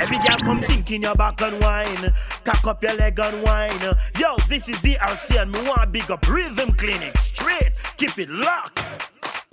Every 0.00 0.18
girl 0.18 0.38
come 0.38 0.60
sink 0.60 0.90
in 0.90 1.02
your 1.02 1.14
back 1.14 1.40
and 1.42 1.60
wine. 1.60 2.12
Cock 2.44 2.66
up 2.66 2.82
your 2.82 2.94
leg 2.94 3.18
and 3.18 3.42
wine. 3.42 3.80
Yo, 4.18 4.36
this 4.48 4.68
is 4.68 4.76
DRC 4.76 5.40
and 5.40 5.52
me 5.52 5.60
want 5.68 5.92
big 5.92 6.10
up 6.10 6.26
Rhythm 6.28 6.72
Clinic. 6.74 7.16
Straight, 7.18 7.72
keep 7.96 8.18
it 8.18 8.30
locked. 8.30 8.90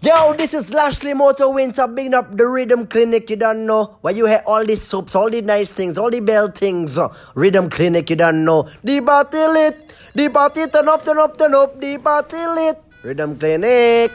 Yo, 0.02 0.34
this 0.34 0.54
is 0.54 0.72
Lashley 0.72 1.14
Motor 1.14 1.50
Winter, 1.50 1.86
bigging 1.86 2.14
up 2.14 2.38
the 2.38 2.48
Rhythm 2.48 2.88
Clinic, 2.88 3.30
you 3.30 3.36
don't 3.36 3.66
know. 3.66 3.98
Where 4.00 4.14
you 4.14 4.28
have 4.28 4.44
all 4.48 4.66
these 4.66 4.82
soaps, 4.82 5.14
all 5.14 5.30
the 5.30 5.42
nice 5.42 5.74
things, 5.74 5.98
all 5.98 6.10
the 6.10 6.22
bell 6.22 6.48
things. 6.50 6.98
Uh, 6.98 7.14
Rhythm 7.36 7.70
Clinic, 7.70 8.10
you 8.10 8.16
don't 8.16 8.46
know. 8.46 8.70
The 8.82 9.02
party 9.02 9.38
lit, 9.38 9.94
the 10.16 10.30
party 10.30 10.68
turn 10.68 10.88
up, 10.88 11.04
turn 11.04 11.18
up, 11.18 11.38
turn 11.38 11.54
up, 11.54 11.82
the 11.82 11.98
party 11.98 12.38
lit. 12.38 12.78
Rhythm 13.04 13.38
Clinic. 13.38 14.12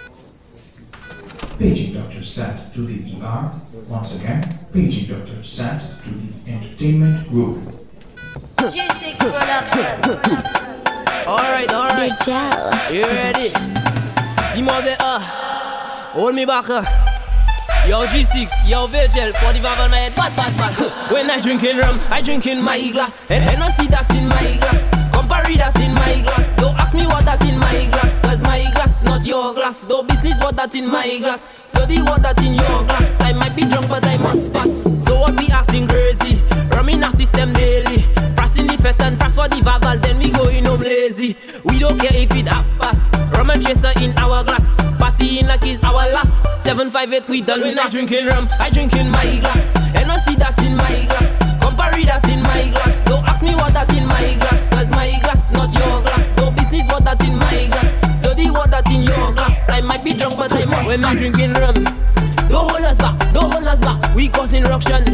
Paging 1.59 1.93
Dr. 1.93 2.25
Sat 2.25 2.73
to 2.73 2.87
the 2.87 3.21
ER. 3.23 3.53
Once 3.89 4.17
again, 4.17 4.43
paging 4.73 5.09
Dr. 5.09 5.43
Sat 5.43 5.81
to 6.05 6.11
the 6.11 6.51
entertainment 6.51 7.29
room. 7.31 7.67
G6 8.57 9.19
production. 9.19 10.21
Alright, 11.27 11.71
alright. 11.73 12.19
gel. 12.25 12.71
You 12.93 13.05
ready? 13.05 13.51
Dis-moi 14.55 14.81
bien, 14.83 14.97
ah. 15.01 16.11
Hold 16.15 16.35
me 16.35 16.45
back, 16.47 16.65
ah. 16.71 16.85
Yo, 17.87 18.07
G6, 18.07 18.49
yo, 18.67 18.87
Virgil, 18.87 19.33
45 19.35 19.79
on 19.81 19.91
my 19.91 19.97
head, 19.99 20.15
bad, 20.15 20.35
bad, 20.35 20.57
bad. 20.57 21.13
When 21.13 21.31
I 21.31 21.39
drinking 21.41 21.77
rum, 21.77 22.01
I 22.11 22.23
drink 22.23 22.47
in 22.47 22.63
my 22.63 22.81
glass. 22.91 23.31
And, 23.31 23.45
and 23.45 23.63
I 23.63 23.69
see 23.71 23.87
that 23.89 24.09
in 24.17 24.27
my 24.29 24.57
glass. 24.61 24.91
Compare 25.13 25.57
that 25.59 25.79
in 25.81 25.93
my 25.95 26.23
glass. 26.23 26.53
Don't 26.57 26.75
ask 26.79 26.95
me 26.95 27.07
what 27.07 27.25
that 27.27 27.43
in 27.45 27.59
my 27.59 27.87
glass. 27.91 28.19
Cause 28.21 28.43
my 28.43 28.63
glass, 28.73 29.03
not 29.03 29.27
your 29.27 29.53
glass. 29.53 29.87
No 29.89 30.03
business 30.03 30.41
what 30.43 30.57
that 30.57 30.75
in 30.75 30.87
my 30.89 31.19
glass. 31.19 31.64
Study 31.75 31.99
that 31.99 32.39
in 32.39 32.55
your 32.55 32.85
glass. 32.87 33.21
I 33.21 33.33
might 33.33 33.55
be 33.57 33.63
drunk, 33.63 33.89
but 33.89 34.05
I 34.07 34.17
must 34.19 34.53
pass. 34.53 34.71
So 35.05 35.19
what 35.21 35.37
be 35.37 35.51
acting 35.51 35.89
crazy? 35.89 36.41
Rum 36.71 36.89
in 36.89 37.03
our 37.03 37.11
system 37.11 37.53
daily. 37.53 38.03
Frost 38.37 38.59
in 38.59 38.67
the 38.67 38.79
fet 38.81 39.01
and 39.03 39.19
frost 39.19 39.35
for 39.35 39.49
the 39.49 39.57
vagal, 39.57 40.01
then 40.01 40.19
we 40.19 40.31
going 40.31 40.65
home 40.65 40.81
lazy. 40.81 41.37
We 41.65 41.79
don't 41.81 41.99
care 41.99 42.15
if 42.15 42.31
it 42.31 42.49
half 42.49 42.67
pass. 42.79 43.13
Rum 43.35 43.51
and 43.51 43.63
chaser 43.63 43.93
in 44.01 44.17
our 44.19 44.45
glass. 44.45 44.77
Party 44.99 45.41
in 45.41 45.47
like 45.47 45.67
is 45.67 45.83
our 45.83 46.07
last. 46.15 46.47
758 46.65 47.29
we 47.29 47.41
done 47.43 47.61
when 47.61 47.79
I 47.79 47.89
drinking 47.91 48.27
rum, 48.27 48.49
I 48.59 48.71
drink 48.71 48.95
in 48.95 49.11
my 49.11 49.39
glass. 49.41 49.77
And 49.99 50.11
I 50.11 50.17
see 50.19 50.37
that 50.37 50.57
in 50.63 50.77
my 50.77 51.05
glass. 51.11 51.37
Compare 51.61 52.07
that 52.07 52.25
in 52.31 52.41
my 52.43 52.71
glass. 52.71 53.03
Don't 53.05 53.25
ask 53.29 53.43
me 53.43 53.55
what 53.55 53.75
that 53.75 53.91
in 53.93 54.07
my 54.07 54.37
glass. 54.39 54.63
Cause 54.69 54.91
my 54.93 55.11
glass, 55.21 55.51
not 55.53 55.69
your 55.75 56.01
glass. 56.01 56.37
No 56.39 56.51
business 56.53 56.87
what 56.89 57.05
that 57.05 57.21
in 57.27 57.37
my 57.37 57.67
glass. 57.69 57.93
Study 58.21 58.49
what 58.51 58.71
that 58.71 58.87
in 58.87 59.03
your 59.03 59.33
glass. 59.33 59.69
I 59.69 59.81
might 59.83 60.05
be 60.05 60.15
drunk, 60.15 60.39
but 60.39 60.53
I. 60.53 60.64
When 60.87 61.05
I 61.05 61.15
drinking 61.15 61.53
rum, 61.55 61.75
don't 62.49 62.71
hold 62.71 62.85
us 62.85 62.99
back, 62.99 63.19
don't 63.33 63.51
hold 63.51 63.65
us 63.65 63.81
back. 63.81 64.15
We 64.15 64.29
causing 64.29 64.65
ruction. 64.65 65.05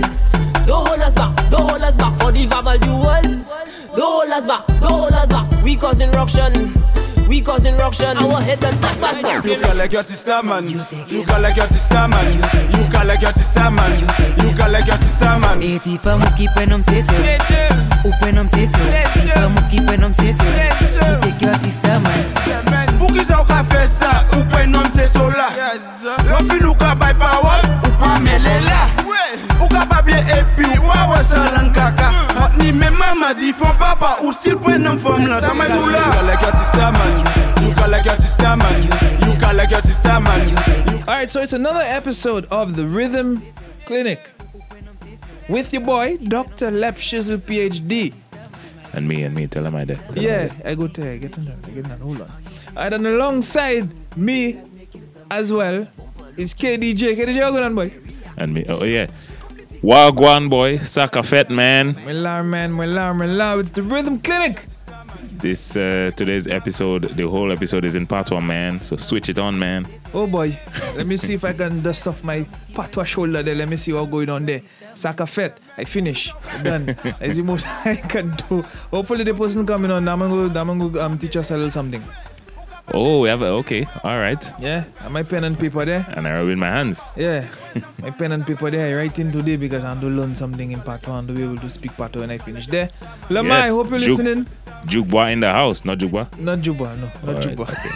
Don't 0.67 0.87
hold 0.87 1.01
us 1.01 1.15
back, 1.15 1.35
don't 1.51 1.69
hold 1.69 1.83
us 1.83 1.97
back 1.97 2.19
for 2.21 2.33
the 2.33 2.47
verbal 2.47 2.79
duels. 2.79 3.49
Don't 3.97 4.01
hold 4.01 4.31
us 4.31 4.47
back, 4.47 4.67
don't 4.81 4.93
hold 4.93 5.13
us 5.13 5.29
back. 5.29 5.65
We 5.65 5.77
causing 5.77 6.11
ruction. 6.13 6.75
We 7.29 7.41
causing 7.41 7.77
ruction. 7.77 8.17
Our 8.19 8.41
head 8.43 8.65
and 8.65 8.81
back, 8.81 9.01
back, 9.01 9.23
back. 9.23 9.45
You 9.45 9.61
call 9.61 9.77
like 9.77 9.93
your 9.93 10.03
sister 10.03 10.43
man. 10.43 10.69
You 10.69 11.25
call 11.25 11.41
like 11.41 11.57
your 11.57 11.69
sister 11.69 12.09
man. 12.09 12.27
You 12.75 12.91
call 12.91 13.07
like 13.07 13.23
your 13.23 13.33
sister 13.33 13.71
man. 13.71 14.01
You 14.43 14.57
call 14.57 14.71
like 14.73 14.87
your 14.87 14.99
sister 14.99 15.39
man. 15.39 15.63
E 15.63 15.79
ti 15.79 15.97
fa 15.97 16.17
muki 16.19 16.49
pe 16.57 16.67
nom 16.67 16.83
se 16.83 17.03
se 17.03 17.69
Ou 18.05 18.13
pe 18.21 18.33
nom 18.33 18.49
se 18.49 18.67
se 18.67 19.05
Ti 19.15 19.29
fa 19.31 19.49
muki 19.49 19.81
pe 19.87 19.97
nom 19.97 20.11
se 20.11 20.33
se 20.33 20.45
You 20.45 21.21
take 21.21 21.41
your 21.41 21.55
sister 21.55 22.01
man 22.01 22.99
Pou 22.99 23.13
ki 23.15 23.25
sa 23.25 23.41
ou 23.41 23.47
ka 23.47 23.63
fe 23.65 23.87
la 26.05 26.17
Yon 26.31 26.49
fin 26.51 26.67
ou 26.67 26.75
ka 26.75 26.95
bay 26.95 27.15
power, 27.21 27.65
ou 27.85 27.93
pa 28.01 28.19
mele 28.25 28.57
la 28.67 28.83
Ou 29.61 29.69
ka 29.69 29.85
pa 29.91 30.01
bie 30.03 30.19
epi, 30.35 30.69
ou 30.79 30.91
a 30.91 31.23
lan 31.55 31.73
kaka 31.77 32.11
mm. 32.11 32.37
Hot 32.41 32.59
ni 32.59 32.73
men 32.73 32.95
mama 32.99 33.35
di 33.35 33.53
fon 33.53 33.77
papa, 33.79 34.17
ou 34.25 34.33
stil 34.33 34.59
pe 34.59 34.79
nom 34.79 34.99
fom 34.99 35.27
la 35.29 35.41
Sa 35.41 35.55
may 35.55 35.69
dou 35.69 35.87
la 35.91 36.07
You 36.11 36.17
call 36.17 36.27
like 36.27 36.43
your 36.43 36.53
sister 36.53 36.93
man. 36.93 37.63
You 37.63 37.75
call 37.75 37.91
like 37.91 38.05
your 38.05 38.17
sister 38.17 38.57
man. 38.57 38.83
You 39.27 39.39
call 39.39 39.55
like 39.55 39.71
your 39.71 39.83
sister 39.83 40.21
man. 40.21 41.05
All 41.09 41.17
right, 41.17 41.31
so 41.31 41.43
it's 41.43 41.53
another 41.53 41.83
episode 41.83 42.47
of 42.47 42.77
the 42.77 42.87
Rhythm 42.87 43.43
Clinic 43.85 44.31
with 45.49 45.73
your 45.73 45.83
boy, 45.83 46.17
Dr. 46.17 46.71
Lep 46.71 46.97
Shizzle, 46.97 47.39
PhD. 47.39 48.15
And 48.93 49.07
me, 49.07 49.25
and 49.25 49.35
me, 49.35 49.47
tell 49.47 49.67
him 49.67 49.75
I 49.75 49.85
did. 49.85 49.99
Tell 49.99 50.15
him 50.15 50.19
I 50.19 50.23
Yeah. 50.23 50.53
I 50.65 50.75
go 50.75 50.87
to 50.89 51.19
get 51.19 51.37
on 51.39 51.45
that, 51.47 51.75
get 51.75 51.85
on 51.85 51.91
that. 51.91 51.99
Hold 52.01 52.21
on. 52.23 52.31
All 52.31 52.83
right, 52.83 52.93
and 52.93 53.07
alongside 53.07 53.89
me 54.17 54.61
as 55.31 55.53
well 55.53 55.87
is 56.37 56.55
KDJ. 56.55 57.17
KDJ, 57.17 57.43
how 57.43 57.51
good 57.51 57.63
on, 57.63 57.75
boy? 57.75 57.93
And 58.37 58.55
me, 58.55 58.65
oh 58.69 58.85
yeah. 58.85 59.07
Wagwan 59.83 60.51
boy, 60.51 60.79
Saka 60.79 61.23
Fett 61.23 61.51
man. 61.51 61.95
Millar, 62.05 62.43
man, 62.43 62.77
Millar, 62.77 63.15
Millar. 63.15 63.61
It's 63.61 63.71
the 63.71 63.83
Rhythm 63.83 64.21
Clinic. 64.21 64.67
This 65.33 65.75
uh, 65.75 66.11
today's 66.17 66.47
episode, 66.47 67.17
the 67.17 67.27
whole 67.27 67.51
episode 67.51 67.87
is 67.87 67.95
in 67.95 68.07
part 68.07 68.31
one, 68.31 68.47
man. 68.47 68.83
So 68.83 68.97
switch 68.97 69.31
it 69.31 69.39
on, 69.39 69.59
man. 69.59 69.89
Oh 70.13 70.27
boy, 70.27 70.59
let 70.97 71.07
me 71.07 71.17
see 71.17 71.33
if 71.33 71.45
I 71.45 71.55
can 71.55 71.81
dust 71.81 72.07
off 72.07 72.23
my 72.23 72.43
patwa 72.75 73.07
shoulder 73.07 73.43
there. 73.43 73.55
Let 73.55 73.71
me 73.71 73.77
see 73.77 73.93
what's 73.95 74.11
going 74.11 74.29
on 74.29 74.45
there. 74.45 74.61
Saka 74.93 75.27
Fett, 75.27 75.59
I 75.79 75.85
finish. 75.85 76.31
Done. 76.63 76.85
That's 77.19 77.37
the 77.37 77.43
most 77.43 77.67
I 77.87 77.97
can 77.97 78.37
do. 78.49 78.63
Hopefully 78.91 79.25
the 79.25 79.33
person 79.33 79.67
coming 79.67 79.91
on, 79.91 80.07
I'm 80.09 80.19
gonna 80.19 80.61
I'm 80.61 80.79
gonna 80.79 81.01
um, 81.01 81.17
teach 81.17 81.37
us 81.37 81.51
a 81.51 81.55
little 81.55 81.71
something. 81.71 82.05
Oh, 82.93 83.21
we 83.21 83.29
have 83.29 83.43
a, 83.43 83.47
okay, 83.63 83.87
all 84.03 84.19
right. 84.19 84.45
Yeah, 84.59 84.85
and 85.01 85.13
my 85.13 85.23
pen 85.23 85.45
and 85.45 85.57
paper 85.59 85.85
there. 85.85 86.05
And 86.09 86.27
I 86.27 86.35
rub 86.35 86.49
in 86.49 86.59
my 86.59 86.67
hands. 86.67 87.01
Yeah, 87.17 87.47
my 88.03 88.11
pen 88.11 88.33
and 88.33 88.45
paper 88.45 88.71
there. 88.71 88.89
I 88.89 88.99
write 88.99 89.19
in 89.19 89.31
today 89.31 89.57
because 89.57 89.85
I 89.85 89.91
want 89.91 90.01
to 90.01 90.09
learn 90.09 90.35
something 90.35 90.73
in 90.73 90.81
part 90.81 91.07
one 91.07 91.27
to 91.29 91.33
be 91.33 91.43
able 91.45 91.59
to 91.59 91.71
speak 91.71 91.97
part 91.97 92.13
two 92.13 92.21
when 92.21 92.31
I 92.31 92.39
finish 92.39 92.67
there. 92.67 92.91
Lamar, 93.29 93.59
I 93.59 93.69
hope 93.69 93.91
you're 93.91 94.01
listening. 94.01 94.47
Jukeboy 94.87 95.33
in 95.33 95.41
the 95.41 95.53
house, 95.53 95.85
not 95.85 95.99
Jukeboy. 95.99 96.39
Not 96.39 96.63
Juba, 96.63 96.97
no, 96.97 97.33
not 97.33 97.43
Juba. 97.43 97.63
okay. 97.63 97.91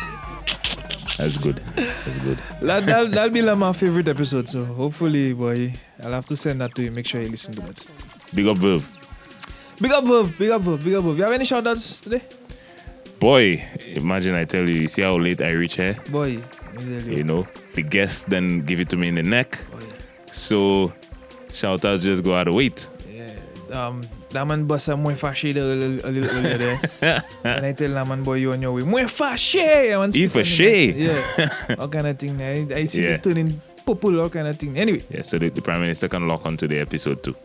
That's 1.17 1.39
good. 1.39 1.57
That's 1.77 2.19
good. 2.19 2.39
that, 2.63 2.87
that'll, 2.87 3.07
that'll 3.07 3.31
be 3.31 3.43
like 3.43 3.57
my 3.57 3.73
favorite 3.73 4.09
episode. 4.09 4.49
So 4.49 4.65
hopefully, 4.65 5.33
boy, 5.33 5.75
I'll 6.03 6.13
have 6.13 6.27
to 6.27 6.37
send 6.37 6.61
that 6.61 6.75
to 6.75 6.83
you. 6.83 6.91
Make 6.91 7.07
sure 7.07 7.21
you 7.21 7.29
listen 7.29 7.55
to 7.55 7.61
that. 7.63 7.93
Big 8.35 8.47
up, 8.47 8.59
Verve. 8.59 8.85
Big 9.81 9.93
up, 9.93 10.05
Verve. 10.05 10.37
Big 10.39 10.51
up, 10.51 10.63
Verve. 10.63 10.85
Big 10.85 10.95
up, 10.95 11.05
Verve. 11.05 11.17
You 11.17 11.23
have 11.25 11.33
any 11.33 11.45
shout 11.45 11.67
outs 11.67 12.01
today? 12.01 12.23
Boy, 13.21 13.65
imagine 13.87 14.35
I 14.35 14.45
tell 14.45 14.69
you, 14.69 14.75
you 14.83 14.89
see 14.89 15.03
how 15.03 15.17
late 15.17 15.41
I 15.41 15.53
reach 15.53 15.77
here? 15.77 15.97
Boy, 16.11 16.37
me 16.75 17.01
tell 17.01 17.13
you. 17.13 17.25
Know, 17.25 17.43
the 17.75 17.83
guests 17.83 18.25
then 18.25 18.61
give 18.61 18.81
it 18.81 18.91
to 18.91 18.97
me 18.97 19.09
in 19.09 19.15
the 19.15 19.23
neck. 19.23 19.59
Oh, 19.73 19.77
boy. 19.79 19.85
So, 20.33 20.93
shout 21.53 21.85
outs 21.85 22.03
just 22.03 22.23
go 22.23 22.35
out 22.35 22.49
of 22.49 22.55
wait. 22.55 22.89
Yeah. 23.11 23.31
Um, 23.71 24.03
that 24.31 24.47
man 24.47 24.67
bust 24.67 24.89
a 24.89 24.97
more 24.97 25.13
there 25.15 25.57
a 25.57 25.63
little, 25.63 26.11
a 26.11 26.11
little 26.11 26.37
earlier 26.37 26.73
eh? 26.73 26.87
there. 27.01 27.25
and 27.45 27.67
I 27.67 27.73
tell 27.73 27.89
that 27.91 28.07
man, 28.07 28.25
boy, 28.25 28.35
you 28.35 28.53
on 28.53 28.61
your 28.61 28.73
way. 28.73 28.83
More 28.83 29.01
fashy. 29.03 29.93
I 29.93 29.97
want 29.97 30.17
E 30.17 30.27
speak 30.27 30.31
for 30.33 30.39
on 30.41 30.45
shay. 30.45 30.93
Yeah. 30.93 31.75
all 31.79 31.89
kind 31.89 32.09
of 32.09 32.19
thing. 32.19 32.43
I, 32.43 32.67
I 32.75 32.85
see 32.85 33.05
Yeah. 33.05 33.11
it 33.11 33.23
turning 33.23 33.61
purple, 33.87 34.21
all 34.21 34.29
kind 34.29 34.49
of 34.49 34.59
thing. 34.59 34.77
Anyway. 34.77 35.03
Yeah, 35.09 35.23
so 35.23 35.39
the, 35.39 35.51
the 35.51 35.63
Prime 35.63 35.81
Minister 35.81 36.09
can 36.09 36.27
lock 36.27 36.45
onto 36.45 36.67
the 36.67 36.79
episode 36.81 37.23
too. 37.23 37.37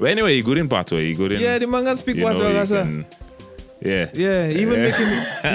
But 0.00 0.10
anyway, 0.10 0.34
you 0.36 0.42
good 0.42 0.58
in 0.58 0.68
part 0.68 0.88
two. 0.88 0.98
You 0.98 1.14
good 1.14 1.32
in. 1.32 1.40
Yeah, 1.40 1.58
the 1.58 1.66
man 1.66 1.84
can 1.84 1.96
speak 1.96 2.16
you 2.16 2.24
what 2.24 2.36
know, 2.36 2.66
can- 2.66 3.06
Yeah. 3.80 4.10
Yeah, 4.12 4.48
even 4.48 4.82
making 4.82 5.08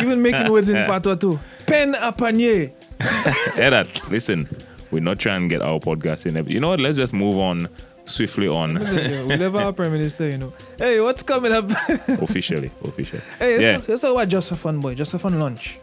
even 0.04 0.22
making 0.22 0.52
words 0.52 0.70
in 0.70 0.76
patois 0.86 1.16
too. 1.16 1.40
Pen 1.66 1.96
a 1.96 2.12
panier. 2.14 2.72
That? 3.56 4.10
Listen, 4.10 4.48
we're 4.92 5.02
not 5.02 5.20
trying 5.20 5.50
to 5.50 5.56
get 5.56 5.62
our 5.62 5.80
podcast 5.80 6.26
in. 6.26 6.48
You 6.48 6.60
know 6.60 6.70
what? 6.70 6.80
Let's 6.80 6.98
just 6.98 7.14
move 7.14 7.38
on 7.38 7.68
swiftly 8.06 8.48
on 8.48 8.76
we 8.76 9.36
never 9.38 9.60
our 9.60 9.74
prime 9.74 9.92
minister, 9.92 10.30
you 10.30 10.38
know. 10.38 10.54
Hey, 10.78 11.00
what's 11.00 11.24
coming 11.24 11.52
up? 11.52 11.70
officially. 12.08 12.72
Officially. 12.84 13.22
hey, 13.40 13.54
let's, 13.54 13.64
yeah. 13.64 13.78
talk, 13.78 13.88
let's 13.88 14.02
talk 14.02 14.12
about 14.12 14.28
just 14.30 14.50
for 14.50 14.56
fun, 14.56 14.80
boy. 14.80 14.96
Just 14.96 15.12
for 15.12 15.18
fun 15.20 15.40
lunch. 15.40 15.80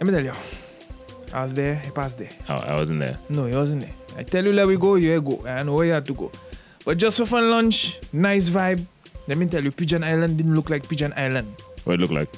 Let 0.00 0.06
me 0.06 0.12
tell 0.12 0.24
you. 0.24 0.32
I 1.32 1.42
was 1.42 1.54
there, 1.54 1.76
he 1.76 1.90
passed 1.90 2.18
there. 2.18 2.28
Oh, 2.48 2.56
I 2.56 2.74
wasn't 2.74 3.00
there. 3.00 3.18
No, 3.30 3.46
he 3.46 3.56
wasn't 3.56 3.82
there. 3.82 3.94
I 4.16 4.22
tell 4.22 4.44
you, 4.44 4.52
let 4.52 4.66
we 4.66 4.76
go, 4.76 4.96
you 4.96 5.20
go. 5.22 5.46
I 5.46 5.62
know 5.62 5.74
where 5.74 5.86
you 5.86 5.92
had 5.92 6.04
to 6.06 6.14
go. 6.14 6.30
But 6.84 6.98
just 6.98 7.16
for 7.16 7.26
fun 7.26 7.50
lunch, 7.50 7.98
nice 8.12 8.50
vibe. 8.50 8.86
Let 9.28 9.38
me 9.38 9.46
tell 9.46 9.62
you, 9.62 9.70
Pigeon 9.70 10.02
Island 10.04 10.36
didn't 10.36 10.54
look 10.54 10.68
like 10.70 10.88
Pigeon 10.88 11.12
Island. 11.16 11.54
What 11.84 11.94
it 11.94 12.00
looked 12.00 12.12
like? 12.12 12.28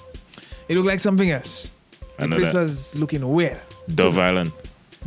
It 0.68 0.74
looked 0.76 0.86
like 0.88 1.00
something 1.00 1.30
else. 1.30 1.70
I 2.18 2.26
The 2.26 2.36
place 2.36 2.52
that. 2.52 2.60
was 2.62 2.94
looking 2.96 3.26
weird. 3.28 3.58
Dove 3.94 4.18
Island, 4.18 4.52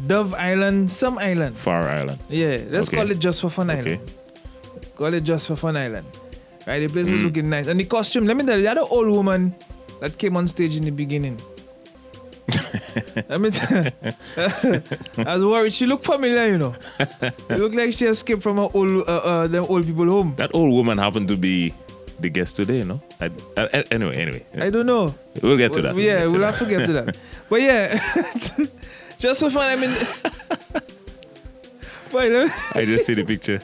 Dove 0.07 0.33
Island, 0.35 0.91
some 0.91 1.18
island. 1.18 1.57
Far 1.57 1.89
Island. 1.89 2.19
Yeah, 2.29 2.59
let's 2.69 2.88
Okay. 2.89 2.97
call 2.97 3.09
it 3.12 3.19
just 3.19 3.41
for 3.41 3.50
fun 3.50 3.69
Okay. 3.71 3.79
island. 3.97 4.12
Call 4.95 5.13
it 5.13 5.21
just 5.24 5.47
for 5.47 5.56
fun 5.56 5.77
island. 5.77 6.06
Right, 6.68 6.79
the 6.79 6.88
place 6.89 7.07
is 7.07 7.18
Mm. 7.19 7.24
looking 7.24 7.50
nice. 7.50 7.68
And 7.68 7.79
the 7.79 7.85
costume, 7.85 8.27
let 8.27 8.35
me 8.35 8.44
tell 8.44 8.57
you, 8.57 8.63
the 8.63 8.69
other 8.71 8.81
old 8.89 9.07
woman 9.07 9.56
that 10.01 10.18
came 10.18 10.35
on 10.35 10.47
stage 10.47 10.75
in 10.75 10.83
the 10.83 10.91
beginning. 10.91 11.39
let 13.30 13.42
me 13.42 13.52
tell 13.52 13.84
you, 13.84 13.92
I 15.26 15.36
was 15.36 15.44
worried. 15.44 15.74
She 15.74 15.86
looked 15.86 16.06
familiar, 16.06 16.48
you 16.48 16.58
know. 16.58 16.76
It 17.00 17.60
looked 17.60 17.76
like 17.76 17.94
she 17.94 18.06
escaped 18.06 18.42
from 18.42 18.58
her 18.58 18.70
old, 18.74 19.08
uh, 19.08 19.18
uh, 19.18 19.48
them 19.48 19.66
old 19.68 19.86
people 19.86 20.06
home. 20.06 20.34
That 20.38 20.56
old 20.56 20.72
woman 20.72 20.98
happened 20.98 21.28
to 21.28 21.36
be 21.36 21.74
the 22.20 22.30
guest 22.30 22.56
today, 22.56 22.84
no? 22.84 23.02
I, 23.20 23.30
I, 23.58 23.84
anyway, 23.92 24.16
anyway. 24.16 24.46
I 24.60 24.70
don't 24.70 24.86
know. 24.86 25.14
We'll 25.42 25.58
get 25.58 25.74
to 25.74 25.82
that. 25.82 25.96
Yeah, 25.96 26.04
get 26.04 26.24
to 26.24 26.28
we'll 26.32 26.40
that. 26.40 26.56
have 26.56 26.60
to 26.60 26.66
get 26.66 26.86
to 26.86 26.94
that. 26.94 27.18
But 27.50 27.62
yeah, 27.62 28.00
just 29.20 29.42
for 29.42 29.50
fun, 29.50 29.66
I 29.68 29.76
mean. 29.76 29.92
Me- 32.14 32.50
I 32.74 32.86
just 32.86 33.06
see 33.06 33.14
the 33.14 33.26
picture. 33.26 33.62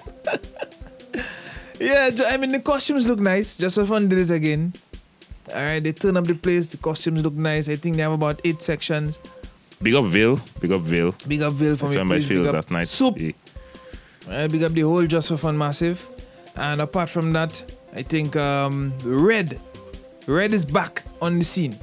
yeah, 1.80 2.12
I 2.28 2.38
mean 2.38 2.52
the 2.52 2.60
costumes 2.60 3.08
look 3.08 3.20
nice. 3.20 3.56
Just 3.56 3.76
for 3.76 3.86
fun, 3.86 4.10
did 4.10 4.20
it 4.20 4.32
again. 4.32 4.74
All 5.50 5.64
right, 5.64 5.84
they 5.84 5.92
turn 5.92 6.18
up 6.18 6.26
the 6.26 6.36
place. 6.36 6.68
The 6.68 6.78
costumes 6.78 7.24
look 7.24 7.34
nice. 7.34 7.68
I 7.70 7.76
think 7.76 7.96
they 7.98 8.02
have 8.02 8.14
about 8.14 8.40
eight 8.44 8.62
sections. 8.62 9.20
Big 9.82 9.94
up 9.96 10.06
Ville. 10.06 10.40
Big 10.62 10.72
up 10.72 10.82
Ville. 10.82 11.14
Big 11.28 11.42
up 11.42 11.54
Ville 11.54 11.76
for 11.76 11.88
me. 11.88 11.94
saw 11.94 12.04
my 12.04 12.16
please. 12.16 12.30
Big 12.30 12.38
feels 12.38 12.48
up 12.48 12.54
last 12.56 12.72
night. 12.72 12.88
Soup. 12.88 13.16
Yeah. 13.20 14.48
Big 14.48 14.64
up 14.64 14.72
the 14.72 14.82
whole 14.82 15.06
Just 15.06 15.28
for 15.28 15.38
Fun 15.38 15.58
Massive. 15.58 16.08
And 16.56 16.80
apart 16.82 17.10
from 17.10 17.34
that, 17.34 17.64
I 17.94 18.04
think 18.04 18.36
um, 18.36 18.94
Red, 19.04 19.60
Red 20.28 20.54
is 20.54 20.66
back 20.66 21.04
on 21.22 21.40
the 21.40 21.46
scene. 21.46 21.78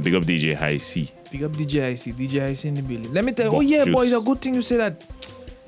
Big 0.00 0.14
up 0.14 0.22
DJ 0.22 0.54
High 0.54 0.78
C. 0.78 1.10
Big 1.30 1.42
up 1.44 1.52
DJ 1.52 1.92
IC, 1.92 2.16
DJ 2.16 2.50
IC 2.52 2.64
in 2.66 2.74
the 2.74 2.82
building. 2.82 3.12
Let 3.12 3.24
me 3.24 3.32
tell 3.32 3.50
you, 3.50 3.58
oh 3.58 3.60
yeah, 3.60 3.84
juice. 3.84 3.94
boy, 3.94 4.04
it's 4.06 4.14
a 4.14 4.20
good 4.20 4.40
thing 4.40 4.54
you 4.54 4.62
say 4.62 4.76
that. 4.78 5.04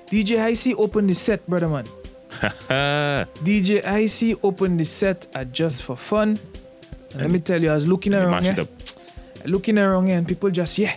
DJ 0.07 0.39
IC 0.51 0.79
opened 0.79 1.11
the 1.11 1.15
set, 1.15 1.47
brother 1.47 1.69
man. 1.69 1.85
DJ 3.45 3.81
IC 3.85 4.39
opened 4.45 4.81
the 4.81 4.85
set 4.85 5.27
at 5.35 5.53
Just 5.53 5.83
for 5.83 5.97
Fun. 5.97 6.39
Let 7.15 7.31
me 7.31 7.39
tell 7.39 7.61
you, 7.63 7.71
I 7.71 7.75
was 7.75 7.87
looking 7.87 8.13
You 8.13 8.19
around 8.19 8.45
mash 8.45 8.57
here, 8.57 8.69
looking 9.47 9.79
around 9.79 10.07
here, 10.09 10.17
and 10.19 10.27
people 10.27 10.51
just 10.51 10.79
yeah, 10.79 10.95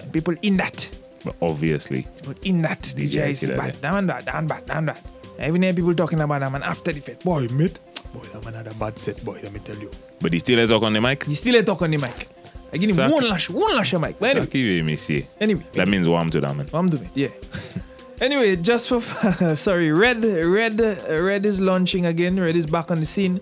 and 0.00 0.12
people 0.12 0.34
in 0.42 0.56
that, 0.58 0.88
But 1.24 1.36
obviously, 1.40 2.06
but 2.26 2.38
in 2.44 2.62
that 2.62 2.80
DJ 2.82 3.38
that, 3.46 3.56
bad, 3.56 3.74
yeah. 3.74 3.80
that 3.80 3.92
man 3.92 4.06
bad, 4.06 4.24
that 4.24 4.34
man 4.34 4.46
bad, 4.46 4.66
that 4.66 4.74
man 4.74 4.86
bad. 4.86 4.98
I 5.38 5.48
even 5.48 5.62
hear 5.62 5.72
people 5.74 5.94
talking 5.94 6.20
about 6.20 6.40
that 6.40 6.52
man 6.52 6.62
after 6.62 6.92
the 6.92 7.00
fete. 7.00 7.20
Boy, 7.24 7.48
mate, 7.48 7.78
boy, 8.14 8.20
that 8.32 8.44
man 8.44 8.54
had 8.54 8.66
a 8.66 8.74
bad 8.74 8.98
set, 8.98 9.22
boy. 9.24 9.40
Let 9.42 9.52
me 9.52 9.60
tell 9.60 9.76
you. 9.76 9.90
but 10.20 10.32
he 10.32 10.38
still 10.38 10.66
talk 10.68 10.82
on 10.82 10.92
the 10.92 11.00
mic. 11.00 11.24
He 11.24 11.34
still 11.34 11.62
talk 11.64 11.82
on 11.82 11.90
the 11.90 11.98
mic. 11.98 12.28
I 12.72 12.78
give 12.78 12.88
him 12.88 12.96
Suck. 12.96 13.12
one 13.12 13.28
lash, 13.28 13.50
one 13.50 13.76
lash 13.76 13.92
a 13.92 13.98
mic. 13.98 14.18
But 14.18 14.36
anyway, 14.36 14.80
me 14.82 14.96
see. 14.96 15.26
anyway, 15.40 15.64
That 15.74 15.88
means 15.88 16.08
warm 16.08 16.30
to 16.30 16.40
that 16.40 16.56
man. 16.56 16.66
I'm 16.72 16.88
doing 16.88 17.10
yeah. 17.14 17.28
anyway, 18.20 18.56
just 18.56 18.88
for 18.88 19.02
sorry, 19.56 19.92
Red 19.92 20.24
Red 20.24 20.80
Red 21.10 21.44
is 21.44 21.60
launching 21.60 22.06
again. 22.06 22.38
Red 22.40 22.56
is 22.56 22.64
back 22.66 22.90
on 22.90 23.00
the 23.00 23.06
scene, 23.06 23.40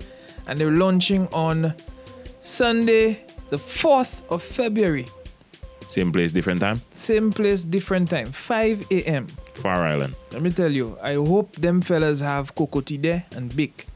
and 0.48 0.58
they're 0.58 0.72
launching 0.72 1.28
on 1.28 1.74
Sunday, 2.40 3.24
the 3.50 3.58
fourth 3.58 4.22
of 4.30 4.42
February. 4.42 5.06
Same 5.88 6.12
place, 6.12 6.32
different 6.32 6.60
time. 6.60 6.80
Same 6.90 7.32
place, 7.32 7.64
different 7.64 8.08
time, 8.10 8.30
5 8.30 8.86
a.m. 8.92 9.26
Far 9.54 9.86
Island. 9.86 10.14
Let 10.32 10.42
me 10.42 10.50
tell 10.50 10.70
you, 10.70 10.96
I 11.02 11.14
hope 11.14 11.56
them 11.56 11.80
fellas 11.80 12.20
have 12.20 12.54
cocotti 12.54 13.00
there 13.00 13.24
and 13.32 13.54
bake. 13.54 13.86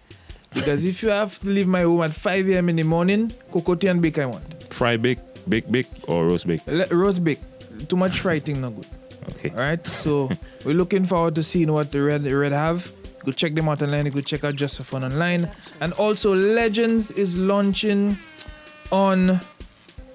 Because 0.52 0.84
if 0.86 1.02
you 1.02 1.08
have 1.10 1.38
to 1.40 1.48
leave 1.48 1.66
my 1.66 1.82
home 1.82 2.02
at 2.02 2.12
5 2.12 2.48
a.m. 2.50 2.68
in 2.68 2.76
the 2.76 2.82
morning, 2.82 3.32
cocotti 3.52 3.90
and 3.90 4.02
bake 4.02 4.18
I 4.18 4.26
want. 4.26 4.72
Fry 4.72 4.96
bake, 4.96 5.18
bake, 5.48 5.70
bake, 5.70 5.86
or 6.08 6.26
roast 6.26 6.46
bake. 6.46 6.60
Le- 6.66 6.86
roast 6.88 7.22
bake. 7.24 7.40
Too 7.88 7.96
much 7.96 8.20
frighting, 8.20 8.60
no 8.60 8.70
good. 8.70 8.86
Okay. 9.30 9.50
All 9.50 9.56
right. 9.56 9.84
So 9.86 10.30
we're 10.64 10.74
looking 10.74 11.06
forward 11.06 11.34
to 11.36 11.42
seeing 11.42 11.72
what 11.72 11.90
the 11.90 12.02
red 12.02 12.22
the 12.24 12.36
red 12.36 12.52
have. 12.52 12.92
Go 13.24 13.32
check 13.32 13.54
them 13.54 13.68
out 13.68 13.82
online. 13.82 14.10
Go 14.10 14.20
check 14.20 14.44
out 14.44 14.54
Just 14.54 14.76
for 14.76 14.84
Fun 14.84 15.04
online. 15.04 15.50
And 15.80 15.92
also 15.94 16.34
Legends 16.34 17.10
is 17.12 17.38
launching 17.38 18.18
on 18.94 19.40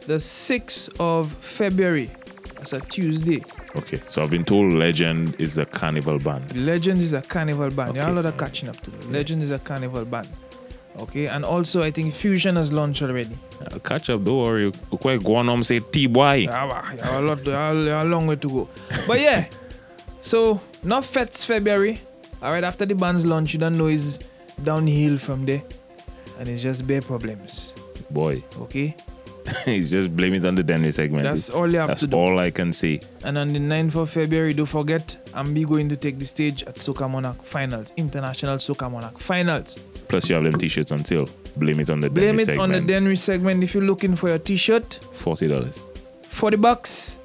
the 0.08 0.16
6th 0.16 0.90
of 1.02 1.32
February. 1.34 2.10
That's 2.56 2.72
a 2.72 2.80
Tuesday. 2.80 3.44
Okay. 3.76 4.00
So 4.10 4.22
I've 4.22 4.30
been 4.30 4.46
told 4.46 4.74
Legend 4.74 5.40
is 5.40 5.58
a 5.58 5.66
carnival 5.66 6.18
band. 6.18 6.56
Legend 6.56 7.02
is 7.02 7.12
a 7.12 7.22
carnival 7.22 7.70
band. 7.70 7.96
There 7.96 8.04
are 8.04 8.10
a 8.10 8.14
lot 8.14 8.26
of 8.26 8.38
catching 8.38 8.70
up 8.70 8.80
to 8.82 8.92
do. 8.92 9.10
Legends 9.10 9.44
is 9.46 9.52
a 9.52 9.60
carnival 9.60 10.06
band. 10.06 10.30
Okay. 10.98 11.28
And 11.28 11.44
also 11.44 11.84
I 11.84 11.92
think 11.92 12.14
Fusion 12.14 12.56
has 12.56 12.72
launched 12.72 13.02
already. 13.02 13.38
I'll 13.70 13.80
catch 13.80 14.10
up. 14.10 14.24
Don't 14.24 14.44
worry. 14.44 14.64
You 14.64 14.72
quite 14.98 15.22
go 15.24 15.36
on 15.36 15.48
home 15.48 15.64
say 15.64 15.80
T 15.80 16.08
boy. 16.08 16.48
Yeah, 16.48 16.66
well, 16.66 16.96
you 16.96 17.02
have 17.02 17.24
a 17.24 17.28
lot, 17.28 17.48
a 17.48 18.08
long 18.08 18.28
way 18.28 18.38
to 18.38 18.50
go. 18.50 18.70
But 19.06 19.20
yeah, 19.20 19.46
so 20.22 20.62
not 20.84 21.04
Fets 21.04 21.44
February. 21.44 22.00
All 22.42 22.54
right, 22.54 22.64
after 22.64 22.86
the 22.86 22.96
band's 22.96 23.26
launch, 23.26 23.54
you 23.54 23.60
don't 23.60 23.78
know 23.78 23.88
it's 23.88 24.20
downhill 24.64 25.18
from 25.18 25.46
there, 25.46 25.62
and 26.40 26.48
it's 26.48 26.62
just 26.62 26.88
bare 26.88 27.02
problems. 27.02 27.74
Boy, 28.12 28.44
Okay, 28.62 28.96
he's 29.66 29.90
just 29.90 30.16
blame 30.16 30.34
it 30.34 30.46
on 30.46 30.56
the 30.56 30.64
Dennery 30.64 30.92
segment. 30.92 31.24
that's 31.24 31.50
all 31.50 31.72
you 31.72 31.78
have 31.80 31.88
That's 31.88 32.02
to 32.02 32.08
do. 32.08 32.18
all 32.18 32.40
I 32.40 32.52
can 32.52 32.72
say. 32.74 33.02
And 33.24 33.38
on 33.38 33.48
the 33.50 33.60
9th 33.60 33.96
of 33.96 34.10
February, 34.10 34.54
don't 34.54 34.66
forget, 34.66 35.18
Ambi 35.34 35.68
going 35.68 35.90
to 35.90 35.96
take 35.96 36.20
the 36.20 36.26
stage 36.26 36.64
at 36.64 36.76
Soca 36.76 37.10
Monarch 37.10 37.42
Finals, 37.44 37.94
International 37.98 38.58
Soca 38.58 38.92
Monarch 38.92 39.20
Finals. 39.20 39.76
Plus, 40.08 40.28
you 40.30 40.36
have 40.36 40.44
them 40.44 40.54
t-shirts 40.60 40.92
on 40.92 41.06
sale. 41.06 41.28
Blame 41.58 41.80
it 41.80 41.90
on 41.90 42.00
the 42.00 42.10
Blame 42.10 42.38
Dennery 42.38 42.44
it 42.44 42.46
segment. 42.48 42.62
on 42.62 42.72
the 42.72 42.82
Dennery 42.82 43.16
segment 43.16 43.64
if 43.64 43.74
you're 43.74 43.84
looking 43.84 44.16
for 44.16 44.30
your 44.30 44.40
T-shirt. 44.40 45.00
Forty 45.14 45.48
dollars. 45.48 45.84
40 46.24 46.58
bucks. 46.58 47.18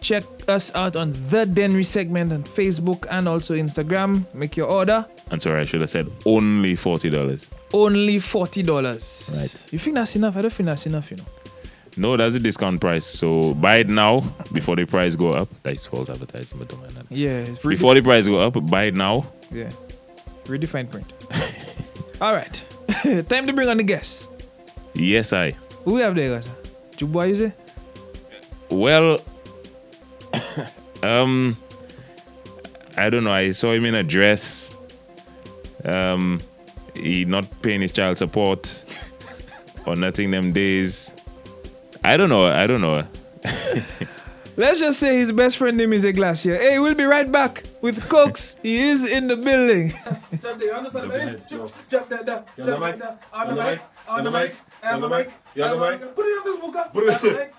Check 0.00 0.24
us 0.46 0.72
out 0.74 0.94
on 0.94 1.12
the 1.28 1.44
Dennery 1.46 1.84
segment 1.84 2.32
on 2.32 2.44
Facebook 2.44 3.06
and 3.10 3.26
also 3.28 3.54
Instagram. 3.54 4.24
Make 4.34 4.56
your 4.56 4.68
order. 4.68 5.04
I'm 5.30 5.40
sorry, 5.40 5.60
I 5.60 5.64
should 5.64 5.80
have 5.80 5.90
said 5.90 6.10
only 6.24 6.76
forty 6.76 7.10
dollars. 7.10 7.48
Only 7.72 8.18
forty 8.18 8.62
dollars. 8.62 9.34
Right. 9.38 9.72
You 9.72 9.78
think 9.78 9.96
that's 9.96 10.16
enough? 10.16 10.36
I 10.36 10.42
don't 10.42 10.52
think 10.52 10.66
that's 10.66 10.86
enough. 10.86 11.10
You 11.10 11.18
know. 11.18 11.24
No, 11.98 12.16
that's 12.16 12.36
a 12.36 12.38
discount 12.38 12.80
price. 12.80 13.04
So 13.04 13.54
buy 13.54 13.76
it 13.78 13.88
now 13.88 14.20
before 14.52 14.76
the 14.76 14.86
price 14.86 15.16
go 15.16 15.32
up. 15.32 15.48
That's 15.64 15.86
false 15.86 16.08
advertising, 16.08 16.58
but 16.58 16.68
don't 16.68 16.80
mind 16.80 16.92
that. 16.92 17.06
Yeah. 17.10 17.40
It's 17.40 17.64
really, 17.64 17.76
Before 17.76 17.94
the 17.94 18.02
price 18.02 18.28
go 18.28 18.38
up, 18.38 18.54
buy 18.70 18.84
it 18.84 18.94
now. 18.94 19.26
Yeah. 19.50 19.70
Really 20.46 20.66
fine 20.66 20.86
print. 20.86 21.12
All 22.20 22.32
right. 22.32 22.64
Time 23.28 23.46
to 23.46 23.52
bring 23.52 23.68
on 23.68 23.78
the 23.78 23.82
guests. 23.82 24.28
Yes, 24.94 25.32
I. 25.32 25.56
Who 25.84 25.94
we 25.94 26.00
have 26.00 26.14
there, 26.14 26.36
guys? 26.36 26.48
Juboy, 26.96 27.30
is 27.30 27.40
it? 27.40 27.52
Well, 28.70 29.18
um, 31.02 31.56
I 32.96 33.10
don't 33.10 33.24
know. 33.24 33.32
I 33.32 33.50
saw 33.50 33.72
him 33.72 33.84
in 33.84 33.94
a 33.94 34.02
dress. 34.02 34.72
Um, 35.84 36.40
he 36.98 37.24
not 37.24 37.46
paying 37.62 37.80
his 37.80 37.92
child 37.92 38.18
support 38.18 38.84
or 39.86 39.96
nothing 39.96 40.30
them 40.30 40.52
days. 40.52 41.12
I 42.04 42.16
don't 42.16 42.28
know. 42.28 42.46
I 42.46 42.66
don't 42.66 42.80
know. 42.80 43.06
Let's 44.56 44.80
just 44.80 44.98
say 44.98 45.18
his 45.18 45.30
best 45.30 45.56
friend 45.56 45.76
name 45.76 45.92
is 45.92 46.04
a 46.04 46.12
Glacier. 46.12 46.56
Hey, 46.56 46.80
we'll 46.80 46.96
be 46.96 47.04
right 47.04 47.30
back 47.30 47.62
with 47.80 48.08
Coaks. 48.08 48.56
he 48.60 48.76
is 48.76 49.08
in 49.08 49.28
the 49.28 49.36
building. 49.36 49.92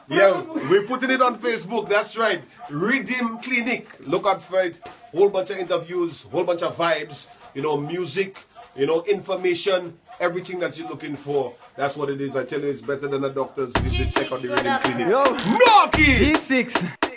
Yeah, 0.10 0.44
we're 0.70 0.86
putting 0.88 1.12
it 1.12 1.22
on 1.22 1.38
Facebook. 1.38 1.88
That's 1.88 2.18
right. 2.18 2.42
Rhythm 2.70 3.40
Clinic. 3.40 3.88
Look 4.06 4.26
out 4.26 4.42
for 4.42 4.62
it. 4.62 4.82
Whole 5.14 5.30
bunch 5.30 5.52
of 5.52 5.58
interviews, 5.58 6.24
whole 6.24 6.44
bunch 6.44 6.64
of 6.64 6.76
vibes. 6.78 7.30
You 7.54 7.62
know, 7.62 7.78
music. 7.78 8.44
You 8.75 8.86
know, 8.86 9.04
information. 9.04 9.97
Everything 10.19 10.59
that 10.59 10.78
you're 10.78 10.90
looking 10.90 11.16
for. 11.16 11.54
That's 11.78 11.95
what 11.95 12.09
it 12.09 12.19
is. 12.19 12.35
I 12.35 12.44
tell 12.44 12.59
you, 12.59 12.68
it's 12.68 12.81
better 12.81 13.07
than 13.07 13.23
a 13.23 13.30
doctor's 13.30 13.76
visit. 13.78 14.14
Check 14.14 14.31
out 14.31 14.42
the 14.42 14.49
Rhythm 14.49 14.81
Clinic. 14.81 15.07
Yo, 15.07 15.23
Knocky! 15.23 16.16
G6. 16.33 17.09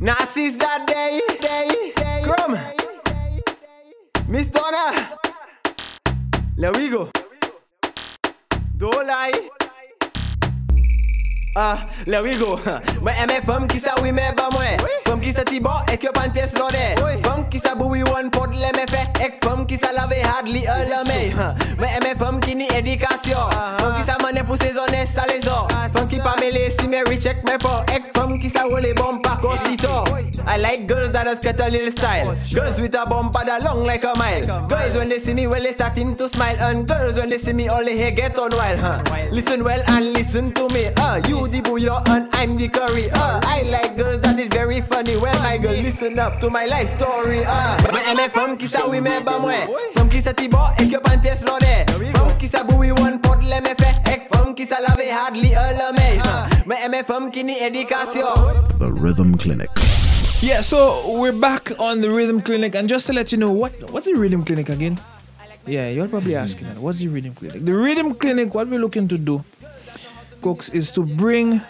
Now 0.00 0.16
since 0.24 0.56
that 0.56 0.86
day, 0.86 1.20
day, 1.40 1.92
day. 1.94 2.22
Crum. 2.24 2.58
Miss 4.28 4.48
Donna. 4.50 5.16
There 6.56 6.72
we 6.72 6.90
go. 6.90 7.10
Don't 8.76 9.06
lie. 9.06 9.65
Ah, 11.58 11.86
là 12.06 12.20
we 12.22 12.36
go 12.36 12.58
Mwen 13.00 13.14
eme 13.16 13.40
fam 13.46 13.66
ki 13.66 13.78
sa 13.80 13.94
oui 14.02 14.10
men 14.12 14.34
ba 14.36 14.50
mwen 14.52 14.76
Fam 15.06 15.20
ki 15.22 15.30
sa 15.32 15.42
ti 15.42 15.58
bon 15.58 15.88
ek 15.88 16.02
yo 16.04 16.10
pan 16.12 16.28
piyes 16.34 16.52
lode 16.60 16.82
Fam 17.24 17.46
ki 17.48 17.58
sa 17.58 17.72
boui 17.74 18.02
wan 18.12 18.28
pod 18.30 18.52
le 18.52 18.68
me 18.76 18.84
fe 18.90 19.00
Ek 19.24 19.38
fam 19.42 19.64
ki 19.64 19.78
sa 19.80 19.88
lave 19.96 20.18
hardly 20.20 20.66
a 20.66 20.76
le 20.90 20.98
me 21.08 21.18
Mwen 21.78 21.88
eme 22.02 22.12
fam 22.20 22.40
ki 22.44 22.54
ni 22.60 22.68
edikasyon 22.76 23.56
Fam 23.80 23.96
ki 23.96 24.04
sa 24.10 24.18
mane 24.20 24.44
pou 24.44 24.60
se 24.60 24.68
zone 24.76 25.00
sa 25.08 25.24
le 25.32 25.40
zo 25.46 25.62
Fam 25.96 26.04
ki 26.12 26.20
pa 26.20 26.34
mele 26.42 26.66
si 26.76 26.86
me 26.92 27.00
recheck 27.08 27.40
me 27.48 27.56
po 27.64 27.72
Ek 27.96 28.12
fam 28.12 28.36
ki 28.38 28.52
sa 28.52 28.66
wole 28.68 28.92
bon 29.00 29.22
pa 29.24 29.38
kosito 29.40 30.04
I 30.46 30.58
like 30.58 30.86
girls 30.86 31.10
that 31.12 31.26
has 31.26 31.40
got 31.40 31.58
a 31.58 31.68
little 31.68 31.90
style. 31.90 32.36
Girls 32.54 32.80
with 32.80 32.94
a 32.94 33.04
bumper 33.04 33.44
that 33.44 33.64
long 33.64 33.82
like 33.84 34.04
a 34.04 34.14
mile. 34.16 34.68
Girls 34.68 34.94
when 34.94 35.08
they 35.08 35.18
see 35.18 35.34
me 35.34 35.48
well 35.48 35.60
they 35.60 35.72
starting 35.72 36.14
to 36.16 36.28
smile. 36.28 36.54
And 36.60 36.86
girls 36.86 37.14
when 37.18 37.28
they 37.28 37.38
see 37.38 37.52
me 37.52 37.66
all 37.66 37.84
they 37.84 37.96
hear 37.96 38.12
get 38.12 38.38
on 38.38 38.52
wild 38.56 38.80
huh? 38.80 39.02
Listen 39.32 39.64
well 39.64 39.82
and 39.88 40.12
listen 40.12 40.52
to 40.54 40.68
me. 40.68 40.86
Uh, 40.96 41.20
You 41.26 41.45
the 41.50 41.60
bouillon 41.60 42.02
and 42.08 42.28
I'm 42.34 42.56
the 42.56 42.68
curry 42.68 43.10
uh, 43.10 43.40
I 43.44 43.62
like 43.62 43.96
girls 43.96 44.20
that 44.20 44.38
is 44.38 44.48
very 44.48 44.80
funny 44.80 45.16
Well 45.16 45.38
my 45.42 45.58
girl 45.58 45.72
listen 45.72 46.18
up 46.18 46.40
to 46.40 46.50
my 46.50 46.66
life 46.66 46.88
story 46.88 47.44
uh. 47.44 47.76
Mwen 47.86 48.04
eme 48.12 48.28
fam 48.30 48.56
ki 48.56 48.66
sa 48.66 48.86
oui 48.88 49.00
men 49.00 49.24
ba 49.24 49.38
mwen 49.40 49.68
Fam 49.94 50.08
ki 50.08 50.20
sa 50.20 50.32
ti 50.32 50.48
bon 50.48 50.70
ek 50.78 50.90
yo 50.92 51.00
pan 51.00 51.20
piyes 51.20 51.44
lode 51.46 51.86
Fam 52.16 52.32
ki 52.38 52.46
sa 52.46 52.64
boui 52.64 52.92
wan 52.92 53.18
pot 53.20 53.42
le 53.42 53.60
me 53.60 53.74
fe 53.82 53.92
Ek 54.12 54.28
fam 54.34 54.54
ki 54.54 54.66
sa 54.66 54.80
lave 54.88 55.08
hardly 55.10 55.52
a 55.54 55.66
le 55.80 55.92
me 55.98 56.08
uh. 56.20 56.46
Mwen 56.66 56.86
eme 56.88 57.02
fam 57.06 57.30
ki 57.30 57.42
ni 57.42 57.58
edikasyon 57.60 58.78
The 58.78 58.92
Rhythm 58.92 59.36
Clinic. 59.38 59.70
Yeah, 60.42 60.60
so 60.60 61.16
we're 61.18 61.32
back 61.32 61.72
on 61.80 62.02
the 62.02 62.10
Rhythm 62.10 62.42
Clinic, 62.42 62.74
and 62.74 62.90
just 62.90 63.06
to 63.06 63.14
let 63.14 63.32
you 63.32 63.38
know, 63.38 63.50
what 63.50 63.72
what's 63.90 64.04
the 64.04 64.12
Rhythm 64.14 64.44
Clinic 64.44 64.68
again? 64.68 65.00
Yeah, 65.66 65.88
you're 65.88 66.06
probably 66.06 66.36
asking 66.36 66.68
that. 66.68 66.76
What's 66.76 67.00
the 67.00 67.08
Rhythm 67.08 67.34
Clinic? 67.34 67.64
The 67.64 67.72
Rhythm 67.74 68.14
Clinic, 68.14 68.54
what 68.54 68.68
we're 68.68 68.78
looking 68.78 69.08
to 69.08 69.16
do, 69.16 69.42
Coaks, 70.40 70.68
is 70.70 70.90
to 70.92 71.02
bring 71.02 71.60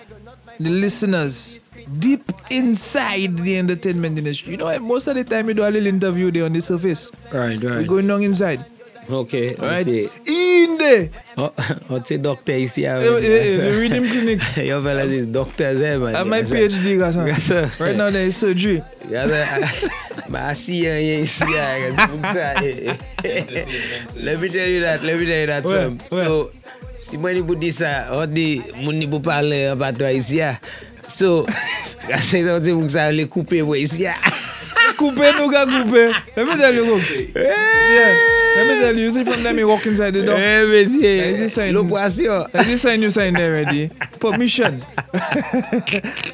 the 0.58 0.70
listeners 0.70 1.60
deep 1.98 2.32
inside 2.50 3.36
the 3.38 3.58
entertainment 3.58 4.18
industry. 4.18 4.52
You 4.52 4.58
know, 4.58 4.78
most 4.78 5.06
of 5.06 5.16
the 5.16 5.24
time 5.24 5.48
you 5.48 5.54
do 5.54 5.62
a 5.62 5.70
little 5.70 5.86
interview 5.86 6.30
there 6.30 6.44
on 6.44 6.52
the 6.52 6.60
surface. 6.60 7.10
All 7.32 7.40
right, 7.40 7.60
We're 7.60 7.84
going 7.84 8.06
down 8.06 8.22
inside. 8.22 8.64
Okay. 9.08 9.54
Right? 9.58 9.86
In 9.86 10.78
there. 10.78 11.10
Oh, 11.36 11.52
what's 11.88 12.10
a 12.10 12.18
doctor 12.18 12.52
is 12.52 12.74
here? 12.74 12.90
Eh, 12.90 13.04
eh, 13.04 13.06
eh, 13.06 13.56
the 13.58 13.78
Rhythm 13.78 14.08
Clinic. 14.08 14.40
Your 14.66 14.82
fellas 14.82 15.10
is 15.12 15.26
doctors, 15.26 15.80
eh, 15.80 15.96
man. 15.96 16.14
I 16.14 16.18
have 16.18 16.26
my. 16.26 16.42
PhD, 16.42 16.98
guys. 16.98 17.16
Yes. 17.16 17.78
Right 17.80 17.96
now, 17.96 18.10
there 18.10 18.26
is 18.26 18.36
surgery. 18.36 18.82
Yes. 19.08 19.88
But 20.28 20.42
I 20.42 20.54
see 20.54 20.82
you 20.84 20.92
you 20.92 21.24
see 21.24 21.46
you. 21.46 21.54
Let 24.16 24.40
me 24.40 24.48
tell 24.48 24.66
you 24.66 24.80
that, 24.80 25.04
let 25.04 25.20
me 25.20 25.26
tell 25.26 25.38
you 25.38 25.46
that. 25.46 25.68
So, 26.10 26.50
Si 26.96 27.18
mwen 27.20 27.36
ni 27.36 27.42
pou 27.44 27.60
di 27.60 27.68
sa, 27.76 28.08
ou 28.16 28.24
di 28.24 28.62
moun 28.80 28.96
ni 28.96 29.08
pou 29.10 29.20
pale 29.24 29.66
an 29.74 29.80
patwa 29.80 30.08
isi 30.16 30.40
ya. 30.40 30.56
So, 31.12 31.44
kase 32.08 32.40
yon 32.40 32.64
ti 32.64 32.72
moun 32.72 32.88
sa 32.92 33.10
le 33.12 33.28
koupe 33.28 33.60
mwen 33.60 33.84
isi 33.84 34.06
ya. 34.08 34.16
Couper, 34.96 35.34
nou 35.36 35.50
ka 35.52 35.66
couper. 35.68 36.14
Let 36.36 36.46
me 36.48 36.56
tell 36.56 36.74
you, 36.74 36.86
folks. 36.86 37.12
Eh, 37.12 37.30
yeah. 37.36 38.12
Let 38.56 38.66
me 38.68 38.74
tell 38.80 38.96
you. 38.96 39.04
You 39.04 39.10
see, 39.10 39.24
from 39.24 39.42
them, 39.42 39.58
you 39.58 39.68
walk 39.68 39.84
inside 39.86 40.14
the 40.14 40.24
door. 40.24 40.36
Eh, 40.38 40.64
mesye. 40.64 41.00
There's 41.00 41.40
a 41.40 41.48
sign. 41.50 41.74
L'opwasyon. 41.74 42.50
There's 42.52 42.70
a 42.70 42.78
sign 42.78 43.02
you 43.02 43.10
sign 43.10 43.34
there 43.34 43.52
already. 43.52 43.90
Permission. 44.18 44.80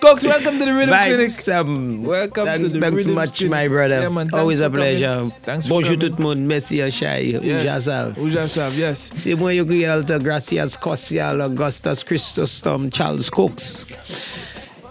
Cox, 0.00 0.24
welcome 0.24 0.58
to 0.58 0.64
the 0.64 0.72
Rhythm 0.72 0.90
Bye, 0.90 1.08
Clinic. 1.08 1.30
Sam. 1.30 2.04
Welcome 2.04 2.46
thanks, 2.46 2.62
to 2.62 2.68
the 2.68 2.80
thanks 2.80 3.04
Rhythm 3.04 3.14
much, 3.14 3.36
Clinic. 3.38 3.50
Thanks 3.50 3.50
much, 3.50 3.50
my 3.50 3.68
brother. 3.68 4.00
Yeah, 4.02 4.08
man, 4.08 4.28
Always 4.32 4.60
a 4.60 4.70
pleasure. 4.70 5.30
Thanks 5.42 5.66
for 5.66 5.74
Bonjour 5.74 5.96
coming. 5.96 6.10
Bonjour 6.10 6.16
tout 6.16 6.22
monde. 6.22 6.46
Merci 6.46 6.76
yon 6.78 6.90
chay. 6.90 7.32
Ouja 7.42 7.80
sav. 7.80 8.14
Ouja 8.18 8.46
sav, 8.48 8.78
yes. 8.78 9.10
C'est 9.14 9.34
moi, 9.34 9.52
yo 9.54 9.66
kri 9.66 9.84
alta 9.86 10.18
Gracias 10.18 10.76
Kosial 10.76 11.40
Augustus 11.42 12.04
Christostom, 12.04 12.90
Charles 12.92 13.28
Cox. 13.30 13.84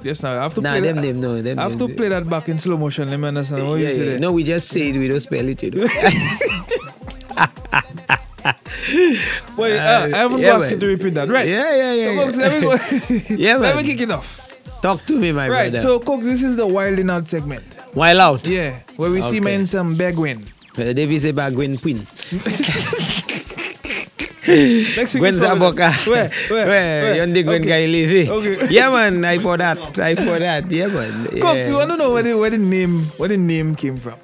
Yes, 0.04 0.24
now 0.24 0.38
I 0.40 0.44
have 0.44 0.54
to 0.56 0.62
Nah, 0.62 0.72
play 0.72 0.82
them 0.82 0.96
that. 0.98 1.02
name, 1.04 1.22
no. 1.22 1.42
Them 1.42 1.60
I 1.60 1.64
have 1.64 1.78
name, 1.80 1.88
to 1.90 1.96
play 1.96 2.08
that 2.10 2.28
back 2.30 2.50
in 2.50 2.58
slow 2.60 2.78
motion. 2.78 3.10
Let 3.10 3.20
me 3.20 3.28
understand 3.28 3.68
what 3.68 3.80
Yeah, 3.80 3.90
you 3.90 4.04
yeah. 4.12 4.18
No, 4.18 4.32
we 4.32 4.44
just 4.44 4.68
say 4.70 4.90
it, 4.90 4.98
we 4.98 5.08
don't 5.08 5.20
spell 5.20 5.48
it, 5.48 5.62
you 5.64 5.72
know. 5.72 5.86
Wait, 9.58 9.78
uh, 9.78 10.10
I 10.12 10.18
haven't 10.18 10.40
yeah, 10.40 10.56
asked 10.56 10.72
you 10.72 10.80
to 10.80 10.88
repeat 10.88 11.14
that. 11.14 11.30
Right. 11.30 11.48
Yeah, 11.48 11.76
yeah, 11.76 11.94
yeah, 11.94 12.06
So, 12.16 12.26
folks, 12.26 12.38
let 12.38 12.52
me 12.54 12.62
go. 12.62 13.36
Yeah, 13.36 13.58
Let 13.58 13.76
man. 13.76 13.86
me 13.86 13.92
kick 13.92 14.02
it 14.02 14.12
off. 14.12 14.58
Talk 14.82 15.06
to 15.06 15.14
me, 15.14 15.32
my 15.32 15.48
right. 15.48 15.72
brother. 15.72 15.78
Right, 15.78 15.82
so, 15.82 16.00
Coaks, 16.00 16.26
this 16.26 16.42
is 16.42 16.56
the 16.56 16.66
wilding 16.66 17.10
out 17.12 17.28
segment. 17.28 17.64
While 17.94 18.20
out. 18.22 18.48
Yeah, 18.48 18.80
where 18.96 19.12
we 19.12 19.22
see 19.22 19.38
Okay. 19.38 19.40
men 19.42 19.66
some 19.68 19.96
Begwin. 19.96 20.42
Uh, 20.78 20.94
David 20.94 21.20
say 21.22 21.32
ba 21.32 21.52
Gwen 21.52 21.78
Queen. 21.78 22.08
Gwen 24.56 25.34
Zaboka. 25.34 25.92
Where? 26.08 26.30
Where? 26.50 26.68
Where? 26.68 27.16
Yon 27.16 27.34
di 27.34 27.44
Gwen 27.44 27.62
Okay. 27.62 27.70
Guy 27.70 27.86
Levy. 27.88 28.30
Okay. 28.30 28.68
Yeah, 28.76 28.90
man. 28.90 29.24
I 29.26 29.40
for 29.40 29.58
that. 29.58 30.00
I 30.00 30.16
for 30.16 30.40
that. 30.40 30.70
Yeah, 30.72 30.88
man. 30.88 31.26
Coaks, 31.40 31.68
you 31.68 31.74
Yeah. 31.74 31.78
want 31.80 31.92
to 31.92 31.98
know 31.98 32.12
where 32.14 32.24
the, 32.24 32.38
where 32.38 32.50
the 32.50 32.58
name 32.58 33.06
where 33.18 33.30
the 33.30 33.38
name 33.38 33.76
came 33.76 33.98
from? 33.98 34.16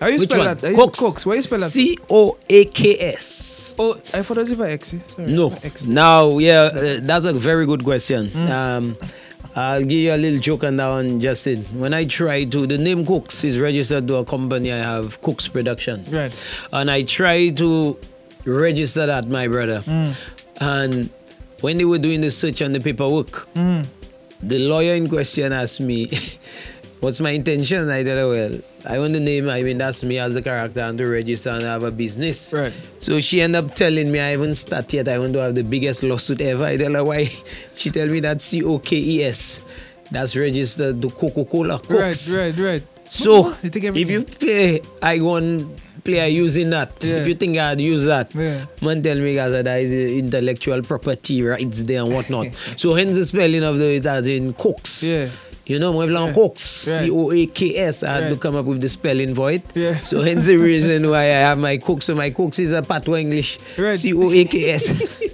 How 0.00 0.08
you 0.08 0.18
Which 0.18 0.30
spell 0.30 0.44
one? 0.44 0.56
that? 0.58 0.70
You- 0.70 0.76
Coaks. 0.76 0.98
Coaks. 0.98 1.26
Where 1.26 1.36
you 1.36 1.42
spell 1.42 1.60
that? 1.60 1.70
C 1.70 1.96
O 2.10 2.36
A 2.50 2.64
K 2.66 2.98
S. 3.14 3.74
Oh, 3.78 3.94
I 4.12 4.22
thought 4.22 4.36
it 4.36 4.40
was 4.40 4.50
if 4.50 4.60
I 4.60 4.70
X. 4.70 4.94
Sorry. 5.14 5.30
No. 5.30 5.52
X. 5.62 5.84
Now, 5.84 6.38
yeah, 6.38 6.70
uh, 6.74 6.98
that's 7.02 7.24
a 7.24 7.32
very 7.32 7.66
good 7.66 7.84
question. 7.84 8.26
Mm. 8.28 8.48
Um, 8.50 8.96
I'll 9.54 9.82
give 9.84 9.92
you 10.00 10.14
a 10.14 10.16
little 10.16 10.40
joke 10.40 10.64
on 10.64 10.76
that 10.76 10.88
one, 10.88 11.20
Justin. 11.20 11.64
When 11.78 11.92
I 11.94 12.06
try 12.06 12.44
to, 12.44 12.66
the 12.66 12.78
name 12.78 13.04
Coaks 13.06 13.44
is 13.44 13.60
registered 13.60 14.08
to 14.08 14.16
a 14.16 14.24
company 14.24 14.72
I 14.72 14.78
have, 14.78 15.20
Coaks 15.20 15.46
Productions. 15.46 16.12
Right. 16.12 16.32
And 16.72 16.90
I 16.90 17.02
try 17.02 17.50
to 17.50 17.98
register 18.44 19.06
that, 19.06 19.28
my 19.28 19.48
brother. 19.48 19.80
Mm. 19.80 20.14
And 20.60 21.10
when 21.60 21.76
they 21.78 21.84
were 21.84 21.98
doing 21.98 22.20
the 22.20 22.30
search 22.30 22.62
on 22.62 22.72
the 22.72 22.80
paperwork, 22.80 23.48
Mm. 23.54 23.86
the 24.42 24.58
lawyer 24.58 24.94
in 24.94 25.08
question 25.08 25.52
asked 25.52 25.80
me, 25.80 26.10
What's 27.00 27.20
my 27.20 27.30
intention? 27.30 27.90
I 27.90 28.04
tell 28.04 28.16
her, 28.16 28.28
Well, 28.28 28.60
I 28.88 28.98
want 29.00 29.12
the 29.12 29.18
name, 29.20 29.48
I 29.48 29.62
mean, 29.64 29.78
that's 29.78 30.04
me 30.04 30.18
as 30.20 30.36
a 30.36 30.42
character 30.42 30.80
and 30.80 30.96
to 30.98 31.06
register 31.06 31.50
and 31.50 31.62
have 31.62 31.82
a 31.82 31.90
business. 31.90 32.52
Right. 32.54 32.72
So 33.00 33.18
she 33.18 33.40
ended 33.42 33.64
up 33.64 33.74
telling 33.74 34.12
me 34.12 34.20
I 34.20 34.28
haven't 34.28 34.54
started 34.54 34.92
yet. 34.94 35.08
I 35.08 35.18
want 35.18 35.32
to 35.32 35.40
have 35.40 35.54
the 35.56 35.64
biggest 35.64 36.04
lawsuit 36.04 36.40
ever. 36.40 36.64
I 36.64 36.76
tell 36.76 36.92
her 36.94 37.02
why. 37.04 37.28
She 37.76 37.90
tell 37.90 38.06
me 38.06 38.20
that 38.20 38.40
C 38.40 38.62
O 38.62 38.78
K 38.78 38.96
E 38.96 39.24
S. 39.24 39.58
That's 40.12 40.36
registered 40.36 41.02
to 41.02 41.10
Coca 41.10 41.44
Cola 41.44 41.76
Right, 41.88 42.12
Cooks. 42.14 42.36
right, 42.36 42.56
right. 42.58 42.82
So 43.08 43.54
if 43.64 44.08
you 44.10 44.22
pay, 44.22 44.80
I 45.02 45.18
go 45.18 45.36
and 45.36 45.74
play 46.04 46.20
I 46.20 46.26
using 46.26 46.70
that. 46.70 46.92
Yeah. 47.02 47.16
If 47.16 47.28
you 47.28 47.34
think 47.34 47.56
I'd 47.58 47.80
use 47.80 48.04
that, 48.04 48.34
Yeah. 48.34 48.66
man 48.80 49.02
tell 49.02 49.16
me 49.18 49.34
guys 49.34 49.52
that 49.52 49.66
is 49.80 49.92
intellectual 50.18 50.82
property 50.82 51.42
rights 51.42 51.82
there 51.84 52.02
and 52.02 52.12
whatnot. 52.14 52.48
so 52.76 52.94
hence 52.94 53.16
the 53.16 53.24
spelling 53.24 53.62
of 53.64 53.78
the 53.78 53.94
it 53.96 54.06
as 54.06 54.26
in 54.26 54.52
Coaks. 54.54 55.02
Yeah. 55.02 55.28
You 55.64 55.78
know, 55.78 55.92
when 55.92 56.10
Yeah. 56.10 56.32
Coaks, 56.32 56.88
Right. 56.88 57.04
C 57.06 57.10
O 57.10 57.30
A 57.30 57.46
K 57.46 57.76
S, 57.78 58.02
I 58.02 58.12
had 58.20 58.30
to 58.30 58.36
come 58.36 58.56
up 58.56 58.66
with 58.66 58.80
the 58.80 58.88
spelling 58.88 59.34
for 59.34 59.52
it. 59.52 59.62
Yeah. 59.74 59.96
So 59.96 60.20
hence 60.20 60.46
the 60.46 60.56
reason 60.56 61.08
why 61.08 61.20
I 61.22 61.42
have 61.48 61.58
my 61.58 61.76
Coaks. 61.78 62.06
So 62.06 62.14
my 62.16 62.30
Coaks 62.30 62.58
is 62.58 62.72
a 62.72 62.82
patois 62.82 63.18
English. 63.18 63.58
Right. 63.78 63.96
C 63.98 64.12
O 64.12 64.30
A 64.30 64.44
K 64.44 64.70
S. 64.72 64.92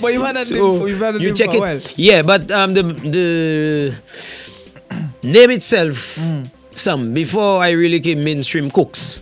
But 0.00 0.12
you've 0.12 0.24
had 0.24 0.36
name, 0.36 0.44
so 0.44 0.78
for- 0.78 0.88
you've 0.88 0.98
had 1.00 1.14
that 1.14 1.20
you 1.20 1.28
name 1.28 1.34
check 1.36 1.50
for 1.50 1.56
a 1.66 1.76
it. 1.76 1.82
while. 1.84 1.92
Yeah, 1.96 2.22
but 2.22 2.50
um, 2.50 2.74
the 2.74 2.82
the 2.82 3.94
name 5.22 5.50
itself, 5.50 6.16
Mm. 6.18 6.50
some 6.74 7.14
before 7.14 7.62
I 7.62 7.70
really 7.70 8.00
came 8.00 8.24
mainstream 8.24 8.70
cooks, 8.70 9.18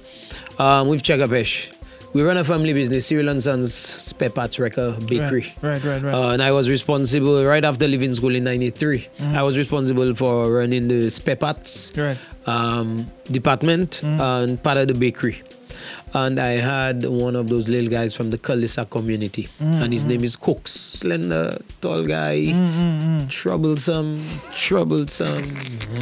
um, 0.58 0.88
with 0.88 1.02
Chekapesh. 1.02 1.70
We 2.12 2.23
run 2.23 2.37
a 2.37 2.44
family 2.44 2.73
business, 2.73 3.06
Cyril 3.06 3.28
and 3.28 3.42
Sons 3.42 3.75
Spare 3.75 4.30
Parts 4.30 4.61
Record 4.61 5.04
Bakery. 5.08 5.52
Right, 5.61 5.82
right, 5.82 6.00
right. 6.00 6.02
right. 6.02 6.14
Uh, 6.14 6.30
and 6.30 6.40
I 6.40 6.52
was 6.52 6.70
responsible 6.70 7.44
right 7.44 7.64
after 7.64 7.88
leaving 7.88 8.12
school 8.14 8.37
in 8.37 8.44
'93. 8.44 9.08
I 9.34 9.42
was 9.42 9.58
responsible 9.58 10.14
for 10.14 10.52
running 10.52 10.87
the 10.87 11.11
spare 11.11 11.34
parts 11.34 11.92
Right. 11.96 12.16
um, 12.46 13.11
department 13.32 14.00
and 14.04 14.62
part 14.62 14.78
of 14.78 14.87
the 14.87 14.94
bakery. 14.94 15.42
And 16.16 16.38
I 16.38 16.52
had 16.62 17.04
one 17.06 17.35
of 17.35 17.49
those 17.49 17.66
little 17.66 17.90
guys 17.90 18.14
from 18.14 18.30
the 18.30 18.38
Kalisa 18.38 18.88
community, 18.88 19.49
mm, 19.61 19.83
and 19.83 19.92
his 19.92 20.04
mm. 20.06 20.11
name 20.11 20.23
is 20.25 20.37
Cooks. 20.37 20.71
Slender, 20.71 21.59
tall 21.80 22.04
guy, 22.06 22.37
mm, 22.54 23.28
troublesome, 23.28 24.23
troublesome, 24.54 25.42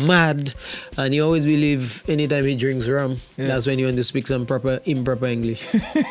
mad, 0.07 0.53
and 0.99 1.15
he 1.15 1.21
always 1.23 1.47
believe 1.47 2.05
anytime 2.09 2.45
he 2.45 2.55
drinks 2.57 2.87
rum, 2.89 3.17
Yeah. 3.39 3.47
that's 3.47 3.67
when 3.67 3.79
you 3.79 3.87
want 3.87 3.97
to 3.97 4.05
speak 4.05 4.27
some 4.27 4.45
proper 4.45 4.81
improper 4.85 5.27
English. 5.27 5.67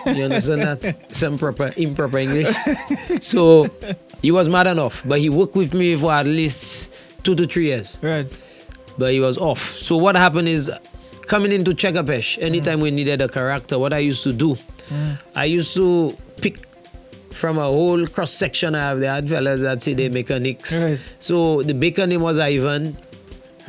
you 0.08 0.24
understand 0.24 0.62
that? 0.63 1.13
Some 1.15 1.38
proper 1.38 1.72
improper 1.77 2.17
English. 2.17 2.55
so 3.22 3.70
he 4.24 4.31
was 4.31 4.50
mad 4.50 4.65
enough, 4.65 5.03
but 5.05 5.20
he 5.20 5.29
worked 5.29 5.55
with 5.55 5.74
me 5.75 5.96
for 5.96 6.12
at 6.12 6.25
least 6.25 6.91
two 7.22 7.36
to 7.36 7.46
three 7.46 7.65
years 7.65 8.00
Right. 8.01 8.25
but 8.98 9.12
he 9.13 9.20
was 9.20 9.38
off. 9.38 9.77
So 9.77 9.96
what 9.96 10.15
happened 10.15 10.48
is 10.48 10.72
coming 11.32 11.54
into 11.54 11.72
Chekapesh, 11.72 12.38
anytime 12.42 12.82
we 12.82 12.92
needed 12.92 13.22
a 13.22 13.28
character, 13.30 13.80
what 13.80 13.94
I 13.94 14.00
used 14.00 14.22
to 14.24 14.34
do, 14.34 14.58
I 15.34 15.46
used 15.46 15.74
to 15.76 16.18
pick 16.42 16.58
from 17.32 17.58
a 17.58 17.64
whole 17.64 18.06
cross 18.06 18.32
section 18.32 18.76
I 18.76 18.90
have 18.90 19.00
the 19.00 19.08
had 19.08 19.30
fellas 19.30 19.62
that 19.62 19.82
say 19.82 19.94
they 19.94 20.10
mechanics. 20.10 20.76
Right. 20.76 21.00
So 21.20 21.64
the 21.64 21.74
baker 21.74 22.06
name 22.06 22.20
was 22.20 22.38
Ivan. 22.38 22.98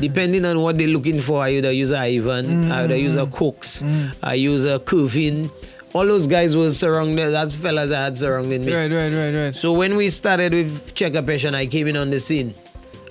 Depending 0.00 0.44
on 0.44 0.60
what 0.60 0.76
they're 0.76 0.88
looking 0.88 1.20
for, 1.20 1.40
I 1.40 1.50
either 1.50 1.70
use 1.70 1.92
a 1.92 1.98
Ivan, 1.98 2.72
I 2.72 2.82
either 2.82 2.96
use 2.96 3.14
a 3.14 3.26
Cooks, 3.26 3.84
I 4.24 4.34
use 4.34 4.64
a 4.64 4.80
Curvin. 4.80 5.48
All 5.92 6.04
those 6.04 6.26
guys 6.26 6.56
were 6.56 6.72
surrounded, 6.72 7.30
that's 7.30 7.52
fellas 7.52 7.92
I 7.92 8.04
had 8.04 8.16
surrounding 8.16 8.64
me. 8.64 8.74
Right, 8.74 8.90
right, 8.90 9.12
right, 9.12 9.34
right. 9.44 9.56
So 9.56 9.72
when 9.72 9.94
we 9.96 10.10
started 10.10 10.52
with 10.52 10.94
Chekapesh 10.96 11.44
and 11.46 11.54
I 11.54 11.66
came 11.66 11.86
in 11.86 11.96
on 11.96 12.10
the 12.10 12.18
scene, 12.18 12.54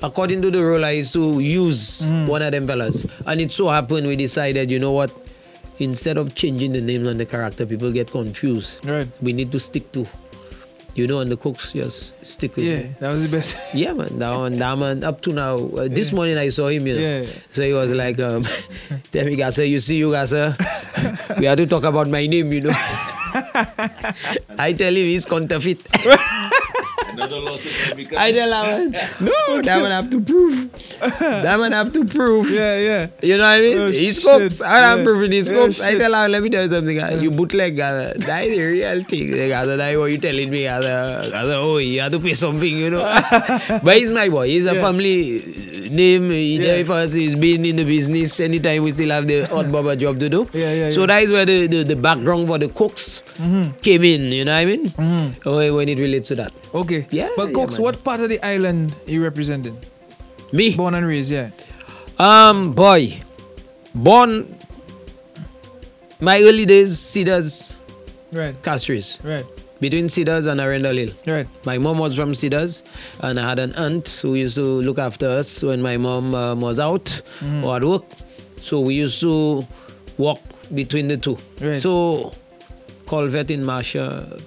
according 0.03 0.41
to 0.43 0.51
the 0.51 0.63
rule, 0.63 0.83
I 0.85 0.91
used 0.91 1.13
to 1.13 1.39
use 1.39 2.03
one 2.27 2.41
of 2.41 2.51
them 2.51 2.67
fellas. 2.67 3.05
And 3.25 3.41
it 3.41 3.51
so 3.51 3.69
happened 3.69 4.07
we 4.07 4.15
decided, 4.15 4.69
you 4.71 4.79
know 4.79 4.91
what? 4.91 5.11
Instead 5.79 6.17
of 6.17 6.35
changing 6.35 6.73
the 6.73 6.81
names 6.81 7.07
on 7.07 7.17
the 7.17 7.25
character, 7.25 7.65
people 7.65 7.91
get 7.91 8.11
confused. 8.11 8.85
Right. 8.85 9.07
We 9.21 9.33
need 9.33 9.51
to 9.51 9.59
stick 9.59 9.91
to, 9.93 10.05
you 10.93 11.07
know, 11.07 11.19
and 11.19 11.31
the 11.31 11.37
cooks 11.37 11.73
just 11.73 12.13
stick 12.25 12.55
with 12.55 12.65
Yeah, 12.65 12.83
me. 12.83 12.95
that 12.99 13.09
was 13.09 13.29
the 13.29 13.35
best. 13.35 13.57
Yeah, 13.73 13.93
man. 13.93 14.19
That 14.19 14.31
one, 14.35 14.59
that 14.59 14.77
man, 14.77 15.03
up 15.03 15.21
to 15.21 15.33
now. 15.33 15.55
Uh, 15.57 15.87
this 15.89 16.11
morning 16.13 16.37
I 16.37 16.49
saw 16.49 16.67
him, 16.67 16.85
you 16.85 16.95
know. 16.95 17.01
Yeah. 17.01 17.25
So 17.49 17.63
he 17.63 17.73
was 17.73 17.91
like, 17.93 18.19
um, 18.19 18.43
tell 19.11 19.25
me, 19.25 19.35
guys, 19.35 19.57
you 19.57 19.79
see, 19.79 19.97
you 19.97 20.11
guys, 20.11 20.33
uh, 20.35 20.53
we 21.39 21.45
have 21.45 21.57
to 21.57 21.65
talk 21.65 21.83
about 21.83 22.07
my 22.09 22.27
name, 22.27 22.53
you 22.53 22.61
know. 22.61 22.71
I 24.59 24.73
tell 24.77 24.93
him 24.93 25.05
he's 25.07 25.25
counterfeit. 25.25 25.79
I 27.17 28.31
tell 28.31 28.77
him, 28.77 28.91
no, 29.19 29.61
that 29.61 29.81
man 29.81 29.91
have 29.91 30.09
to 30.11 30.21
prove. 30.21 30.71
That 31.19 31.59
man 31.59 31.71
have 31.71 31.91
to 31.93 32.05
prove. 32.05 32.49
Yeah, 32.61 32.77
yeah. 32.77 33.07
You 33.21 33.37
know 33.37 33.43
what 33.43 33.49
I 33.49 33.61
mean? 33.61 33.77
Oh, 33.77 33.91
he's 33.91 34.15
shit. 34.21 34.25
cooks. 34.25 34.61
And 34.61 34.69
I'm 34.85 34.99
Yeah. 34.99 35.03
proving 35.03 35.31
he's 35.31 35.47
Yeah, 35.49 35.55
cooks. 35.55 35.81
I 35.81 35.95
tell 35.97 36.13
him, 36.13 36.31
let 36.31 36.43
me 36.43 36.49
tell 36.49 36.63
you 36.63 36.69
something. 36.69 36.99
uh, 37.01 37.19
You 37.21 37.31
bootleg, 37.31 37.79
uh, 37.79 38.13
that 38.27 38.43
is 38.45 38.55
the 38.55 38.63
real 38.63 39.03
thing. 39.03 39.31
Guys, 39.31 39.67
that 39.67 39.91
is 39.93 39.97
what 39.99 40.11
you 40.11 40.17
telling 40.17 40.49
me. 40.49 40.63
Guys, 40.63 40.83
uh, 40.83 41.29
guys, 41.31 41.45
oh, 41.55 41.77
you 41.77 42.01
have 42.01 42.11
to 42.11 42.19
pay 42.19 42.33
something, 42.33 42.77
you 42.77 42.89
know. 42.91 43.01
but 43.83 43.97
he's 43.97 44.11
my 44.11 44.29
boy. 44.29 44.47
He's 44.47 44.65
a 44.67 44.75
Yeah. 44.75 44.81
family 44.81 45.80
name. 45.91 46.31
Yeah. 46.31 46.83
for 46.83 46.93
us. 46.93 47.13
He's 47.13 47.35
been 47.35 47.65
in 47.65 47.75
the 47.75 47.83
business. 47.83 48.39
Anytime 48.39 48.83
we 48.83 48.91
still 48.91 49.09
have 49.09 49.27
the 49.27 49.51
odd 49.53 49.71
baba 49.71 49.95
job 49.95 50.19
to 50.19 50.29
do. 50.29 50.47
Yeah, 50.53 50.73
yeah, 50.73 50.91
So 50.91 51.01
yeah. 51.01 51.07
that 51.07 51.23
is 51.23 51.31
where 51.31 51.45
the, 51.45 51.67
the, 51.67 51.83
the 51.83 51.95
background 51.95 52.47
for 52.47 52.57
the 52.57 52.69
cooks 52.69 53.23
came 53.81 54.03
in. 54.03 54.31
You 54.31 54.45
know 54.45 54.53
what 54.53 54.59
I 54.59 54.65
mean? 54.65 55.35
Oh, 55.45 55.75
when 55.75 55.89
it 55.89 55.99
relates 55.99 56.27
to 56.29 56.35
that. 56.35 56.51
Okay. 56.73 57.07
Yeah, 57.11 57.29
But 57.35 57.51
yeah, 57.51 57.65
what 57.79 58.03
part 58.03 58.19
of 58.21 58.29
the 58.29 58.39
island 58.45 58.95
you 59.05 59.23
representing? 59.23 59.77
Me? 60.51 60.75
Born 60.75 60.93
and 60.95 61.05
raised, 61.07 61.31
yeah. 61.31 61.49
Um, 62.19 62.73
boy, 62.73 63.21
born 63.95 64.57
my 66.19 66.41
early 66.41 66.65
days, 66.65 66.99
Cedars, 66.99 67.77
Right. 68.31 68.55
Castries. 68.61 69.19
Right. 69.23 69.45
Between 69.81 70.07
Cedars 70.09 70.45
and 70.47 70.61
Arundel 70.61 70.95
Hill. 70.95 71.09
Right. 71.27 71.47
My 71.65 71.77
mom 71.77 71.97
was 71.97 72.15
from 72.15 72.33
Cedars, 72.35 72.83
and 73.21 73.39
I 73.39 73.49
had 73.49 73.59
an 73.59 73.73
aunt 73.75 74.07
who 74.21 74.35
used 74.35 74.55
to 74.55 74.63
look 74.63 74.99
after 74.99 75.27
us 75.27 75.63
when 75.63 75.81
my 75.81 75.97
mom 75.97 76.33
um, 76.35 76.61
was 76.61 76.79
out 76.79 77.21
Mm. 77.41 77.63
or 77.65 77.75
at 77.77 77.83
work. 77.83 78.03
So 78.61 78.79
we 78.79 78.93
used 78.93 79.19
to 79.21 79.65
walk 80.17 80.39
between 80.75 81.07
the 81.07 81.17
two. 81.17 81.37
Right. 81.59 81.81
So, 81.81 82.31
Colvette 83.07 83.49
in 83.51 83.63
Marsha. 83.63 84.39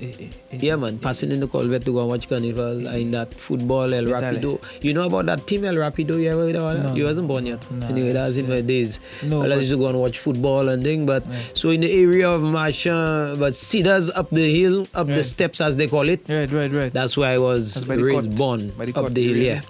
Eh, 0.00 0.06
eh, 0.18 0.28
eh. 0.52 0.58
Yeah, 0.60 0.76
man, 0.76 0.98
passing 0.98 1.30
in 1.30 1.40
the 1.40 1.46
Colvette 1.46 1.84
to 1.84 1.92
go 1.92 2.00
and 2.00 2.08
watch 2.08 2.26
Carnival 2.28 2.86
in 2.96 3.10
that 3.10 3.34
football 3.34 3.92
El. 3.92 4.04
Rapido. 4.04 4.58
You 4.82 4.94
know 4.94 5.02
about 5.04 5.26
that 5.26 5.46
team 5.46 5.64
El 5.64 5.74
Rapido? 5.74 6.18
You 6.20 6.30
ever 6.30 6.46
heard 6.46 6.56
about 6.56 6.76
that? 6.76 6.82
No. 6.90 6.94
You 6.94 7.04
wasn't 7.04 7.28
born 7.28 7.44
yet. 7.44 7.70
No, 7.70 7.86
anyway, 7.86 8.12
that 8.12 8.26
was 8.26 8.36
in 8.38 8.48
my 8.48 8.62
days. 8.62 8.98
No, 9.22 9.42
I 9.42 9.54
used 9.56 9.70
to 9.72 9.76
go 9.76 9.88
and 9.88 10.00
watch 10.00 10.18
football 10.18 10.70
and 10.70 10.82
thing. 10.82 11.04
But 11.04 11.22
so 11.54 11.68
in 11.70 11.82
the 11.82 11.92
area 11.92 12.30
of 12.30 12.40
Marsha, 12.40 13.38
but 13.38 13.54
Cedars 13.54 14.08
up 14.10 14.30
the 14.30 14.48
hill, 14.54 14.86
up 14.94 15.06
the 15.06 15.22
steps 15.22 15.60
as 15.60 15.76
they 15.76 15.86
call 15.86 16.08
it. 16.08 16.20
Right, 16.28 16.50
right, 16.50 16.72
right. 16.72 16.92
That's 16.92 17.16
where 17.18 17.28
I 17.28 17.38
was 17.38 17.74
That's 17.74 17.84
by 17.84 17.96
the 17.96 18.04
raised, 18.04 18.36
born. 18.38 18.72
The 18.78 18.92
up 18.98 19.10
the 19.12 19.22
hill, 19.26 19.36
yeah. 19.36 19.60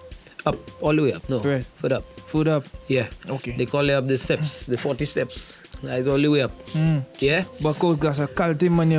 Up, 0.47 0.57
all 0.81 0.95
the 0.95 1.03
way 1.03 1.13
up. 1.13 1.29
No, 1.29 1.41
Right. 1.41 1.67
foot 1.75 1.93
up. 1.93 2.05
Foot 2.31 2.47
up. 2.47 2.65
Yeah. 2.87 3.09
Okay. 3.29 3.57
They 3.57 3.67
call 3.67 3.89
it 3.91 3.93
up 3.93 4.07
the 4.07 4.17
steps, 4.17 4.67
the 4.67 4.79
40 4.79 5.05
steps. 5.05 5.59
That's 5.83 6.07
all 6.07 6.19
the 6.19 6.29
way 6.29 6.43
up. 6.43 6.53
Mm. 6.73 7.05
Yeah. 7.19 7.45
Bako 7.61 7.97
gasa 7.97 8.27
kalte 8.29 8.69
manye 8.71 8.99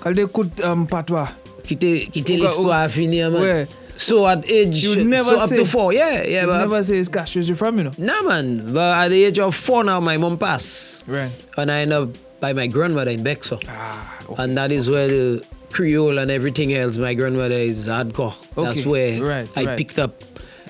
Kalte 0.00 0.26
kut 0.32 0.60
um, 0.64 0.86
patwa. 0.86 1.28
Quitter, 1.66 2.06
quitter 2.12 2.36
l'histoire 2.36 2.84
à 2.84 2.88
finir, 2.88 3.30
man. 3.30 3.42
Ouais. 3.42 3.66
So 3.96 4.26
at 4.28 4.48
age, 4.48 4.82
You 4.84 5.04
never 5.04 5.24
so 5.30 5.38
up 5.40 5.48
say- 5.48 5.56
to 5.56 5.64
four. 5.64 5.92
Yeah, 5.92 6.22
yeah. 6.24 6.42
You 6.42 6.46
but 6.46 6.58
never 6.60 6.82
say 6.84 6.98
it's 6.98 7.08
Castries 7.08 7.48
you're 7.48 7.56
from, 7.56 7.78
you 7.78 7.84
know. 7.84 7.92
Nah, 7.98 8.22
man. 8.22 8.72
But 8.72 8.96
at 9.04 9.08
the 9.08 9.24
age 9.24 9.38
of 9.40 9.54
four 9.56 9.82
now, 9.84 9.98
my 10.00 10.16
mom 10.16 10.38
passed. 10.38 11.02
Right. 11.06 11.32
And 11.56 11.70
I 11.70 11.80
end 11.80 11.92
up 11.92 12.08
by 12.40 12.52
my 12.52 12.68
grandmother 12.68 13.10
in 13.10 13.22
Bexon. 13.24 13.58
Ah, 13.68 14.18
And 14.38 14.56
that 14.56 14.70
is 14.70 14.88
where 14.88 15.08
the 15.08 15.42
Creole 15.70 16.18
and 16.18 16.30
everything 16.30 16.72
else, 16.74 16.96
my 16.96 17.12
grandmother 17.14 17.56
is 17.56 17.88
hardcore. 17.88 18.34
That's 18.54 18.86
where 18.86 19.20
right, 19.22 19.48
I 19.56 19.64
right. 19.64 19.76
picked 19.76 19.98
up 19.98 20.22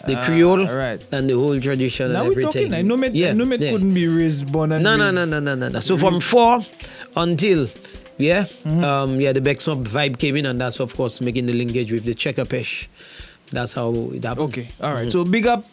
the 0.06 0.16
Ah, 0.18 0.24
Creole 0.24 0.66
right. 0.66 1.00
and 1.12 1.28
the 1.28 1.34
whole 1.34 1.60
tradition 1.60 2.12
Now 2.14 2.20
and 2.22 2.28
we're 2.34 2.40
everything. 2.48 2.70
talking. 2.70 2.74
I 2.74 2.82
know 2.82 2.96
me, 2.96 3.08
I 3.28 3.32
know 3.34 3.44
me 3.44 3.56
yeah. 3.60 3.72
couldn't 3.72 3.92
be 3.92 4.08
raised, 4.08 4.50
born 4.50 4.72
and 4.72 4.82
No, 4.82 4.96
no, 4.96 5.04
raised. 5.12 5.16
no, 5.16 5.24
no, 5.26 5.40
no, 5.40 5.54
no, 5.54 5.68
no. 5.68 5.80
So 5.80 5.98
from 5.98 6.18
four 6.18 6.60
until 7.14 7.68
yeah, 8.18 8.44
Mm-hmm. 8.44 8.84
um, 8.84 9.20
yeah, 9.20 9.32
the 9.32 9.40
Bexon 9.40 9.84
vibe 9.84 10.18
came 10.18 10.36
in, 10.36 10.46
and 10.46 10.60
that's 10.60 10.80
of 10.80 10.94
course 10.94 11.20
making 11.20 11.46
the 11.46 11.52
linkage 11.54 11.90
with 11.92 12.04
the 12.04 12.14
checker 12.14 12.44
pesh. 12.44 12.86
That's 13.50 13.72
how 13.72 13.90
it 14.12 14.24
happened. 14.24 14.48
Okay, 14.50 14.68
all 14.82 14.92
right. 14.92 15.10
So 15.10 15.24
big 15.24 15.46
up, 15.46 15.64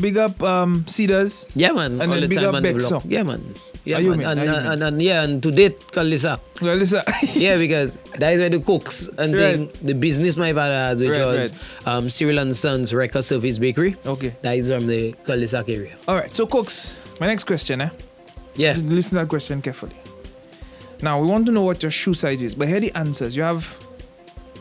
big 0.00 0.16
up 0.16 0.42
um, 0.42 0.86
Cedars. 0.86 1.44
Yeah, 1.54 1.72
man. 1.72 2.00
And 2.00 2.02
all 2.02 2.08
then 2.08 2.20
the 2.22 2.28
big 2.28 2.38
time 2.38 2.54
up 2.54 2.62
the 2.62 3.02
Yeah, 3.06 3.22
man. 3.22 3.42
Yeah, 3.84 4.00
man. 4.00 4.20
And, 4.24 4.40
you 4.40 4.46
and, 4.54 4.66
and, 4.66 4.82
and 4.82 5.02
yeah, 5.02 5.22
and 5.24 5.42
to 5.42 5.50
date, 5.50 5.78
Kalisa. 5.92 6.40
Listen. 6.62 7.02
yeah, 7.34 7.56
because 7.58 7.96
that 8.18 8.32
is 8.32 8.40
where 8.40 8.48
the 8.50 8.60
cooks 8.60 9.08
and 9.18 9.34
Right. 9.34 9.56
thing, 9.56 9.70
the 9.82 9.94
business 9.94 10.36
my 10.36 10.52
father 10.52 10.72
has, 10.74 11.00
which 11.00 11.10
Right, 11.10 11.20
was 11.20 11.54
um, 11.86 12.08
Cyril 12.08 12.38
and 12.38 12.54
Sons 12.56 12.94
Record 12.94 13.22
Service 13.24 13.58
Bakery. 13.58 13.96
Okay. 14.06 14.34
That 14.42 14.56
is 14.56 14.68
from 14.68 14.86
the 14.86 15.12
Kalisa 15.24 15.66
area. 15.68 15.96
All 16.06 16.16
right. 16.16 16.34
So, 16.34 16.46
Coaks, 16.46 16.96
my 17.20 17.26
next 17.26 17.44
question, 17.44 17.80
eh? 17.80 17.90
Yeah. 18.56 18.72
Listen 18.76 19.10
to 19.10 19.14
that 19.24 19.28
question 19.28 19.60
carefully. 19.62 19.96
Now, 21.02 21.20
we 21.20 21.28
want 21.28 21.46
to 21.46 21.52
know 21.52 21.62
what 21.62 21.82
your 21.82 21.90
shoe 21.92 22.14
size 22.14 22.42
is, 22.42 22.54
but 22.54 22.68
here 22.68 22.80
the 22.80 22.92
answers. 22.94 23.36
You 23.36 23.42
have 23.42 23.78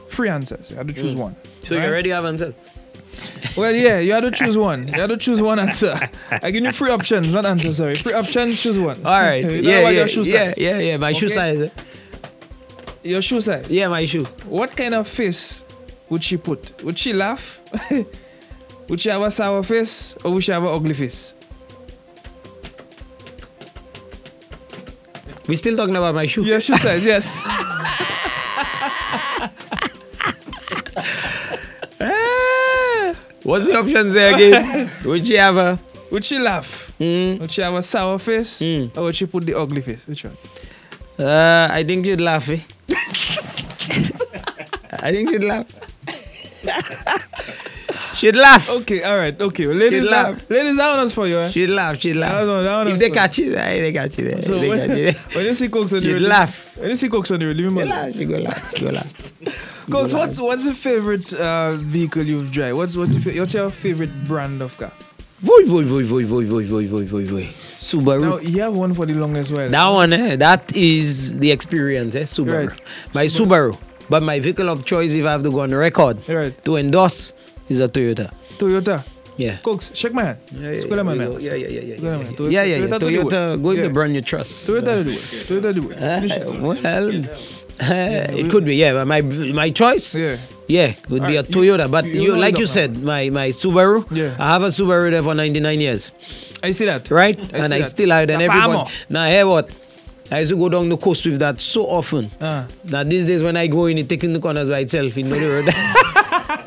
three 0.10 0.29
answers. 0.29 0.70
You 0.70 0.77
have 0.77 0.88
to 0.88 0.94
choose 0.94 1.15
Mm. 1.15 1.20
one. 1.20 1.36
So 1.65 1.75
you 1.75 1.82
already 1.82 2.10
have 2.12 2.25
answers? 2.25 2.53
Well, 3.56 3.74
yeah, 3.74 3.98
you 4.00 4.12
have 4.13 4.24
to 4.24 4.32
choose 4.32 4.56
one. 4.58 4.88
You 4.88 4.94
have 5.01 5.10
to 5.10 5.17
choose 5.17 5.41
one 5.41 5.58
answer. 5.60 5.96
I 6.32 6.51
give 6.51 6.63
you 6.63 6.72
three 6.72 6.91
options, 6.91 7.34
not 7.34 7.46
answers, 7.46 7.77
sorry. 7.77 7.96
Three 7.96 8.13
options, 8.13 8.62
choose 8.62 8.77
one. 8.77 8.98
All 9.06 9.20
right. 9.22 9.44
Yeah, 9.51 9.82
yeah, 9.82 9.89
your 9.89 10.08
shoe 10.08 10.22
yeah, 10.24 10.46
size? 10.53 10.58
yeah, 10.60 10.77
yeah. 10.79 10.98
My 10.98 11.12
shoe 11.12 11.29
size. 11.29 11.72
Your 13.03 13.22
shoe 13.22 13.41
size? 13.41 13.67
Yeah, 13.70 13.88
my 13.88 14.06
shoe. 14.06 14.25
What 14.46 14.75
kind 14.75 14.94
of 14.94 15.08
face 15.08 15.63
would 16.10 16.23
she 16.23 16.38
put? 16.38 16.84
Would 16.84 17.00
she 17.00 17.13
laugh? 17.13 17.60
would 18.88 19.02
she 19.02 19.10
have 19.10 19.21
a 19.21 19.32
sour 19.32 19.63
face 19.63 20.15
or 20.23 20.32
would 20.34 20.43
she 20.43 20.52
have 20.52 20.63
an 20.63 20.69
ugly 20.69 20.93
face? 20.93 21.34
We 25.47 25.55
still 25.55 25.77
talking 25.77 25.95
about 25.95 26.13
my 26.15 26.27
shoe. 26.27 26.43
Your 26.43 26.60
shoe 26.60 26.75
size, 26.77 27.05
yes. 27.05 27.45
What's 33.43 33.65
the 33.65 33.77
options 33.79 34.12
there 34.12 34.36
again? 34.36 34.91
Would 35.05 35.25
she 35.25 35.36
have 35.36 35.55
a? 35.55 35.79
Would 36.12 36.25
she 36.25 36.38
laugh? 36.38 36.91
Mm. 36.99 37.39
Would 37.39 37.51
she 37.51 37.62
have 37.62 37.73
a 37.75 37.83
sour 37.83 38.19
face 38.19 38.62
or 38.62 39.03
would 39.03 39.15
she 39.15 39.25
put 39.25 39.45
the 39.45 39.53
ugly 39.53 39.81
face? 39.81 40.05
Which 40.05 40.25
one? 40.25 40.38
Uh, 41.17 41.67
I 41.71 41.83
think 41.83 42.05
you'd 42.05 42.21
laugh. 42.21 42.49
Eh? 42.49 42.60
I 44.91 45.12
think 45.12 45.31
you'd 45.31 45.43
laugh. 45.43 45.65
She'd 48.17 48.36
laugh. 48.36 48.69
Okay, 48.69 49.03
all 49.03 49.15
right, 49.15 49.39
okay. 49.39 49.67
Ladies, 49.67 50.03
She'd 50.03 50.12
that, 50.12 50.30
laugh. 50.34 50.49
ladies, 50.49 50.77
that 50.77 50.89
one 50.89 50.99
was 51.03 51.13
for 51.13 51.27
you. 51.27 51.39
Eh? 51.39 51.49
She'd 51.49 51.67
laugh. 51.69 51.99
She'd 51.99 52.15
laugh. 52.15 52.45
That 52.45 52.51
one, 52.51 52.63
that 52.63 52.77
one 52.77 52.88
if 52.89 52.99
they 52.99 53.10
for 53.10 53.13
catch 53.13 53.39
it, 53.39 53.58
aye, 53.58 53.80
they 53.80 53.91
catch 53.93 54.17
it. 54.19 54.34
eh, 54.34 54.41
So 54.41 54.58
they 54.60 54.69
when, 54.69 54.88
catch 54.88 54.97
it. 54.97 55.15
when 55.36 55.45
you 55.45 55.53
see 55.53 55.69
Coaks 55.69 55.93
on 55.93 55.99
the 56.01 56.19
laugh. 56.19 56.75
When 56.77 56.89
you 56.89 56.95
see 56.95 57.10
Coaks 57.10 57.32
on 57.32 57.39
the 57.39 57.45
road, 57.47 57.58
leave 57.58 57.67
him 57.67 57.75
She 57.75 57.82
alone. 57.82 57.89
laugh. 57.89 58.13
She 58.15 58.25
go 58.25 58.38
laugh. 58.38 58.75
She 58.75 58.86
go 58.86 58.91
laugh. 58.91 59.34
Coaks, 59.91 60.13
what's 60.13 60.39
what's 60.41 60.65
the 60.65 60.73
favorite 60.73 61.32
uh, 61.34 61.73
vehicle 61.77 62.23
you've 62.23 62.51
drive? 62.51 62.75
What's 62.75 62.95
what's 62.97 63.13
your, 63.13 63.41
what's 63.41 63.53
your 63.53 63.69
favorite 63.69 64.12
brand 64.27 64.62
of 64.62 64.75
car? 64.77 64.91
Boy, 65.41 65.63
boy, 65.65 65.84
boy, 65.86 66.03
boy, 66.10 66.25
boy, 66.25 66.45
boy, 66.47 66.67
boy, 66.67 66.88
boy, 66.88 67.06
boy, 67.06 67.27
boy. 67.30 67.43
Subaru. 67.62 68.21
Now 68.21 68.38
you 68.39 68.62
have 68.63 68.73
one 68.73 68.93
for 68.95 69.06
the 69.06 69.13
longest 69.13 69.51
while. 69.51 69.69
That 69.69 69.88
one, 69.89 70.12
eh, 70.12 70.36
that 70.38 70.75
is 70.75 71.38
the 71.38 71.51
experience, 71.51 72.15
eh, 72.15 72.23
Subaru. 72.23 72.69
Right. 72.69 72.82
My 73.13 73.25
Subaru. 73.25 73.77
But 74.10 74.23
my 74.23 74.39
vehicle 74.39 74.67
of 74.69 74.84
choice, 74.84 75.13
if 75.13 75.25
I 75.25 75.32
have 75.34 75.43
to 75.43 75.51
go 75.51 75.60
on 75.62 75.73
record 75.75 76.27
Right. 76.27 76.63
to 76.63 76.77
endorse, 76.77 77.34
is 77.69 77.80
a 77.80 77.88
Toyota. 77.88 78.32
Toyota. 78.58 79.03
Yeah. 79.38 79.58
Coaks, 79.58 79.91
shake 79.93 80.13
my 80.13 80.23
hand. 80.23 80.38
Yeah, 80.51 80.71
yeah, 80.71 80.86
my 80.89 80.95
yeah, 80.95 81.03
man. 81.03 81.41
yeah, 81.41 81.53
yeah, 81.53 81.67
yeah, 81.67 81.82
yeah, 81.82 82.17
my 82.17 82.49
yeah, 82.49 82.63
yeah, 82.63 82.63
yeah, 82.63 82.75
yeah. 82.77 82.86
Toyota, 82.88 82.99
to 82.99 83.06
the 83.06 83.17
wood. 83.17 83.27
Toyota, 83.34 83.62
go 83.62 83.69
with 83.69 83.77
Yeah. 83.77 83.84
the 83.84 83.89
brand 83.91 84.15
you 84.15 84.21
trust. 84.21 84.67
Toyota 84.67 85.03
do 85.06 85.12
it. 85.12 85.17
Toyota 85.47 85.73
do 85.75 85.91
it. 85.91 86.32
Uh, 86.32 86.53
well, 86.60 87.27
it 87.80 88.49
could 88.51 88.65
be, 88.65 88.75
yeah. 88.75 88.93
But 88.93 89.06
my 89.06 89.21
my 89.21 89.69
choice, 89.69 90.15
Yeah. 90.15 90.38
yeah, 90.67 90.93
would 91.10 91.21
be 91.27 91.36
a 91.38 91.43
Toyota. 91.43 91.86
But 91.89 92.06
you 92.06 92.36
like 92.36 92.58
you 92.58 92.65
said, 92.65 92.97
my 93.03 93.30
my 93.30 93.49
Subaru. 93.49 94.10
Yeah. 94.10 94.34
I 94.39 94.53
have 94.53 94.63
a 94.63 94.69
Subaru 94.73 95.12
there 95.12 95.21
for 95.21 95.36
99 95.36 95.82
years, 95.82 96.12
I 96.63 96.71
see 96.71 96.86
that. 96.86 97.12
right? 97.12 97.38
I 97.53 97.58
and 97.60 97.73
I 97.73 97.80
that. 97.86 97.89
still 97.89 98.10
have 98.10 98.23
it. 98.23 98.32
And 98.34 98.41
It's 98.41 98.49
a 98.49 98.53
everybody. 98.53 98.73
Palmer. 98.73 98.91
Now, 99.10 99.27
hear 99.30 99.45
what? 99.45 99.69
I 100.32 100.39
used 100.39 100.49
to 100.51 100.58
go 100.58 100.67
down 100.67 100.89
the 100.89 100.97
coast 100.97 101.25
with 101.27 101.39
that 101.39 101.62
so 101.62 101.86
often. 101.86 102.32
Uh, 102.41 102.65
Now 102.89 103.03
these 103.03 103.27
days 103.27 103.43
when 103.43 103.56
I 103.56 103.67
go 103.67 103.86
in, 103.86 103.97
it 103.99 104.10
taking 104.10 104.34
the 104.34 104.39
corners 104.41 104.67
by 104.67 104.80
itself. 104.80 105.15
Know 105.15 105.38
the 105.38 105.49
road. 105.62 105.69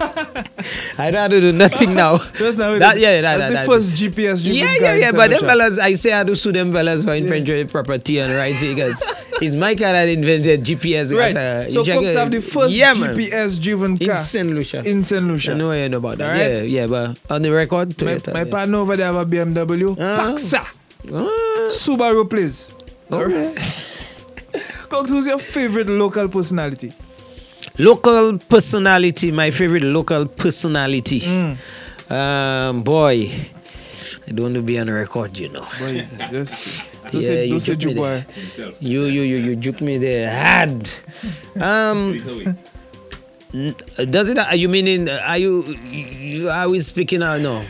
I 0.00 1.10
don't 1.10 1.14
have 1.14 1.30
to 1.30 1.40
do 1.40 1.52
nothing 1.52 1.94
now. 1.94 2.18
Just 2.34 2.58
now. 2.58 2.78
That, 2.78 2.98
yeah, 2.98 3.20
that, 3.20 3.36
that's 3.36 3.40
that, 3.40 3.48
the 3.48 3.54
that. 3.54 3.66
first 3.66 3.96
GPS 3.96 4.40
Yeah, 4.44 4.74
yeah, 4.80 4.94
yeah. 4.96 5.12
But 5.12 5.30
them 5.30 5.40
fellas, 5.40 5.78
I 5.78 5.94
say 5.94 6.12
I 6.12 6.24
do 6.24 6.34
sue 6.34 6.52
them 6.52 6.72
fellas 6.72 7.04
for 7.04 7.12
infringing 7.12 7.68
property 7.68 8.18
and 8.18 8.32
rights 8.32 8.62
because 8.62 9.02
it's 9.42 9.54
my 9.54 9.74
car 9.74 9.92
that 9.92 10.08
invented 10.08 10.64
GPS. 10.64 11.16
Right. 11.16 11.36
Uh, 11.36 11.68
so 11.70 11.84
Coaks 11.84 12.14
have 12.14 12.30
the 12.30 12.40
first 12.40 12.74
yeah. 12.74 12.94
GPS 12.94 13.60
driven 13.60 13.98
car 13.98 14.10
in 14.10 14.16
St. 14.16 14.50
Lucia. 14.50 14.84
in 14.84 15.02
St. 15.02 15.22
Lucia. 15.22 15.52
I 15.52 15.54
know 15.54 15.72
you 15.72 15.88
know 15.88 15.98
about 15.98 16.18
that. 16.18 16.30
Alright. 16.30 16.40
Yeah, 16.40 16.62
yeah, 16.62 16.86
but 16.86 17.18
on 17.28 17.42
the 17.42 17.52
record, 17.52 17.88
my, 17.88 17.94
Toyota. 17.94 18.32
my 18.32 18.42
yeah. 18.44 18.50
partner 18.50 18.78
over 18.78 18.96
there 18.96 19.06
have 19.06 19.16
a 19.16 19.26
BMW. 19.26 19.96
Ah. 20.00 20.32
Paxa. 20.32 20.66
Ah, 21.12 21.68
Subaru, 21.70 22.28
please. 22.28 22.68
alright. 23.12 23.56
Coaks, 24.88 25.10
who's 25.10 25.26
your 25.26 25.38
favorite 25.38 25.88
local 25.88 26.28
personality? 26.28 26.92
Local 27.80 28.38
personality, 28.38 29.32
my 29.32 29.50
favorite 29.50 29.84
local 29.84 30.26
personality. 30.26 31.20
Mm. 31.20 31.56
Um, 32.10 32.82
boy, 32.82 33.30
I 34.28 34.32
don't 34.32 34.42
want 34.42 34.54
to 34.56 34.62
be 34.62 34.78
on 34.78 34.90
record, 34.90 35.36
you 35.38 35.48
know. 35.48 35.66
Boy, 35.78 36.06
just 36.30 36.82
don't 37.10 37.22
Yeah, 37.22 37.28
say, 37.28 37.44
you 37.44 37.50
don't 37.52 37.60
say 37.60 37.72
took 37.76 37.84
me 37.84 37.94
Ju 37.94 38.00
there. 38.00 38.20
boy. 38.20 38.74
You, 38.80 39.04
you, 39.04 39.22
you, 39.22 39.36
you 39.36 39.56
juke 39.56 39.80
me 39.80 39.98
there 39.98 40.28
hard. 40.30 40.90
Um, 41.60 42.16
does 43.96 44.28
it? 44.28 44.38
Are 44.38 44.54
you 44.54 44.68
meaning? 44.68 45.08
Are 45.08 45.36
you? 45.38 45.64
you 45.64 46.48
are 46.48 46.68
we 46.68 46.78
speaking? 46.80 47.22
Uh, 47.22 47.36
no, 47.38 47.62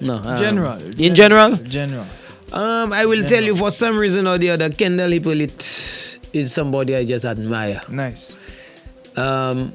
no. 0.00 0.14
um, 0.14 0.38
General. 0.38 0.80
In 0.98 1.14
general. 1.14 1.56
General. 1.56 2.06
Um, 2.52 2.92
I 2.92 3.04
will 3.04 3.24
tell 3.24 3.42
you 3.42 3.54
for 3.56 3.70
some 3.70 3.98
reason 3.98 4.26
or 4.26 4.38
the 4.38 4.50
other, 4.50 4.70
Kendel 4.70 5.10
Hippolyte 5.12 6.18
is 6.32 6.52
somebody 6.52 6.96
I 6.96 7.04
just 7.04 7.24
admire. 7.24 7.80
Nice. 7.90 8.34
Um, 9.16 9.72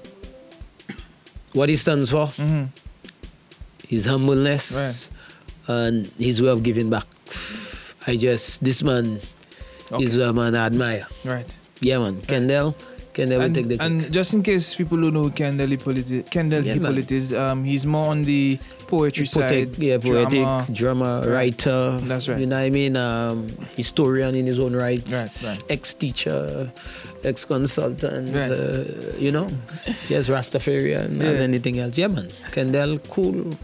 what 1.53 1.69
he 1.69 1.75
stands 1.75 2.09
for, 2.11 2.27
Mhm. 2.37 2.67
his 3.87 4.05
humbleness, 4.05 5.09
and 5.67 6.09
his 6.17 6.41
way 6.41 6.49
of 6.49 6.63
giving 6.63 6.89
back. 6.89 7.05
I 8.07 8.15
just 8.17 8.63
this 8.63 8.81
man 8.83 9.19
is 9.99 10.15
a 10.17 10.31
man 10.33 10.55
I 10.55 10.65
admire. 10.65 11.07
Right. 11.25 11.47
Yeah, 11.81 11.99
man. 11.99 12.21
Kendel 12.21 12.75
Kendel 13.13 13.39
will 13.39 13.51
take 13.53 13.67
the 13.67 13.75
cake. 13.77 13.81
and 13.85 14.11
just 14.13 14.33
in 14.33 14.41
case 14.43 14.73
people 14.75 14.97
don't 15.01 15.13
know 15.13 15.23
who 15.23 15.31
Kendel 15.31 15.67
Hippolyte 15.69 16.29
Kendel 16.31 16.63
Yeah. 16.65 16.73
Hippolyte 16.75 17.11
is, 17.11 17.33
um, 17.33 17.63
he's 17.65 17.85
more 17.85 18.07
on 18.11 18.23
the 18.23 18.57
poetry 18.91 19.25
Poetic, 19.25 19.75
side. 19.75 19.83
yeah, 19.87 19.97
poetic, 19.97 20.43
drama. 20.43 20.67
drama, 20.79 21.11
Right. 21.25 21.33
writer. 21.55 21.97
That's 22.03 22.27
right. 22.29 22.39
You 22.41 22.45
know 22.51 22.59
what 22.59 22.67
I 22.67 22.69
mean? 22.69 22.93
Um, 22.99 23.47
historian 23.79 24.35
in 24.35 24.45
his 24.45 24.59
own 24.59 24.75
right. 24.75 25.01
Right, 25.09 25.31
right. 25.47 25.61
Ex-teacher, 25.69 26.69
ex-consultant. 27.23 28.35
Right. 28.35 28.51
Uh, 28.51 28.83
you 29.17 29.31
know, 29.31 29.47
just 30.07 30.29
Rastafarian 30.29 31.21
as 31.21 31.39
anything 31.39 31.79
else. 31.79 31.97
Yeah, 31.97 32.07
man. 32.07 32.27
Kendel, 32.51 32.99
cool. 33.09 33.57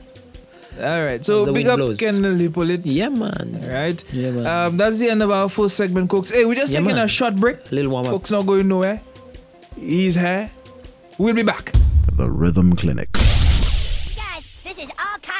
All 0.80 1.04
right. 1.04 1.26
So 1.26 1.44
The 1.46 1.52
big 1.54 1.66
wind 1.68 1.70
up 1.74 1.78
blows. 1.86 2.00
Kendel 2.00 2.38
Hippolyte. 2.40 2.86
Yeah, 2.86 3.10
man. 3.10 3.48
Right. 3.68 4.00
Yeah, 4.13 4.32
man. 4.32 4.46
Um, 4.48 4.78
that's 4.78 4.98
the 5.00 5.10
end 5.10 5.22
of 5.24 5.32
our 5.32 5.50
first 5.50 5.76
segment, 5.76 6.10
Coaks. 6.10 6.30
Hey, 6.30 6.46
we're 6.46 6.56
just 6.56 6.72
Yeah, 6.72 6.80
taking 6.80 6.96
man. 6.96 7.04
a 7.06 7.08
short 7.08 7.36
break. 7.36 7.58
A 7.72 7.76
little 7.76 7.92
warm 7.92 8.06
up. 8.06 8.12
Coaks 8.13 8.32
not 8.32 8.46
going 8.46 8.68
nowhere. 8.68 9.02
He's 9.76 10.16
here. 10.16 10.50
We'll 11.18 11.34
be 11.36 11.44
back. 11.44 11.74
The 12.16 12.30
Rhythm 12.30 12.76
Clinic. 12.76 13.10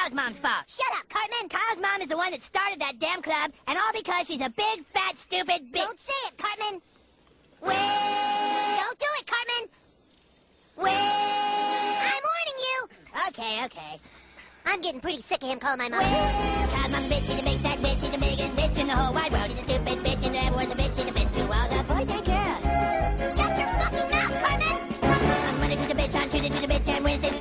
Guys, 0.08 0.14
this 0.14 0.38
is 0.38 0.40
all 0.40 0.40
Kyle's 0.40 0.40
mom's 0.40 0.40
fault. 0.40 0.64
Shut 0.68 1.00
up, 1.00 1.10
Cartman. 1.10 1.50
Kyle's 1.50 1.82
mom 1.82 2.02
is 2.02 2.08
the 2.08 2.18
one 2.18 2.32
that 2.32 2.44
started 2.44 2.80
that 2.80 3.00
damn 3.00 3.22
club, 3.22 3.52
and 3.68 3.78
all 3.78 3.92
because 3.94 4.28
she's 4.28 4.42
a 4.42 4.50
big, 4.50 4.86
fat, 4.86 5.18
stupid 5.18 5.72
bitch. 5.72 5.84
Don't 5.84 6.00
say 6.00 6.14
it, 6.28 6.38
Cartman. 6.38 6.82
Well, 7.62 8.78
don't 8.78 9.00
do 9.00 9.06
it, 9.20 9.28
Cartman. 9.28 9.70
Well, 10.78 10.94
I'm 12.04 12.24
warning 12.24 12.60
you. 12.60 12.88
Okay, 13.30 13.66
okay. 13.66 14.00
I'm 14.66 14.82
getting 14.82 15.00
pretty 15.00 15.22
sick 15.22 15.42
of 15.44 15.50
him 15.50 15.60
calling 15.60 15.80
my 15.80 15.90
mom. 15.90 16.00
Well, 16.00 16.68
Kyle's 16.68 16.92
mom's 16.92 17.08
a 17.08 17.14
bitch. 17.14 17.26
She's 17.26 17.40
a 17.40 17.44
big 17.44 17.60
fat 17.60 17.78
bitch. 17.80 18.00
She's 18.00 18.12
the 18.12 18.18
biggest 18.18 18.56
bitch 18.56 18.80
in 18.80 18.88
the 18.88 18.96
whole 18.96 19.14
wide 19.14 19.32
world. 19.32 19.50
She's 19.50 19.62
a 19.62 19.64
stupid 19.64 19.98
bitch, 20.06 20.26
and 20.26 20.36
everyone's 20.36 20.72
a 20.72 20.76
bitch. 20.76 20.96
She's 20.96 21.06
a 21.06 21.12
bitch 21.12 21.34
to 21.36 21.42
all 21.52 21.68
the 21.68 21.84
boys 21.84 22.10
and 22.10 22.26
girls. 22.26 22.62
Shut 23.36 23.58
your 23.58 23.70
fucking 23.80 24.10
mouth, 24.12 24.36
Cartman. 24.44 24.78
On 25.08 25.60
Monday 25.60 25.78
she's 25.78 25.92
a 25.92 25.96
bitch, 25.96 26.16
on 26.16 26.30
Tuesday 26.30 26.50
she's 26.50 26.64
a 26.64 26.68
bitch, 26.68 26.88
and 26.88 27.04
Wednesday 27.04 27.37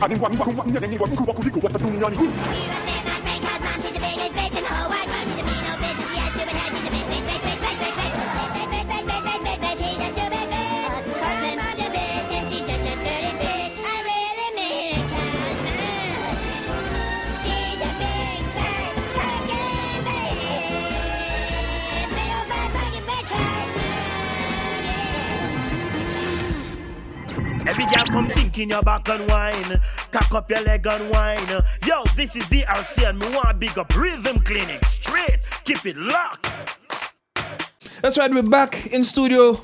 Mama, 0.00 0.14
you're 0.14 0.20
fucking 0.20 0.38
one, 0.38 0.56
one, 0.56 0.56
one, 0.56 0.74
one, 0.74 0.82
one, 0.82 1.10
one, 1.10 1.26
one, 1.26 1.60
what 1.60 1.72
the 1.72 1.78
doing 1.78 2.04
on 2.04 2.14
you? 2.14 2.32
Every 27.68 27.84
girl 27.94 28.06
come 28.06 28.28
sink 28.28 28.58
in 28.58 28.70
your 28.70 28.82
back 28.82 29.08
and 29.10 29.28
wine. 29.28 29.78
Cock 30.18 30.34
up 30.34 30.50
your 30.50 30.62
leg 30.62 30.84
and 30.84 31.10
wine. 31.10 31.38
Yo, 31.86 32.02
this 32.16 32.34
is 32.34 32.42
DRC 32.46 33.08
and 33.08 33.20
me 33.20 33.28
want 33.36 33.60
big 33.60 33.78
up 33.78 33.94
Rhythm 33.96 34.40
Clinic. 34.40 34.84
Straight. 34.84 35.38
Keep 35.64 35.86
it 35.86 35.96
locked. 35.96 36.56
That's 38.02 38.18
right, 38.18 38.28
we're 38.28 38.42
back 38.42 38.86
in 38.92 39.04
studio. 39.04 39.60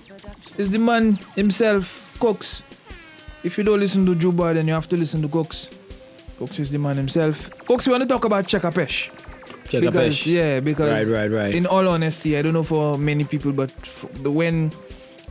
Is 0.57 0.71
the 0.71 0.79
man 0.79 1.15
himself, 1.35 2.17
Coaks. 2.21 2.63
If 3.43 3.59
you 3.59 3.65
don't 3.65 3.81
listen 3.81 4.07
to 4.07 4.15
Juba, 4.15 4.55
then 4.55 4.69
you 4.69 4.75
have 4.75 4.89
to 4.91 4.97
listen 4.97 5.21
to 5.23 5.29
Coaks. 5.29 5.69
Coaks 6.39 6.61
is 6.61 6.71
the 6.71 6.79
man 6.79 6.97
himself. 6.97 7.51
Coaks, 7.67 7.89
we 7.89 7.91
want 7.91 8.05
to 8.05 8.09
talk 8.09 8.25
about 8.25 8.47
Chekapesh. 8.47 9.11
Cheka 9.65 9.81
Because, 9.81 10.15
Pesh. 10.15 10.27
yeah, 10.33 10.61
because 10.61 11.09
Right, 11.11 11.31
right, 11.31 11.37
right. 11.47 11.55
in 11.55 11.67
all 11.67 11.89
honesty, 11.89 12.39
I 12.39 12.43
don't 12.43 12.53
know 12.53 12.63
for 12.63 12.97
many 12.97 13.25
people, 13.25 13.51
but 13.53 13.71
the 14.23 14.31
when 14.31 14.71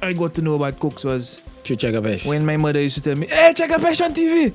I 0.02 0.12
got 0.12 0.36
to 0.36 0.42
know 0.42 0.56
about 0.56 0.80
Coaks 0.80 1.06
was 1.06 1.40
To 1.64 1.76
Cheka 1.78 2.02
Pesh. 2.04 2.26
when 2.26 2.46
my 2.46 2.58
mother 2.58 2.82
used 2.82 2.96
to 2.96 3.02
tell 3.02 3.16
me, 3.16 3.28
"Hey, 3.28 3.54
Chekapesh 3.56 4.04
on 4.04 4.14
TV," 4.14 4.52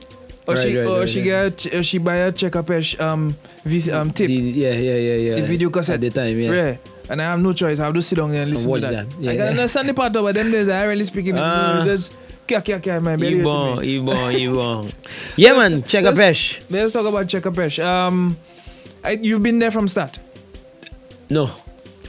or 0.48 0.54
Right, 0.54 0.62
she 0.64 0.76
right, 0.78 0.86
or 0.88 0.98
right, 1.00 1.08
she 1.08 1.20
right. 1.30 1.52
get 1.56 1.74
or 1.74 1.82
she 1.84 1.98
buy 1.98 2.16
a 2.24 2.32
Chekapesh 2.32 2.98
um 2.98 3.36
vis- 3.64 3.92
um 3.92 4.10
tape. 4.10 4.28
The- 4.32 4.34
yeah, 4.56 4.72
yeah, 4.72 4.94
yeah, 4.96 5.14
yeah. 5.14 5.34
The 5.36 5.42
video 5.42 5.68
cassette. 5.68 5.96
At 5.96 6.00
the 6.00 6.10
time, 6.10 6.38
yeah. 6.40 6.50
Yeah. 6.52 6.76
And 7.10 7.20
I 7.20 7.24
have 7.32 7.40
no 7.40 7.52
choice. 7.52 7.78
I 7.80 7.84
have 7.84 7.94
to 7.94 8.02
sit 8.02 8.16
down 8.16 8.32
there 8.32 8.42
and 8.42 8.50
listen 8.50 8.70
watch 8.70 8.80
to 8.82 8.88
that. 8.88 9.08
that. 9.10 9.20
Yeah, 9.20 9.30
I 9.32 9.36
can 9.36 9.44
yeah. 9.44 9.50
understand 9.60 9.88
the 9.88 9.94
part 9.94 10.16
of 10.16 10.26
it. 10.26 10.32
Them 10.32 10.50
days 10.50 10.68
I 10.68 10.84
really 10.84 11.04
speaking. 11.04 11.36
Uh, 11.36 11.84
just 11.84 12.12
kia 12.46 12.60
kia 12.60 12.80
kia 12.80 13.00
my 13.00 13.16
belly. 13.16 13.38
hurt 13.38 13.46
Ibon. 13.46 13.78
Ibon, 13.84 14.32
Ibon. 14.40 14.94
Yeah, 15.36 15.52
man. 15.52 15.82
Cheka 15.84 16.16
Let's- 16.16 16.60
Let's 16.70 16.92
talk 16.92 17.04
about 17.06 17.26
Chekapesh. 17.28 17.78
Um, 17.84 18.36
I, 19.04 19.12
you've 19.20 19.42
been 19.42 19.58
there 19.58 19.70
from 19.70 19.86
start. 19.88 20.18
No. 21.30 21.50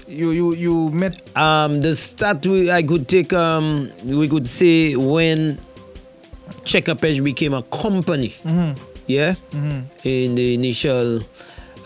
You 0.08 0.32
you 0.32 0.54
you 0.56 0.90
met. 0.90 1.22
Um, 1.38 1.82
the 1.82 1.94
start 1.96 2.42
we, 2.48 2.72
I 2.72 2.82
could 2.84 3.08
take. 3.08 3.32
Um, 3.32 3.92
we 4.04 4.28
could 4.28 4.48
say 4.48 4.96
when 4.96 5.60
Cheka 6.64 6.96
Pesh 7.00 7.24
became 7.24 7.54
a 7.54 7.62
company. 7.64 8.36
Mhm. 8.46 8.78
Yeah. 9.08 9.36
Mhm. 9.52 9.84
In 10.04 10.36
the 10.36 10.54
initial 10.54 11.22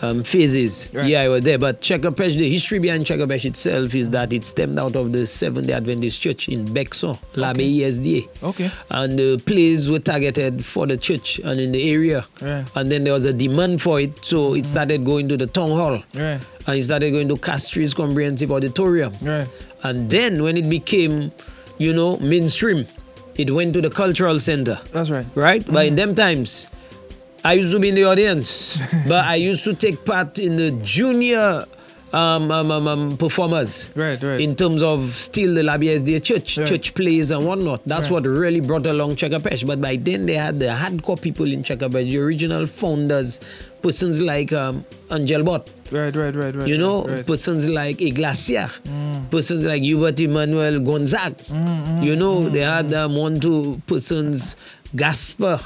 um, 0.02 0.22
phases. 0.22 0.90
Yeah, 0.92 1.22
I 1.22 1.28
was 1.28 1.42
there. 1.42 1.56
But 1.56 1.80
Chekapesh, 1.80 2.36
the 2.36 2.50
history 2.50 2.78
behind 2.78 3.06
Chekapesh 3.06 3.46
itself 3.46 3.94
is 3.94 4.10
that 4.10 4.32
it 4.34 4.44
stemmed 4.44 4.78
out 4.78 4.96
of 4.96 5.12
the 5.12 5.24
Seventh 5.26 5.68
day 5.68 5.72
Adventist 5.72 6.20
Church 6.20 6.48
in 6.48 6.70
Bexon, 6.74 7.16
Labe 7.36 7.60
ESDA. 7.60 8.28
Okay. 8.42 8.70
And 8.90 9.18
the 9.18 9.38
plays 9.46 9.90
were 9.90 10.00
targeted 10.00 10.62
for 10.62 10.86
the 10.86 10.98
church 10.98 11.38
and 11.42 11.58
in 11.58 11.72
the 11.72 11.90
area. 11.90 12.26
Right. 12.42 12.66
And 12.74 12.92
then 12.92 13.04
there 13.04 13.14
was 13.14 13.24
a 13.24 13.32
demand 13.32 13.80
for 13.80 13.98
it, 13.98 14.22
so 14.22 14.54
it 14.54 14.66
started 14.66 15.04
going 15.06 15.26
to 15.28 15.38
the 15.38 15.46
town 15.46 15.70
hall. 15.70 16.02
Right. 16.14 16.40
And 16.66 16.78
it 16.78 16.84
started 16.84 17.12
going 17.12 17.28
to 17.28 17.36
Castries 17.36 17.94
Comprehensive 17.94 18.52
Auditorium. 18.52 19.14
Right. 19.22 19.48
And 19.84 20.10
then 20.10 20.42
when 20.42 20.58
it 20.58 20.68
became, 20.68 21.32
you 21.78 21.94
know, 21.94 22.18
mainstream, 22.18 22.86
it 23.36 23.50
went 23.50 23.74
to 23.74 23.80
the 23.80 23.90
cultural 23.90 24.38
center. 24.40 24.78
That's 24.92 25.10
right. 25.10 25.26
Right? 25.34 25.64
But 25.66 25.86
in 25.86 25.96
them 25.96 26.14
times, 26.14 26.66
I 27.44 27.54
used 27.54 27.72
to 27.72 27.78
be 27.80 27.88
in 27.90 27.94
the 27.94 28.04
audience, 28.04 28.78
but 29.08 29.24
I 29.24 29.34
used 29.36 29.64
to 29.64 29.74
take 29.74 30.04
part 30.04 30.38
in 30.38 30.56
the 30.56 30.70
junior 30.82 31.64
um, 32.12 32.50
um, 32.52 32.70
um, 32.70 32.86
um, 32.86 33.16
performers. 33.16 33.90
Right, 33.96 34.22
right. 34.22 34.40
In 34.40 34.54
terms 34.54 34.84
of 34.84 35.10
still 35.14 35.52
the 35.52 35.64
Labia 35.64 35.98
SDA 35.98 36.22
church, 36.22 36.58
Right. 36.58 36.66
church 36.68 36.94
plays 36.94 37.32
and 37.32 37.44
whatnot. 37.44 37.80
That's 37.86 38.04
Right. 38.08 38.22
what 38.22 38.26
really 38.26 38.60
brought 38.60 38.86
along 38.86 39.16
Chekapesh. 39.16 39.66
But 39.66 39.80
by 39.80 39.96
then 39.96 40.26
they 40.26 40.34
had 40.34 40.60
the 40.60 40.66
hardcore 40.66 41.20
people 41.20 41.50
in 41.50 41.64
Chekapesh, 41.64 42.08
the 42.08 42.18
original 42.18 42.66
founders, 42.68 43.40
persons 43.84 44.18
like 44.20 44.50
um, 44.52 44.82
Angel 45.12 45.42
Bott. 45.44 45.68
Right, 45.92 46.14
right, 46.16 46.34
right, 46.34 46.54
right. 46.54 46.66
You 46.66 46.78
know, 46.78 47.04
right. 47.04 47.26
persons 47.26 47.68
like 47.68 48.00
Iglesia, 48.00 48.70
Mm. 48.88 49.30
persons 49.30 49.64
like 49.64 49.82
Hubert 49.82 50.18
Emmanuel 50.20 50.80
Gonzague. 50.80 51.36
Mm, 51.52 52.02
You 52.02 52.16
know, 52.16 52.48
they 52.48 52.60
had 52.64 52.92
um, 52.94 53.14
one, 53.16 53.38
two 53.40 53.80
persons, 53.86 54.56
Gasper, 54.96 55.60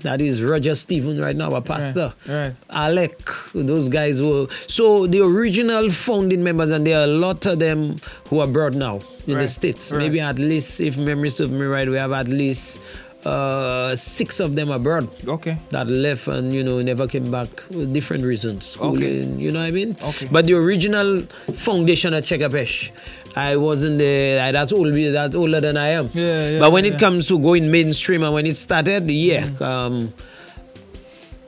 that 0.00 0.20
is 0.22 0.40
Roger 0.42 0.74
Stephen 0.76 1.20
right 1.20 1.34
now, 1.36 1.52
our 1.52 1.60
pastor. 1.60 2.12
Right. 2.28 2.54
Alec, 2.70 3.18
those 3.54 3.88
guys 3.88 4.22
were. 4.22 4.46
So 4.66 5.06
the 5.06 5.20
original 5.22 5.90
founding 5.90 6.42
members, 6.44 6.70
and 6.70 6.86
there 6.86 7.00
are 7.00 7.04
a 7.04 7.14
lot 7.26 7.44
of 7.46 7.58
them 7.58 7.96
who 8.30 8.38
are 8.40 8.44
abroad 8.48 8.76
now 8.76 9.00
in 9.26 9.36
the 9.38 9.48
States. 9.48 9.92
Maybe 9.92 10.20
at 10.20 10.38
least, 10.38 10.80
if 10.80 10.96
memory 10.96 11.30
serves 11.30 11.50
me 11.52 11.66
right, 11.66 11.88
we 11.88 11.96
have 11.96 12.12
at 12.12 12.28
least 12.28 12.80
uh, 13.28 13.94
six 13.96 14.40
of 14.40 14.50
them 14.58 14.70
abroad 14.78 15.06
Okay. 15.36 15.54
that 15.74 15.86
left 15.88 16.26
and 16.28 16.52
you 16.56 16.62
know 16.68 16.80
never 16.82 17.06
came 17.14 17.28
back 17.30 17.48
with 17.76 17.92
different 17.92 18.24
reasons 18.24 18.60
schooling 18.74 19.38
you 19.44 19.50
know 19.52 19.60
what 19.60 19.68
i 19.72 19.74
mean 19.80 19.90
Okay. 20.10 20.26
but 20.32 20.46
the 20.48 20.54
original 20.64 21.22
foundation 21.66 22.14
at 22.14 22.24
Chekapesh 22.24 22.90
I 23.36 23.54
wasn't 23.56 23.98
there. 24.02 24.50
That's 24.50 24.72
old. 24.72 24.90
That's 24.96 25.36
older 25.36 25.60
than 25.60 25.76
I 25.76 25.88
am. 26.00 26.10
Yeah, 26.12 26.24
yeah, 26.48 26.58
but 26.58 26.72
when 26.74 26.84
it 26.84 26.94
yeah. 26.94 26.96
Mm. 26.96 27.04
comes 27.06 27.28
to 27.30 27.38
going 27.38 27.70
mainstream 27.70 28.24
and 28.26 28.34
when 28.34 28.46
it 28.50 28.56
started, 28.56 29.06
yeah, 29.08 29.46
um, 29.60 30.10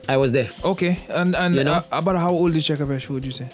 I 0.07 0.15
was 0.15 0.31
there. 0.31 0.47
Okay. 0.63 0.93
And 1.09 1.35
and 1.35 1.51
You 1.55 1.65
know? 1.67 1.73
uh, 1.83 1.99
about 2.01 2.15
how 2.15 2.31
old 2.31 2.55
is 2.55 2.63
Chekapesh? 2.69 3.09
Would 3.09 3.25
you 3.25 3.35
say? 3.35 3.49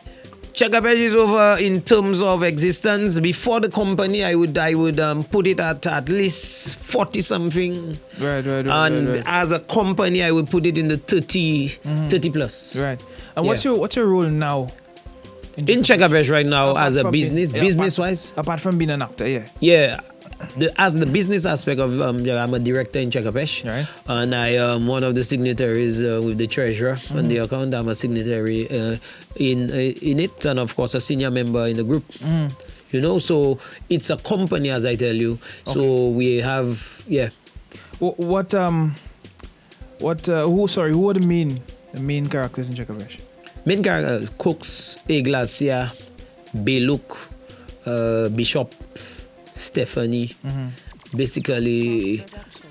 Chekapesh 0.58 0.96
is 0.98 1.14
over 1.14 1.58
in 1.62 1.82
terms 1.84 2.20
of 2.20 2.42
existence. 2.42 3.20
Before 3.20 3.60
the 3.60 3.70
company, 3.70 4.24
I 4.24 4.34
would 4.34 4.58
I 4.58 4.74
would 4.74 5.00
um, 5.00 5.24
put 5.24 5.46
it 5.46 5.60
at 5.60 5.86
at 5.86 6.10
least 6.10 6.80
forty 6.80 7.22
something. 7.22 7.96
Right, 8.20 8.44
right, 8.44 8.66
right. 8.66 8.88
and 8.88 9.08
right, 9.08 9.16
right. 9.18 9.24
as 9.28 9.52
a 9.52 9.60
company, 9.60 10.24
I 10.24 10.32
would 10.32 10.50
put 10.50 10.66
it 10.66 10.80
in 10.80 10.88
the 10.88 10.98
30, 10.98 11.70
Mhm. 11.86 12.10
30 12.10 12.30
plus. 12.32 12.76
Right. 12.76 13.00
And 13.36 13.46
what's 13.46 13.64
Yeah. 13.64 13.72
your 13.74 13.80
what's 13.82 13.96
your 13.96 14.08
role 14.08 14.24
now? 14.24 14.70
In 15.58 15.84
Chekapesh 15.84 16.30
right 16.32 16.46
now 16.46 16.72
Apart 16.72 16.88
as 16.88 16.96
a 16.96 17.02
from 17.04 17.12
being- 17.12 17.24
business, 17.24 17.52
yeah, 17.54 17.62
business 17.62 17.98
apart- 17.98 18.10
wise. 18.10 18.34
Apart 18.36 18.60
from 18.60 18.78
being 18.80 18.90
an 18.90 19.04
actor, 19.04 19.28
yeah. 19.28 19.46
Yeah, 19.60 20.00
the 20.58 20.72
as 20.80 20.94
the 21.00 21.06
business 21.06 21.46
aspect 21.46 21.80
of 21.80 22.00
um, 22.02 22.20
yeah, 22.20 22.44
I'm 22.44 22.54
a 22.54 22.60
director 22.60 23.00
in 23.00 23.10
Chekapesh, 23.10 23.66
Right. 23.66 23.88
and 24.08 24.34
I 24.36 24.50
am 24.50 24.88
one 24.88 25.04
of 25.04 25.16
the 25.16 25.24
signatories 25.24 26.02
uh, 26.04 26.22
with 26.24 26.38
the 26.38 26.48
treasurer 26.48 26.92
on 27.12 27.26
Mm. 27.26 27.30
the 27.30 27.38
account. 27.38 27.74
I'm 27.74 27.88
a 27.88 27.96
signatory 27.96 28.70
uh, 28.70 28.98
in 29.36 29.72
uh, 29.72 29.76
in 29.76 30.20
it, 30.20 30.46
and 30.46 30.60
of 30.60 30.76
course 30.76 30.94
a 30.96 31.02
senior 31.02 31.32
member 31.32 31.66
in 31.68 31.78
the 31.78 31.84
group. 31.84 32.08
Mm. 32.20 32.52
You 32.92 33.02
know, 33.02 33.20
so 33.20 33.60
it's 33.90 34.10
a 34.10 34.18
company, 34.18 34.70
as 34.70 34.86
I 34.86 34.96
tell 34.96 35.16
you. 35.16 35.40
So 35.66 36.08
we 36.10 36.38
have 36.38 37.04
yeah. 37.08 37.30
Wh- 38.00 38.18
What 38.20 38.54
um, 38.54 38.96
what 40.00 40.28
uh, 40.30 40.48
who? 40.48 40.68
Sorry, 40.68 40.92
who 40.92 41.10
are 41.10 41.14
the 41.14 41.20
main 41.26 41.62
the 41.94 42.00
main 42.00 42.28
characters 42.30 42.70
in 42.70 42.76
Chekapesh? 42.76 43.20
Main 43.66 43.84
characters 43.84 44.30
Cooks, 44.38 44.98
A 45.10 45.22
Glacia, 45.24 45.92
Beluk, 46.64 47.18
uh, 47.86 48.30
Bishop, 48.30 48.74
Stephanie. 49.58 50.36
Mhm. 50.46 50.70
Basically, 51.16 52.24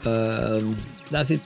um, 0.04 0.76
that's 1.10 1.30
it. 1.30 1.40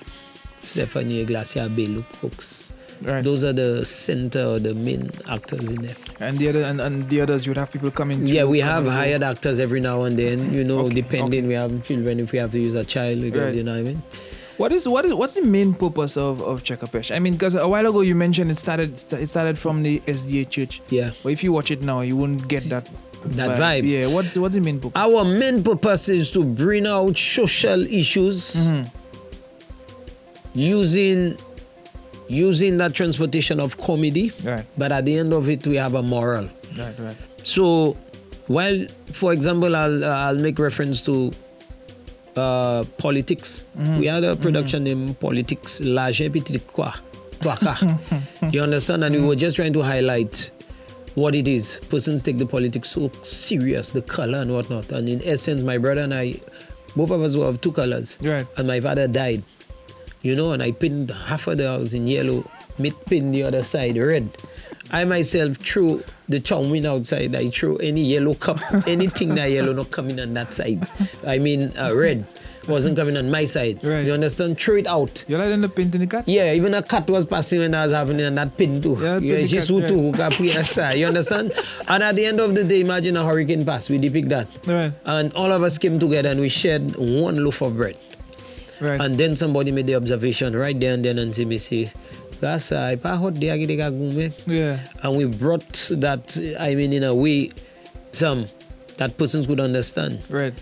Stephanie, 0.63 1.23
A 1.23 1.25
Glacia, 1.27 1.69
Beluk, 1.75 2.05
Cooks. 2.21 2.65
Right. 3.03 3.25
Those 3.25 3.45
are 3.45 3.53
the 3.55 3.83
center 3.85 4.45
or 4.45 4.59
the 4.59 4.75
main 4.75 5.11
actors 5.29 5.71
in 5.71 5.81
there. 5.83 5.97
And 6.21 6.37
the 6.39 6.51
other 6.51 6.63
and, 6.63 6.81
and 6.83 7.09
the 7.09 7.23
others, 7.23 7.47
you'd 7.47 7.57
have 7.57 7.73
people 7.73 7.91
coming. 7.91 8.21
To? 8.21 8.31
Yeah, 8.31 8.45
we 8.45 8.61
have 8.61 8.85
through. 8.85 8.93
hired 8.93 9.23
actors 9.23 9.59
every 9.59 9.81
now 9.81 10.03
and 10.03 10.19
then, 10.19 10.53
you 10.53 10.63
know, 10.65 10.89
depending. 10.91 11.47
We 11.47 11.55
have 11.55 11.83
children 11.87 12.21
if 12.21 12.31
we 12.33 12.39
have 12.39 12.51
to 12.53 12.61
use 12.61 12.75
a 12.75 12.85
child 12.85 13.23
because, 13.23 13.41
Right. 13.43 13.55
you 13.55 13.63
know 13.65 13.73
what 13.73 13.79
I 13.79 13.83
mean? 13.83 14.03
What 14.59 14.73
is 14.73 14.87
what 14.87 15.07
is 15.07 15.15
what's 15.15 15.33
the 15.33 15.41
main 15.43 15.73
purpose 15.73 16.19
of 16.19 16.43
of 16.43 16.63
Chekapesh? 16.63 17.15
I 17.17 17.19
mean, 17.19 17.33
because 17.33 17.55
a 17.55 17.67
while 17.67 17.87
ago 17.87 18.03
you 18.03 18.15
mentioned 18.15 18.51
it 18.51 18.59
started 18.59 18.93
it 19.13 19.27
started 19.29 19.57
from 19.59 19.83
the 19.83 20.03
SDA 20.07 20.45
church. 20.51 20.83
Yeah. 20.91 21.13
But 21.23 21.33
if 21.33 21.43
you 21.43 21.53
watch 21.53 21.71
it 21.71 21.81
now, 21.81 22.03
you 22.03 22.15
wouldn't 22.17 22.47
get 22.49 22.69
that 22.69 22.87
That 23.25 23.59
vibe. 23.59 23.87
Yeah. 23.87 24.07
What's 24.09 24.37
what's 24.37 24.55
the 24.55 24.61
main 24.61 24.81
purpose? 24.81 24.97
Our 24.97 25.25
main 25.25 25.63
purpose 25.63 26.09
is 26.09 26.31
to 26.33 26.43
bring 26.45 26.87
out 26.87 27.17
social 27.19 27.83
issues 27.83 28.57
using 30.55 31.37
using 32.29 32.77
that 32.79 32.95
transportation 32.95 33.61
of 33.61 33.77
comedy. 33.79 34.33
Right. 34.45 34.65
But 34.79 34.93
at 34.93 35.05
the 35.05 35.17
end 35.19 35.33
of 35.33 35.49
it, 35.49 35.67
we 35.67 35.77
have 35.77 35.95
a 35.95 36.03
moral. 36.03 36.49
Right. 36.79 36.95
Right. 36.99 37.17
So, 37.43 37.97
while, 38.47 38.87
for 39.13 39.33
example, 39.33 39.75
I'll, 39.75 40.05
I'll 40.05 40.39
make 40.39 40.59
reference 40.59 41.05
to 41.07 41.33
uh, 42.37 42.85
politics. 42.99 43.65
Mhm. 43.77 43.99
We 43.99 44.07
had 44.07 44.23
a 44.23 44.37
production 44.37 44.85
named 44.85 45.19
Politics 45.19 45.81
Large 45.81 46.33
Petit 46.33 46.61
Quoi. 46.61 46.93
You 48.53 48.63
understand? 48.63 49.03
And 49.05 49.15
we 49.17 49.23
were 49.23 49.35
just 49.37 49.57
trying 49.57 49.73
to 49.73 49.83
highlight 49.83 50.51
what 51.15 51.35
it 51.35 51.49
is. 51.49 51.81
Persons 51.89 52.23
take 52.23 52.39
the 52.39 52.47
politics 52.47 52.91
so 52.91 53.11
serious, 53.23 53.91
the 53.91 54.03
color 54.03 54.39
and 54.39 54.53
whatnot. 54.53 54.91
And 54.91 55.09
in 55.09 55.23
essence, 55.25 55.63
my 55.63 55.79
brother 55.79 56.03
and 56.03 56.15
I, 56.15 56.41
both 56.97 57.11
of 57.11 57.21
us 57.23 57.37
were 57.37 57.47
of 57.47 57.61
two 57.61 57.73
colors. 57.73 58.19
Right. 58.21 58.47
And 58.57 58.69
my 58.69 58.81
father 58.81 59.09
died. 59.09 59.43
You 60.23 60.35
know, 60.35 60.53
and 60.53 60.63
I 60.63 60.73
pinned 60.73 61.11
half 61.11 61.47
of 61.47 61.59
the 61.59 61.69
house 61.69 61.95
in 61.95 62.07
yellow, 62.07 62.45
mid 62.79 62.95
pin 63.07 63.33
the 63.33 63.43
other 63.45 63.63
side 63.63 63.97
red. 63.97 64.29
I 64.93 65.05
myself 65.05 65.57
threw 65.57 66.03
the 66.29 66.41
chowmin 66.41 66.85
outside. 66.85 67.35
I 67.35 67.49
threw 67.49 67.79
any 67.79 68.03
yellow 68.03 68.35
cup, 68.35 68.61
anything 68.87 69.35
that 69.37 69.47
yellow 69.47 69.73
not 69.73 69.91
coming 69.91 70.21
on 70.21 70.35
that 70.35 70.53
side. 70.53 70.87
I 71.27 71.39
mean, 71.39 71.73
uh, 71.79 71.95
red 71.95 72.27
wasn't 72.69 72.97
coming 72.97 73.17
on 73.17 73.31
my 73.31 73.45
side. 73.45 73.83
Right. 73.83 74.05
You 74.05 74.13
understand? 74.13 74.59
Threw 74.61 74.79
it 74.79 74.87
out. 74.87 75.25
You 75.29 75.39
like 75.39 75.51
in 75.51 75.61
the 75.63 75.69
painting 75.69 76.01
the 76.01 76.07
cat? 76.07 76.29
Yeah, 76.29 76.53
even 76.53 76.75
a 76.75 76.83
cat 76.83 77.09
was 77.09 77.25
passing 77.25 77.61
when 77.61 77.71
that 77.73 77.85
was 77.85 77.95
happening 77.95 78.27
and 78.27 78.37
that 78.37 78.57
pin 78.57 78.81
too. 78.83 78.97
Yeah, 79.01 79.19
Yeah, 79.19 79.35
pin 79.37 79.43
the 79.43 79.49
she 79.49 79.57
cat, 79.57 79.65
suit 79.65 79.83
yeah. 79.83 79.89
too. 79.89 80.01
who 80.01 80.13
can 80.13 80.99
You 80.99 81.07
understand? 81.07 81.53
And 81.89 82.03
at 82.03 82.17
the 82.17 82.27
end 82.27 82.41
of 82.41 82.55
the 82.55 82.65
day, 82.65 82.81
imagine 82.81 83.17
a 83.17 83.25
hurricane 83.25 83.65
pass. 83.65 83.89
We 83.89 83.99
depict 83.99 84.29
that. 84.29 84.49
Right. 84.67 84.93
And 85.05 85.33
all 85.35 85.51
of 85.53 85.63
us 85.63 85.79
came 85.79 85.99
together 85.99 86.29
and 86.29 86.41
we 86.41 86.49
shared 86.49 86.97
one 86.97 87.43
loaf 87.45 87.63
of 87.63 87.77
bread. 87.77 87.97
Right. 88.81 89.01
And 89.01 89.19
then 89.19 89.37
somebody 89.37 89.73
made 89.73 89.87
the 89.87 89.95
observation 89.97 90.57
right 90.57 90.79
there 90.79 90.95
and 90.95 91.05
then 91.05 91.19
and 91.19 91.35
see 91.35 91.45
me 91.45 91.59
say, 91.59 91.93
"That's 92.41 92.71
ipa 92.71 93.19
hot 93.19 93.35
dia 93.35 93.57
gidi. 93.57 94.33
Yeah. 94.47 94.81
And 95.03 95.17
we 95.17 95.27
brought 95.27 95.89
that, 95.91 96.37
I 96.59 96.75
mean, 96.75 96.93
in 96.93 97.05
a 97.05 97.15
way, 97.15 97.51
some 98.13 98.47
that 98.97 99.17
persons 99.19 99.47
could 99.47 99.61
understand. 99.61 100.21
Right. 100.31 100.55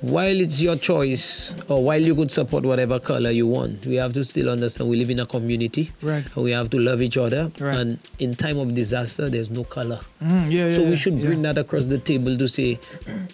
While 0.00 0.40
it's 0.40 0.60
your 0.60 0.76
choice, 0.76 1.54
or 1.68 1.82
while 1.82 2.00
you 2.00 2.14
could 2.14 2.30
support 2.30 2.64
whatever 2.64 2.98
color 2.98 3.30
you 3.30 3.46
want, 3.46 3.86
we 3.86 3.96
have 3.96 4.12
to 4.14 4.24
still 4.24 4.50
understand 4.50 4.90
we 4.90 4.96
live 4.96 5.10
in 5.10 5.20
a 5.20 5.26
community. 5.26 5.92
Right. 6.02 6.24
And 6.34 6.44
we 6.44 6.50
have 6.52 6.70
to 6.70 6.78
love 6.78 7.02
each 7.02 7.16
other. 7.16 7.50
Right. 7.58 7.76
And 7.76 7.98
in 8.18 8.34
time 8.34 8.58
of 8.58 8.74
disaster, 8.74 9.28
there's 9.28 9.50
no 9.50 9.64
color. 9.64 10.00
Mm, 10.22 10.50
yeah, 10.50 10.70
so 10.70 10.82
yeah, 10.82 10.90
we 10.90 10.96
should 10.96 11.14
yeah. 11.14 11.26
bring 11.26 11.42
that 11.42 11.58
across 11.58 11.86
the 11.86 11.98
table 11.98 12.36
to 12.36 12.48
say 12.48 12.78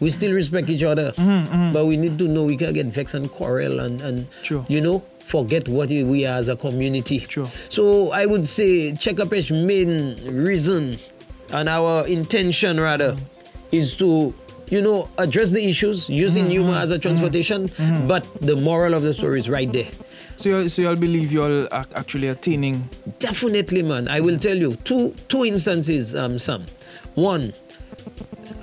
we 0.00 0.10
still 0.10 0.32
respect 0.32 0.68
each 0.68 0.82
other, 0.82 1.12
Mm-hmm, 1.12 1.72
but 1.72 1.86
we 1.86 1.96
need 1.96 2.18
to 2.18 2.28
know 2.28 2.44
we 2.44 2.56
can't 2.56 2.74
get 2.74 2.86
vexed 2.86 3.14
and 3.14 3.30
quarrel 3.30 3.80
and, 3.80 4.00
and 4.00 4.26
you 4.68 4.80
know 4.80 5.00
forget 5.20 5.68
what 5.68 5.88
we 5.88 6.26
are 6.26 6.38
as 6.38 6.48
a 6.48 6.56
community. 6.56 7.20
Sure. 7.20 7.46
So 7.68 8.10
I 8.10 8.26
would 8.26 8.46
say 8.48 8.92
Chekapesh 8.92 9.50
main 9.66 10.16
reason 10.26 10.98
and 11.52 11.68
our 11.68 12.06
intention 12.06 12.80
rather 12.80 13.16
is 13.72 13.96
to 13.98 14.34
you 14.70 14.80
know 14.80 15.08
address 15.18 15.50
the 15.50 15.62
issues 15.68 16.08
using 16.08 16.44
Mm-hmm, 16.44 16.52
humor 16.52 16.74
as 16.78 16.90
a 16.90 16.98
transportation, 16.98 17.70
but 18.06 18.24
the 18.40 18.56
moral 18.56 18.94
of 18.94 19.02
the 19.02 19.12
story 19.12 19.38
is 19.38 19.48
right 19.50 19.70
there. 19.72 19.88
So 20.36 20.48
you 20.48 20.68
so 20.68 20.82
you'll 20.82 20.96
believe 20.96 21.30
y'all 21.32 21.66
are 21.72 21.86
actually 21.94 22.28
attaining. 22.28 22.88
Definitely, 23.18 23.82
man. 23.82 24.08
I 24.08 24.20
will 24.20 24.38
tell 24.38 24.56
you 24.56 24.76
two 24.84 25.14
two 25.28 25.44
instances, 25.44 26.14
um, 26.14 26.38
Sam. 26.38 26.64
One, 27.14 27.52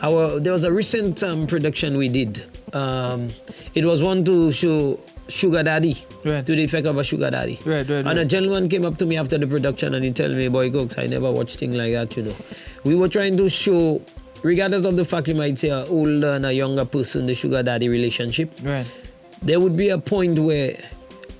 our 0.01 0.39
there 0.39 0.53
was 0.53 0.63
a 0.63 0.71
recent 0.71 1.21
um, 1.23 1.45
production 1.47 1.97
we 1.97 2.09
did. 2.09 2.43
Um, 2.73 3.29
it 3.75 3.85
was 3.85 4.01
one 4.03 4.23
to 4.25 4.51
show 4.51 4.99
sugar 5.29 5.61
daddy 5.63 6.03
Right. 6.23 6.45
to 6.45 6.55
the 6.55 6.63
effect 6.63 6.87
of 6.87 6.97
a 6.97 7.03
sugar 7.03 7.29
daddy. 7.31 7.59
Right, 7.65 7.87
right, 7.87 8.05
And 8.07 8.17
a 8.19 8.25
gentleman 8.25 8.69
came 8.69 8.85
up 8.85 8.97
to 8.97 9.05
me 9.05 9.17
after 9.17 9.37
the 9.37 9.47
production 9.47 9.93
and 9.93 10.03
he 10.03 10.11
told 10.11 10.35
me, 10.35 10.47
"Boy, 10.49 10.71
Coaks, 10.71 10.97
I 10.97 11.07
never 11.07 11.31
watched 11.31 11.59
thing 11.59 11.73
like 11.73 11.93
that. 11.93 12.15
You 12.17 12.23
know, 12.23 12.35
we 12.83 12.95
were 12.95 13.07
trying 13.09 13.37
to 13.37 13.49
show." 13.49 14.01
Regardless 14.43 14.86
of 14.86 14.95
the 14.95 15.06
fact 15.06 15.28
you 15.28 15.36
might 15.36 15.58
say 15.58 15.69
an 15.69 15.88
older 15.89 16.34
and 16.34 16.45
a 16.45 16.54
younger 16.54 16.86
person, 16.86 17.26
the 17.26 17.34
sugar 17.34 17.63
daddy 17.63 17.89
relationship, 17.89 18.52
Right. 18.63 18.86
there 19.41 19.60
would 19.60 19.76
be 19.76 19.89
a 19.89 19.97
point 19.97 20.38
where 20.39 20.78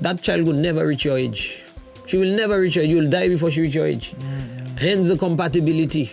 that 0.02 0.22
child 0.22 0.46
would 0.48 0.56
never 0.58 0.86
reach 0.88 1.06
your 1.06 1.18
age. 1.18 1.60
She 2.06 2.18
will 2.18 2.34
never 2.36 2.60
reach 2.62 2.76
your 2.76 2.86
age. 2.86 2.92
You 2.92 2.98
will 3.02 3.10
die 3.10 3.28
before 3.30 3.52
she 3.52 3.62
reach 3.62 3.76
your 3.76 3.86
age. 3.88 4.14
Mm, 4.20 4.80
Hence 4.80 5.08
the 5.08 5.18
compatibility. 5.18 6.12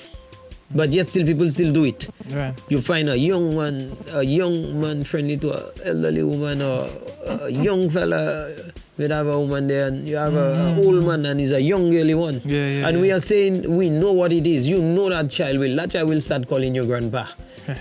But 0.74 0.90
yet 0.90 1.08
still 1.08 1.24
people 1.24 1.48
still 1.50 1.72
do 1.72 1.84
it. 1.84 2.08
Right. 2.30 2.54
You 2.68 2.80
find 2.80 3.08
a 3.08 3.16
young 3.16 3.54
man, 3.56 3.96
a 4.12 4.24
young 4.24 4.80
man 4.80 5.04
friendly 5.04 5.36
to 5.38 5.52
an 5.52 5.62
elderly 5.84 6.22
woman 6.22 6.62
or 6.62 6.88
a 7.26 7.48
young 7.50 7.90
fella 7.90 8.50
you 8.96 9.08
have 9.08 9.26
a 9.26 9.38
woman 9.40 9.66
there 9.66 9.88
and 9.88 10.08
you 10.08 10.16
have 10.16 10.34
a, 10.34 10.52
a 10.54 10.84
old 10.84 11.04
man 11.04 11.26
and 11.26 11.40
he's 11.40 11.52
a 11.52 11.60
young 11.60 11.90
girly 11.90 12.14
one. 12.14 12.36
Mm-hmm. 12.36 12.48
Yeah, 12.48 12.68
yeah, 12.80 12.88
and 12.88 12.96
yeah. 12.96 13.02
we 13.02 13.10
are 13.12 13.20
saying 13.20 13.76
we 13.76 13.90
know 13.90 14.12
what 14.12 14.32
it 14.32 14.46
is. 14.46 14.68
You 14.68 14.78
know 14.78 15.08
that 15.08 15.30
child 15.30 15.58
will 15.58 15.74
that 15.76 15.90
child 15.90 16.08
will 16.08 16.20
start 16.20 16.48
calling 16.48 16.74
you 16.74 16.84
grandpa. 16.84 17.26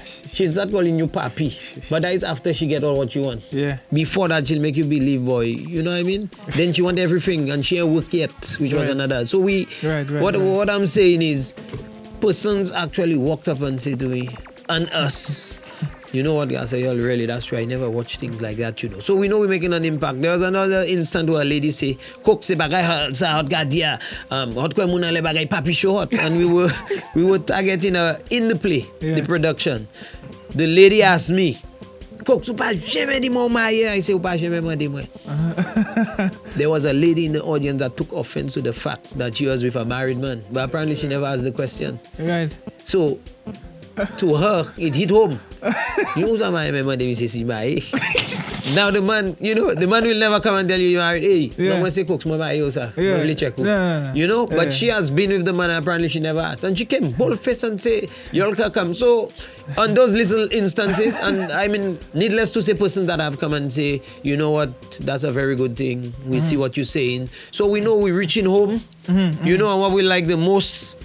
She'll 0.06 0.54
start 0.54 0.72
calling 0.72 0.98
you 0.98 1.08
papi. 1.08 1.90
But 1.90 2.04
that 2.04 2.14
is 2.14 2.24
after 2.24 2.54
she 2.54 2.68
get 2.68 2.84
all 2.86 2.96
what 2.98 3.14
you 3.16 3.22
want. 3.24 3.44
Yeah. 3.52 3.80
Before 3.92 4.30
that, 4.30 4.48
she'll 4.48 4.62
make 4.62 4.78
you 4.78 4.86
believe, 4.86 5.26
boy. 5.26 5.42
You 5.42 5.84
know 5.84 5.92
what 5.92 6.00
I 6.00 6.04
mean? 6.04 6.30
then 6.56 6.72
she 6.72 6.82
want 6.82 7.00
everything, 7.00 7.50
and 7.50 7.66
she 7.66 7.80
ain't 7.80 7.90
work 7.90 8.14
yet, 8.14 8.32
which 8.60 8.72
was 8.74 8.88
another. 8.88 9.26
So 9.26 9.40
we, 9.40 9.66
Right, 9.84 10.10
right, 10.10 10.22
what 10.22 10.36
right. 10.36 10.44
what 10.44 10.70
I'm 10.70 10.88
saying 10.88 11.22
is, 11.22 11.54
persons 12.22 12.72
actually 12.72 13.18
walked 13.18 13.50
up 13.50 13.60
and 13.62 13.80
said 13.82 14.00
to 14.00 14.08
me, 14.08 14.30
and 14.70 14.90
us. 14.92 15.60
You 16.14 16.22
know 16.22 16.34
what, 16.34 16.52
"Yo, 16.52 16.96
really, 16.96 17.26
that's 17.26 17.48
true. 17.48 17.58
I 17.58 17.66
never 17.66 17.90
watch 17.90 18.18
things 18.18 18.40
like 18.40 18.58
that, 18.58 18.84
you 18.84 18.90
know. 18.90 19.00
So 19.00 19.16
we 19.16 19.28
know 19.28 19.40
we're 19.40 19.48
making 19.48 19.74
an 19.74 19.84
impact. 19.84 20.22
There 20.22 20.32
was 20.32 20.44
another 20.44 20.84
instant 20.88 21.28
where 21.28 21.42
a 21.42 21.46
lady 21.46 21.72
say, 21.72 21.98
"Cook 22.22 22.44
se 22.44 22.54
bagay 22.56 23.16
sa 23.16 23.42
hot 23.42 23.50
gadia, 23.50 24.00
um, 24.30 24.54
hot 24.54 24.76
kwe 24.76 24.86
muna 24.86 25.12
le 25.12 25.22
bagay 25.26 25.50
papi 25.50 25.74
show 25.74 25.94
hot," 25.96 26.14
and 26.14 26.38
we 26.38 26.46
were 26.46 26.70
we 27.16 27.24
were 27.26 27.40
targeting 27.40 27.96
her 27.96 28.22
in 28.30 28.48
the 28.48 28.56
play, 28.56 28.86
the 29.02 29.24
production. 29.24 29.88
The 30.54 30.68
lady 30.68 31.02
asked 31.02 31.32
me, 31.32 31.58
Cook, 32.24 32.44
tu 32.44 32.54
pas 32.54 32.74
jamais 32.74 33.20
dit 33.20 33.30
mon 33.30 33.50
mari. 33.50 33.88
I 33.88 34.00
say, 34.00 34.14
ou 34.14 34.20
pas 34.20 34.38
jamais 34.38 34.62
moi 34.62 34.76
dit 34.76 34.88
moi. 34.88 35.02
There 36.56 36.70
was 36.70 36.86
a 36.86 36.94
lady 36.94 37.26
in 37.26 37.34
the 37.34 37.44
audience 37.44 37.80
that 37.80 37.98
took 37.98 38.14
offense 38.14 38.54
to 38.54 38.62
the 38.62 38.72
fact 38.72 39.18
that 39.18 39.36
she 39.36 39.46
was 39.48 39.64
with 39.64 39.76
a 39.76 39.84
married 39.84 40.20
man, 40.20 40.44
but 40.52 40.70
apparently 40.70 40.96
she 40.96 41.08
never 41.08 41.26
asked 41.26 41.44
the 41.44 41.52
question. 41.52 42.00
Right. 42.20 42.50
So, 42.86 43.20
to 44.18 44.36
her, 44.36 44.72
it 44.78 44.96
hit 44.96 45.10
home. 45.12 45.40
You 46.16 46.38
know 46.38 46.52
my 46.52 46.72
man, 46.72 46.98
they 46.98 47.14
say, 47.14 47.28
"Si 47.28 47.44
marry." 47.44 47.84
Now 48.76 48.92
the 48.92 49.02
man, 49.02 49.36
you 49.40 49.56
know, 49.56 49.74
the 49.74 49.88
man 49.88 50.04
will 50.04 50.18
never 50.18 50.40
come 50.40 50.56
and 50.56 50.68
tell 50.68 50.80
you 50.80 50.90
you 50.90 50.98
married. 50.98 51.24
Hey, 51.24 51.52
Yeah. 51.58 51.76
no 51.76 51.82
one 51.82 51.92
say 51.92 52.04
cooks, 52.04 52.26
my 52.26 52.38
marry, 52.38 52.70
sir. 52.72 52.92
Yeah. 52.98 53.34
Check. 53.34 53.56
who." 53.56 53.64
No, 53.64 53.76
no, 53.76 54.08
no. 54.08 54.14
You 54.14 54.28
know, 54.28 54.46
but 54.46 54.68
Yeah. 54.68 54.70
she 54.70 54.88
has 54.88 55.10
been 55.10 55.32
with 55.32 55.46
the 55.46 55.54
man 55.54 55.70
and 55.70 55.84
apparently 55.84 56.10
she 56.10 56.20
never 56.20 56.40
asked. 56.40 56.64
And 56.64 56.78
she 56.78 56.86
came 56.86 57.12
bold 57.12 57.40
face 57.40 57.64
and 57.64 57.80
say, 57.80 58.08
you 58.32 58.44
all 58.44 58.54
can 58.54 58.72
come. 58.72 58.94
So 58.94 59.32
on 59.78 59.94
those 59.94 60.14
little 60.14 60.48
instances, 60.52 61.18
and 61.20 61.52
I 61.52 61.68
mean, 61.68 62.00
needless 62.14 62.50
to 62.52 62.62
say, 62.62 62.74
persons 62.74 63.08
that 63.08 63.20
have 63.20 63.40
come 63.40 63.54
and 63.54 63.72
say, 63.72 64.02
you 64.22 64.38
know 64.38 64.52
what, 64.52 64.72
that's 65.02 65.24
a 65.24 65.32
very 65.32 65.56
good 65.56 65.76
thing. 65.78 66.14
We 66.26 66.40
see 66.40 66.54
mm-hmm. 66.54 66.62
what 66.62 66.78
you're 66.78 66.86
saying. 66.86 67.30
So 67.52 67.68
we 67.68 67.82
know 67.82 67.96
we're 67.98 68.18
reaching 68.18 68.46
home. 68.46 68.82
Mm-hmm. 69.08 69.46
You 69.46 69.58
know, 69.58 69.72
and 69.72 69.82
what 69.82 69.92
we 69.92 70.02
like 70.02 70.28
the 70.28 70.38
most 70.38 70.96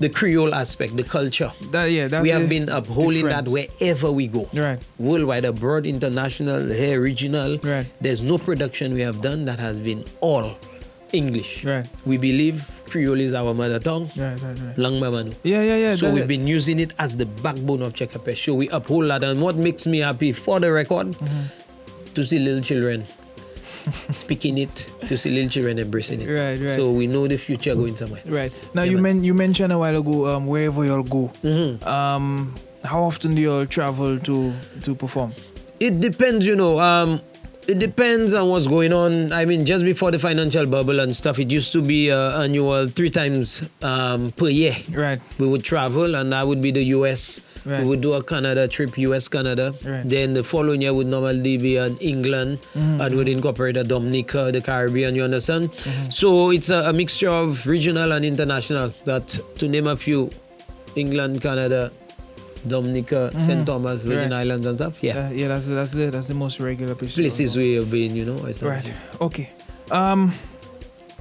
the 0.00 0.08
Creole 0.08 0.54
aspect, 0.54 0.96
the 0.96 1.04
culture. 1.04 1.50
That, 1.72 1.90
yeah, 1.90 2.22
we 2.22 2.28
have 2.30 2.48
been 2.48 2.68
upholding 2.68 3.26
that 3.28 3.48
wherever 3.48 4.10
we 4.12 4.26
go. 4.28 4.48
Right. 4.54 4.78
Worldwide, 4.98 5.44
abroad, 5.44 5.86
international, 5.86 6.68
here, 6.68 7.00
regional. 7.00 7.58
Right. 7.58 7.86
There's 8.00 8.22
no 8.22 8.38
production 8.38 8.94
we 8.94 9.00
have 9.02 9.20
done 9.20 9.44
that 9.46 9.58
has 9.58 9.80
been 9.80 10.04
all 10.20 10.56
English. 11.12 11.64
Right. 11.64 11.86
We 12.04 12.18
believe 12.18 12.82
Creole 12.86 13.20
is 13.20 13.32
our 13.34 13.54
mother 13.54 13.78
tongue. 13.80 14.10
Right, 14.16 14.40
right, 14.40 14.58
right. 14.60 14.78
Lang 14.78 14.94
Mamanu. 15.00 15.34
Yeah, 15.42 15.62
yeah, 15.62 15.76
yeah. 15.76 15.94
So 15.94 16.12
we've 16.12 16.28
been 16.28 16.46
using 16.46 16.78
it 16.80 16.92
as 16.98 17.16
the 17.16 17.26
backbone 17.26 17.82
of 17.82 17.92
Chekape. 17.94 18.36
So 18.36 18.54
we 18.54 18.68
uphold 18.68 19.08
that. 19.10 19.24
And 19.24 19.40
what 19.42 19.56
makes 19.56 19.86
me 19.86 19.98
happy 20.00 20.32
for 20.32 20.60
the 20.60 20.70
record, 20.70 21.08
Mm-hmm. 21.08 22.14
to 22.14 22.24
see 22.24 22.38
little 22.38 22.62
children 22.62 23.04
speaking 24.10 24.58
it, 24.58 24.90
to 25.08 25.16
see 25.16 25.30
little 25.30 25.50
children 25.50 25.78
embracing 25.78 26.20
it. 26.20 26.28
Right, 26.28 26.58
right. 26.58 26.76
So 26.76 26.90
we 26.90 27.06
know 27.06 27.26
the 27.26 27.36
future 27.36 27.74
going 27.74 27.96
somewhere. 27.96 28.22
Right. 28.26 28.52
Now 28.74 28.82
you 28.82 28.98
men- 28.98 29.24
you 29.24 29.34
mentioned 29.34 29.72
a 29.72 29.78
while 29.78 29.96
ago 29.96 30.26
um, 30.26 30.46
wherever 30.46 30.84
y'all 30.84 31.02
go. 31.02 31.32
Mm-hmm. 31.42 31.86
Um, 31.86 32.54
how 32.84 33.02
often 33.02 33.34
do 33.34 33.40
y'all 33.40 33.66
travel 33.66 34.18
to 34.20 34.52
to 34.82 34.94
perform? 34.94 35.32
It 35.80 36.00
depends, 36.00 36.46
you 36.46 36.56
know. 36.56 36.78
Um, 36.78 37.20
it 37.68 37.78
depends 37.78 38.32
on 38.32 38.48
what's 38.48 38.66
going 38.66 38.94
on. 38.94 39.30
I 39.30 39.44
mean, 39.44 39.66
just 39.66 39.84
before 39.84 40.10
the 40.10 40.18
financial 40.18 40.64
bubble 40.64 41.00
and 41.00 41.14
stuff, 41.14 41.38
it 41.38 41.50
used 41.50 41.70
to 41.72 41.82
be 41.82 42.10
uh, 42.10 42.42
annual 42.42 42.88
three 42.88 43.10
times 43.10 43.62
um, 43.82 44.32
per 44.32 44.48
year. 44.48 44.74
Right. 44.90 45.20
We 45.38 45.46
would 45.46 45.62
travel, 45.62 46.14
and 46.14 46.32
that 46.32 46.46
would 46.46 46.62
be 46.62 46.70
the 46.70 46.82
US. 46.96 47.40
Right. 47.68 47.82
We 47.82 47.88
would 47.88 48.00
do 48.00 48.14
a 48.14 48.22
Canada 48.22 48.66
trip, 48.66 48.96
US, 48.98 49.28
Canada. 49.28 49.74
Right. 49.84 50.08
Then 50.08 50.32
the 50.32 50.42
following 50.42 50.80
year 50.82 50.94
would 50.94 51.06
normally 51.06 51.58
be 51.58 51.76
in 51.76 51.96
England 51.98 52.58
Mhm. 52.74 53.00
and 53.04 53.14
would 53.16 53.28
incorporate 53.28 53.76
a 53.76 53.84
Dominica, 53.84 54.50
the 54.52 54.60
Caribbean, 54.62 55.14
you 55.14 55.22
understand? 55.22 55.70
Mm-hmm. 55.72 56.10
So 56.10 56.50
it's 56.50 56.70
a, 56.70 56.88
a 56.88 56.92
mixture 56.92 57.28
of 57.30 57.66
regional 57.66 58.12
and 58.12 58.24
international. 58.24 58.92
That, 59.04 59.28
to 59.58 59.68
name 59.68 59.86
a 59.86 59.96
few, 59.96 60.30
England, 60.96 61.42
Canada, 61.42 61.90
Dominica, 62.66 63.30
Mhm. 63.34 63.40
St. 63.40 63.66
Thomas, 63.66 64.02
Virgin 64.02 64.30
Right. 64.30 64.40
Islands, 64.40 64.66
and 64.66 64.76
stuff. 64.78 64.98
Yeah. 65.02 65.28
Uh, 65.28 65.30
yeah, 65.30 65.48
that's 65.48 65.66
that's 65.66 65.92
the 65.92 66.10
that's 66.10 66.28
the 66.28 66.34
most 66.34 66.58
regular 66.60 66.94
places. 66.94 67.16
Places 67.16 67.56
we 67.56 67.74
have 67.74 67.90
been, 67.90 68.16
you 68.16 68.24
know. 68.24 68.38
Right. 68.62 68.92
Okay. 69.20 69.50
Um. 69.90 70.32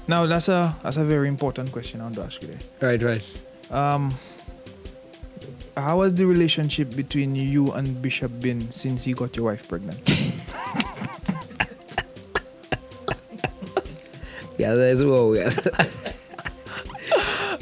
Now 0.07 0.25
that's 0.25 0.47
a 0.49 0.75
that's 0.83 0.97
a 0.97 1.03
very 1.03 1.27
important 1.27 1.71
question 1.71 1.99
I 2.01 2.05
want 2.05 2.15
to 2.15 2.23
ask 2.23 2.41
you. 2.41 2.47
There. 2.47 2.89
Right, 2.89 3.01
right. 3.03 3.23
Um. 3.71 4.13
How 5.77 6.01
has 6.01 6.15
the 6.15 6.25
relationship 6.25 6.95
between 6.95 7.35
you 7.35 7.71
and 7.73 8.01
Bishop 8.01 8.31
been 8.41 8.71
since 8.71 9.05
you 9.05 9.13
got 9.13 9.35
your 9.37 9.45
wife 9.45 9.67
pregnant? 9.69 10.01
Yeah, 14.57 14.73
that's 14.73 15.03
what 15.03 15.29
we 15.29 15.37
got. 15.37 15.53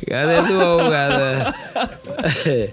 yeah, 0.07 0.25
that's 0.25 0.49
what 0.49 0.77
we 0.79 0.89
got. 0.95 2.71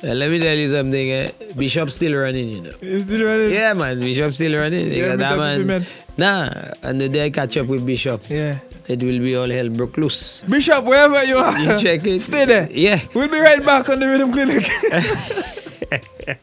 Uh, 0.00 0.14
let 0.14 0.30
me 0.30 0.38
tell 0.38 0.56
you 0.56 0.70
something. 0.70 1.10
Eh? 1.10 1.30
Bishop 1.56 1.90
still 1.90 2.14
running, 2.16 2.48
you 2.48 2.60
know. 2.60 2.70
Is 2.80 3.02
still 3.02 3.26
running? 3.26 3.50
Yeah, 3.50 3.74
man. 3.74 3.98
Bishop 3.98 4.32
still 4.32 4.56
running. 4.56 4.92
Yeah, 4.92 5.16
that 5.16 5.18
talk 5.18 5.32
to 5.34 5.64
man. 5.64 5.66
man. 5.66 5.86
Nah, 6.16 6.50
and 6.84 7.00
the 7.00 7.08
day 7.08 7.26
I 7.26 7.30
catch 7.30 7.56
up 7.56 7.66
with 7.66 7.84
Bishop, 7.84 8.22
yeah, 8.30 8.60
it 8.88 9.02
will 9.02 9.18
be 9.18 9.36
all 9.36 9.48
hell 9.48 9.68
broke 9.68 9.96
loose. 9.98 10.42
Bishop, 10.48 10.84
wherever 10.84 11.22
you 11.24 11.36
are, 11.36 11.58
You 11.58 11.78
check 11.78 12.06
it. 12.06 12.20
Stay 12.20 12.44
there. 12.46 12.68
Yeah. 12.72 13.00
We'll 13.14 13.28
be 13.28 13.38
right 13.38 13.64
back 13.64 13.88
on 13.88 14.00
the 14.00 14.08
Rhythm 14.08 14.32
Clinic. 14.32 14.66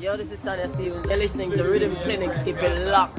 Yo, 0.00 0.16
this 0.16 0.30
is 0.30 0.40
Tanya 0.40 0.68
Stephens. 0.68 1.08
You're 1.08 1.18
listening 1.18 1.50
to 1.52 1.64
Rhythm 1.64 1.96
Clinic. 1.96 2.30
Keep 2.44 2.62
it 2.62 2.86
locked. 2.86 3.18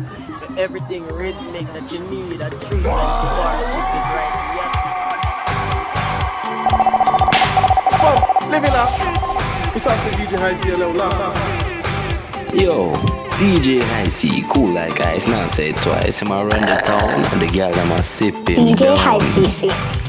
Everything 0.57 1.05
rhythmic 1.07 1.65
that 1.73 1.91
you 1.91 1.99
need, 2.07 2.39
a 2.39 2.49
treatment 2.49 2.83
for. 2.83 2.95
Keep 2.95 3.95
it 3.99 4.07
right. 4.15 4.33
Yes. 4.55 4.89
Live 8.49 8.63
it 8.63 8.71
up. 8.71 8.89
It's 9.75 9.85
up 9.85 9.97
to 9.99 10.09
DJ 10.15 10.39
High 10.39 10.55
C 10.55 10.71
Low 10.71 10.91
Yo, 12.53 12.93
DJ 13.39 13.80
Hicey, 13.80 14.45
cool 14.49 14.67
like 14.73 14.99
ice, 14.99 15.25
now 15.25 15.47
say 15.47 15.69
it 15.69 15.78
twice. 15.78 16.21
I'm 16.21 16.34
around 16.34 16.49
the 16.49 16.82
town 16.84 17.23
and 17.23 17.41
the 17.41 17.47
girl 17.47 17.73
I'm 17.73 17.91
a 17.97 18.04
sipping. 18.04 18.58
DJ 18.58 18.97
Hicey. 18.97 20.08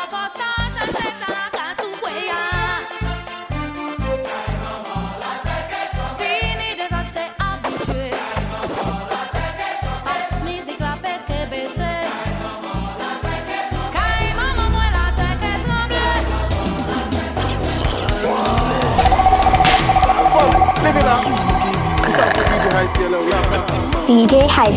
DJ 24.07 24.47
High 24.47 24.73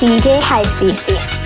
DJ 0.00 0.40
High 0.40 0.62
C. 0.62 1.39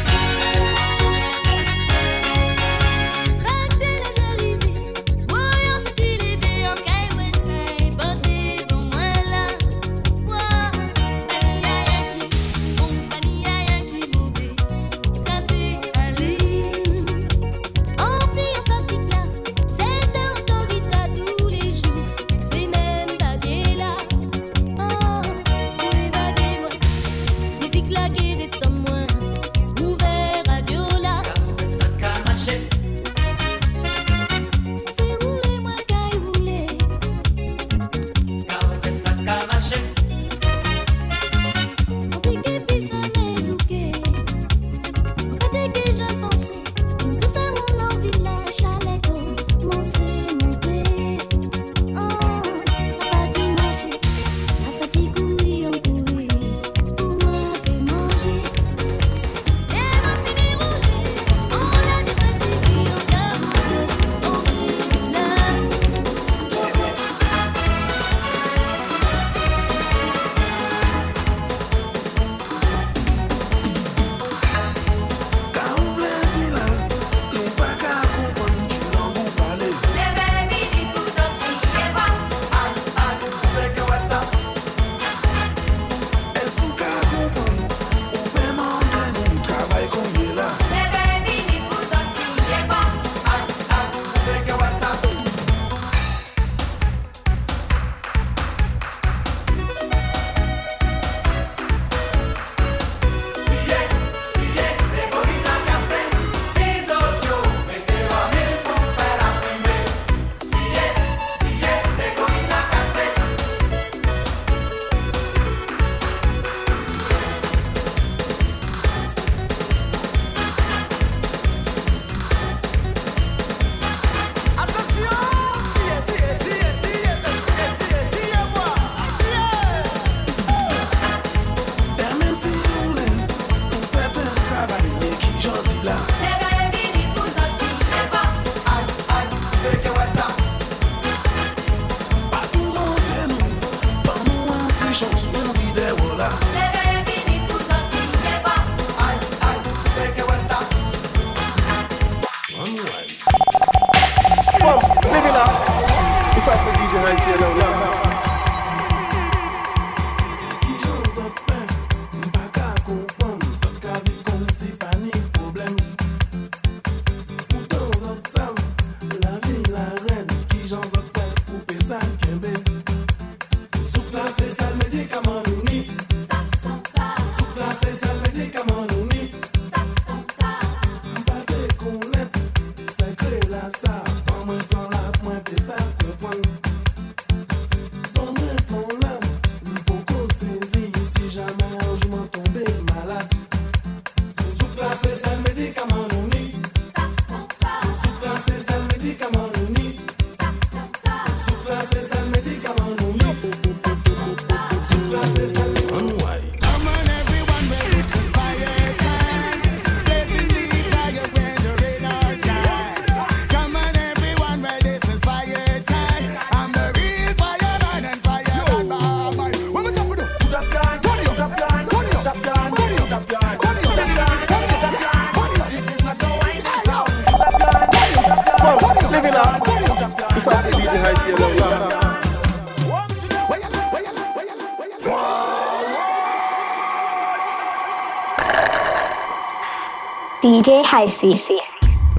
DJ 240.65 240.83
Heisey. 240.83 241.37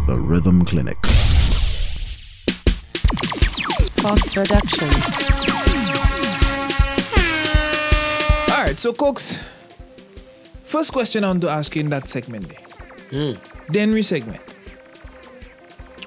The 0.05 0.19
Rhythm 0.19 0.65
Clinic. 0.65 1.03
Fox 3.97 4.33
Productions. 4.35 4.93
All 8.51 8.63
right, 8.63 8.77
so 8.77 8.93
Coaks, 8.93 9.43
first 10.63 10.93
question 10.93 11.23
I 11.23 11.29
want 11.29 11.41
to 11.41 11.49
ask 11.49 11.75
you 11.75 11.81
in 11.81 11.89
that 11.89 12.07
segment 12.07 12.47
there. 13.09 13.35
Dennery 13.71 14.03
segment. 14.03 14.43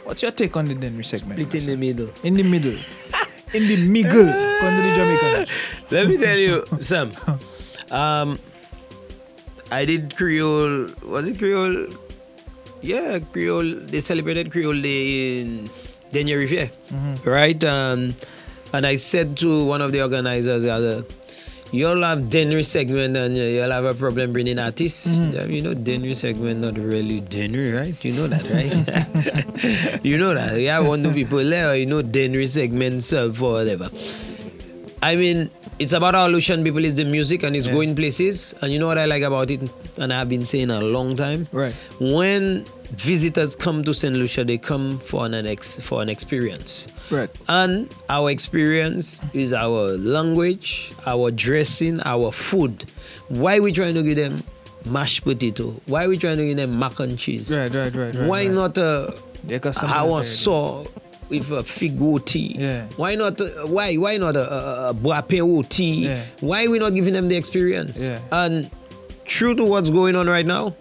What's 0.05 0.23
your 0.23 0.31
take 0.31 0.57
on 0.57 0.67
the 0.67 0.77
Dennery 0.77 1.03
segment? 1.03 1.41
Split 1.41 1.61
in 1.61 1.67
the 1.67 1.77
middle. 1.77 2.09
In 2.23 2.35
the 2.35 2.45
middle. 2.45 2.79
in 3.53 3.67
the 3.67 3.77
middle. 3.85 4.13
Come 4.61 4.77
the 4.77 4.93
Jamaican. 4.95 5.47
Let 5.91 6.07
me 6.07 6.17
tell 6.19 6.39
you, 6.39 6.65
Sam. 6.79 7.11
Um, 7.91 8.39
I 9.73 9.87
did 9.87 10.15
Creole. 10.15 10.89
Was 11.03 11.27
it 11.27 11.39
Creole? 11.39 11.87
Yeah, 12.81 13.19
Creole. 13.33 13.75
They 13.75 14.01
celebrated 14.01 14.51
Creole 14.53 14.81
Day 14.81 15.41
in 15.41 15.69
Denier 16.13 16.39
Riviere, 16.39 16.71
Mhm. 16.93 17.27
right? 17.27 17.63
Um, 17.65 18.15
and 18.73 18.87
I 18.87 18.97
said 18.97 19.37
to 19.39 19.65
one 19.65 19.83
of 19.83 19.93
the 19.93 20.03
organizers, 20.03 20.65
other, 20.65 21.05
You'll 21.71 22.01
have 22.01 22.31
Dennery 22.31 22.63
segment 22.63 23.15
and 23.15 23.37
uh, 23.37 23.41
you'll 23.41 23.71
have 23.71 23.85
a 23.85 23.93
problem 23.93 24.33
bringing 24.33 24.59
artists. 24.59 25.05
Yeah, 25.07 25.45
You 25.45 25.61
know, 25.61 25.75
Dennery 25.75 26.15
segment 26.15 26.61
not 26.65 26.79
really 26.79 27.21
Dennery, 27.21 27.73
right? 27.73 27.93
You 28.03 28.15
know 28.15 28.27
that, 28.27 28.41
right? 28.49 28.73
you 30.03 30.17
know 30.17 30.33
that. 30.33 30.59
Yeah, 30.59 30.81
one 30.81 31.03
two 31.05 31.13
people 31.13 31.45
there, 31.45 31.77
you 31.77 31.85
know, 31.85 32.01
Dennery 32.01 32.47
segment 32.47 33.03
sell 33.03 33.31
for 33.35 33.53
whatever. 33.61 33.91
I 35.03 35.17
mean, 35.17 35.51
it's 35.79 35.93
about 35.93 36.15
our 36.15 36.29
Lucian 36.29 36.65
people 36.65 36.85
is 36.85 36.95
the 36.97 37.05
music 37.05 37.43
and 37.45 37.55
it's 37.55 37.69
going 37.69 37.95
places. 37.95 38.55
And 38.63 38.73
you 38.73 38.79
know 38.79 38.87
what 38.87 38.99
I 38.99 39.05
like 39.07 39.23
about 39.23 39.51
it? 39.51 39.61
And 39.97 40.13
I've 40.13 40.29
been 40.29 40.45
saying 40.45 40.71
a 40.71 40.81
long 40.81 41.17
time. 41.17 41.47
Right. 41.53 41.73
When 42.01 42.65
visitors 42.93 43.55
come 43.55 43.85
to 43.85 43.95
St. 43.95 44.15
Lucia, 44.15 44.45
they 44.45 44.59
come 44.59 44.99
for 44.99 45.25
an 45.27 45.35
ex- 45.47 45.79
for 45.81 46.03
an 46.03 46.09
experience. 46.09 46.89
Right. 47.11 47.31
And 47.49 47.95
our 48.09 48.31
experience 48.31 49.23
is 49.33 49.53
our 49.53 49.97
language, 49.97 50.93
our 51.07 51.31
dressing, 51.31 52.01
our 52.05 52.33
food. 52.33 52.85
Why 53.29 53.61
we 53.61 53.73
trying 53.73 53.95
to 53.95 54.03
give 54.03 54.17
them 54.17 54.43
mashed 54.85 55.25
potato? 55.25 55.75
Why 55.87 56.07
we 56.09 56.19
trying 56.19 56.39
to 56.39 56.47
give 56.47 56.57
them 56.57 56.79
mac 56.79 56.99
and 56.99 57.19
cheese? 57.19 57.57
Right, 57.57 57.73
right, 57.73 57.95
right, 57.95 58.15
right. 58.15 58.27
Why 58.27 58.47
right. 58.47 58.51
not 58.51 58.79
a 58.79 59.15
Yeah, 59.47 59.59
of 59.59 59.85
our 59.85 60.23
saw 60.23 60.85
with 61.29 61.51
a 61.51 61.63
fig 61.63 61.99
tea? 62.25 62.57
Yeah. 62.59 62.87
Why 62.97 63.15
not? 63.15 63.41
uh, 63.41 63.67
why 63.67 63.95
why 63.97 64.17
not 64.17 64.37
a, 64.37 64.47
a, 64.53 64.91
a 64.91 65.63
tea? 65.65 66.07
Yeah. 66.07 66.23
Why 66.41 66.67
we 66.67 66.79
not 66.79 66.95
giving 66.95 67.13
them 67.15 67.29
the 67.29 67.37
experience? 67.37 68.09
Yeah. 68.09 68.21
And 68.33 68.71
true 69.25 69.55
to 69.55 69.65
what's 69.65 69.91
going 69.91 70.17
on 70.17 70.29
right 70.29 70.47
now, 70.47 70.75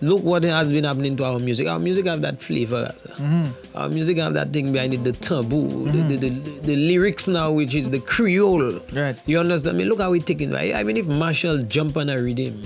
look 0.00 0.22
what 0.22 0.44
has 0.44 0.70
been 0.72 0.84
happening 0.84 1.16
to 1.16 1.24
our 1.24 1.38
music. 1.38 1.66
Our 1.68 1.78
music 1.78 2.06
have 2.06 2.22
that 2.22 2.40
flavor. 2.42 2.92
Mhm. 3.16 3.48
Our 3.74 3.88
music 3.88 4.18
have 4.18 4.34
that 4.34 4.52
thing 4.52 4.72
behind 4.72 4.94
it, 4.94 5.04
the 5.04 5.12
taboo, 5.12 5.88
the, 5.90 6.02
the, 6.02 6.16
the, 6.16 6.60
the 6.60 6.76
lyrics 6.76 7.28
now, 7.28 7.50
which 7.52 7.74
is 7.74 7.88
the 7.90 8.00
Creole. 8.00 8.80
Right. 8.92 9.16
You 9.26 9.38
understand? 9.38 9.76
I 9.76 9.78
mean, 9.78 9.88
look 9.88 10.00
how 10.00 10.10
we're 10.10 10.20
taking. 10.22 10.54
I 10.54 10.72
I 10.80 10.82
mean, 10.84 10.96
if 10.96 11.06
Machel 11.06 11.66
jump 11.68 11.96
on 11.96 12.08
a 12.10 12.20
rhythm, 12.20 12.62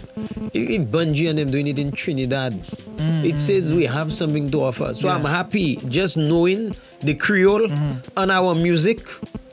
if, 0.52 0.70
if 0.70 0.82
Bunji 0.88 1.28
and 1.28 1.38
them 1.38 1.50
doing 1.50 1.66
it 1.68 1.78
in 1.78 1.92
Trinidad, 1.92 2.58
it 2.98 3.38
says 3.38 3.72
we 3.72 3.84
have 3.84 4.12
something 4.12 4.50
to 4.50 4.62
offer. 4.62 4.94
So 4.94 5.08
I'm 5.08 5.24
happy 5.24 5.76
just 5.88 6.16
knowing 6.16 6.74
the 7.06 7.14
Creole 7.14 7.70
and 8.16 8.30
our 8.30 8.54
music 8.54 9.00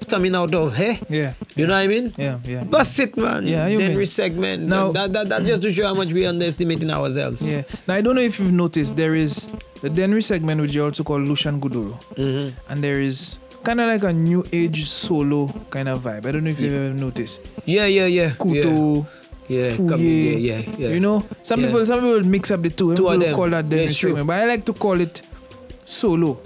coming 0.09 0.35
out 0.35 0.53
of 0.53 0.75
here. 0.75 0.97
Yeah. 1.09 1.33
You 1.55 1.65
know 1.65 1.73
what 1.73 1.79
I 1.83 1.87
mean? 1.87 2.13
Yeah, 2.17 2.39
yeah. 2.43 2.63
Bust 2.63 2.99
it, 2.99 3.15
man. 3.17 3.47
Yeah, 3.47 3.67
you 3.67 3.77
Then 3.77 3.89
mean. 3.91 3.97
Now- 4.67 4.91
that, 4.91 5.13
that, 5.13 5.29
that 5.29 5.43
just 5.45 5.61
to 5.63 5.71
show 5.73 5.87
how 5.87 5.93
much 5.95 6.11
we're 6.11 6.27
underestimating 6.29 6.89
ourselves. 6.91 7.47
Yeah. 7.47 7.63
Now 7.87 7.95
I 7.95 8.01
don't 8.01 8.15
know 8.15 8.21
if 8.21 8.39
you've 8.39 8.51
noticed 8.53 8.95
there 8.95 9.15
is 9.15 9.47
the 9.81 9.89
Dennery 9.89 10.21
segment 10.21 10.61
which 10.61 10.73
you 10.75 10.83
also 10.83 11.03
call 11.03 11.19
Lucian 11.19 11.59
Guduro. 11.61 11.97
Mhm. 12.15 12.53
And 12.69 12.83
there 12.83 12.99
is 13.01 13.37
kind 13.63 13.79
of 13.79 13.87
like 13.87 14.03
a 14.03 14.11
new 14.13 14.43
age 14.51 14.85
solo 14.85 15.47
kind 15.69 15.87
of 15.87 16.01
vibe. 16.03 16.25
I 16.25 16.31
don't 16.31 16.43
know 16.43 16.49
if 16.51 16.59
you've 16.59 16.73
ever 16.73 16.93
noticed. 16.93 17.39
Yeah, 17.65 17.85
yeah, 17.87 18.05
yeah. 18.07 18.31
Kuto. 18.31 19.05
Yeah, 19.47 19.71
Fuye, 19.75 19.89
come- 19.89 19.99
yeah, 19.99 20.37
yeah, 20.37 20.61
yeah. 20.77 20.89
You 20.89 20.99
know, 20.99 21.23
some 21.43 21.59
Yeah. 21.59 21.67
people 21.67 21.85
some 21.85 21.99
people 21.99 22.23
mix 22.23 22.51
up 22.51 22.61
the 22.61 22.69
two. 22.69 22.95
Two 22.95 23.07
of 23.09 23.19
them. 23.19 23.35
call 23.35 23.49
that 23.49 23.67
Dennery 23.69 23.87
It's 23.87 23.97
true. 23.97 24.11
segment, 24.11 24.27
but 24.27 24.37
I 24.39 24.45
like 24.45 24.63
to 24.65 24.73
call 24.73 24.99
it 25.01 25.21
solo. 25.83 26.39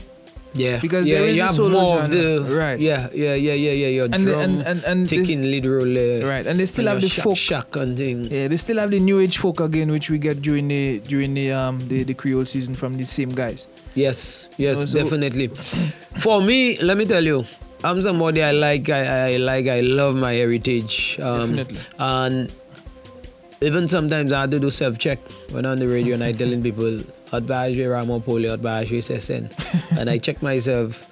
Yeah, 0.57 0.79
Because 0.81 1.05
yeah, 1.05 1.19
there 1.21 1.27
is 1.29 1.35
you 1.37 1.43
the 1.43 1.47
have 1.47 1.71
more 1.71 2.01
of 2.01 2.09
the 2.09 2.41
right. 2.57 2.79
Yeah, 2.81 3.07
yeah, 3.13 3.35
yeah, 3.37 3.53
yeah, 3.53 3.71
yeah. 3.85 3.91
Your 3.93 4.05
And 4.09 4.25
the- 4.25 4.31
drum 4.33 4.41
and- 4.41 4.61
and- 4.65 4.83
and 4.89 4.97
this- 5.07 5.13
taking 5.21 5.45
lead 5.45 5.65
role 5.69 5.85
there. 5.85 6.25
Right, 6.25 6.45
and 6.49 6.57
they 6.59 6.65
still 6.65 6.87
and 6.89 6.97
have 6.97 7.01
the 7.05 7.09
shack, 7.13 7.23
folk. 7.23 7.37
shack 7.37 7.75
and 7.77 7.93
thing. 7.97 8.25
Yeah, 8.33 8.47
they 8.49 8.57
still 8.57 8.81
have 8.81 8.89
the 8.89 8.99
new 8.99 9.19
age 9.21 9.37
folk 9.37 9.59
again, 9.61 9.91
which 9.93 10.09
we 10.09 10.17
get 10.17 10.41
during 10.41 10.67
the 10.67 10.97
during 11.05 11.37
the 11.37 11.51
um 11.53 11.77
the, 11.87 12.01
the 12.03 12.13
Creole 12.17 12.45
season 12.49 12.73
from 12.73 12.93
the 12.97 13.05
same 13.05 13.29
guys. 13.37 13.67
Yes, 13.93 14.49
yes, 14.57 14.89
so- 14.91 14.97
definitely. 14.97 15.53
For 16.17 16.41
me, 16.41 16.77
let 16.81 16.97
me 16.97 17.05
tell 17.05 17.23
you, 17.23 17.45
I'm 17.83 18.01
somebody 18.01 18.41
I 18.41 18.51
like. 18.57 18.89
I, 18.89 19.33
I 19.33 19.37
like. 19.37 19.67
I 19.69 19.81
love 19.85 20.15
my 20.17 20.33
heritage. 20.33 21.19
Um, 21.21 21.53
Definitely. 21.55 21.77
And 22.01 22.49
even 23.61 23.87
sometimes 23.87 24.31
I 24.31 24.41
had 24.41 24.51
to 24.51 24.59
do 24.59 24.69
self 24.69 24.97
check 24.97 25.19
when 25.53 25.65
on 25.65 25.77
the 25.79 25.87
radio 25.87 26.13
and 26.13 26.23
I 26.23 26.31
telling 26.31 26.61
people 26.61 27.01
at 27.33 27.43
Baje 27.45 27.89
Ramo 27.91 28.19
Poli, 28.19 28.49
at 28.49 28.59
Baje 28.59 28.97
SSN, 28.99 29.51
and 29.99 30.09
I 30.09 30.17
check 30.17 30.41
myself. 30.41 31.05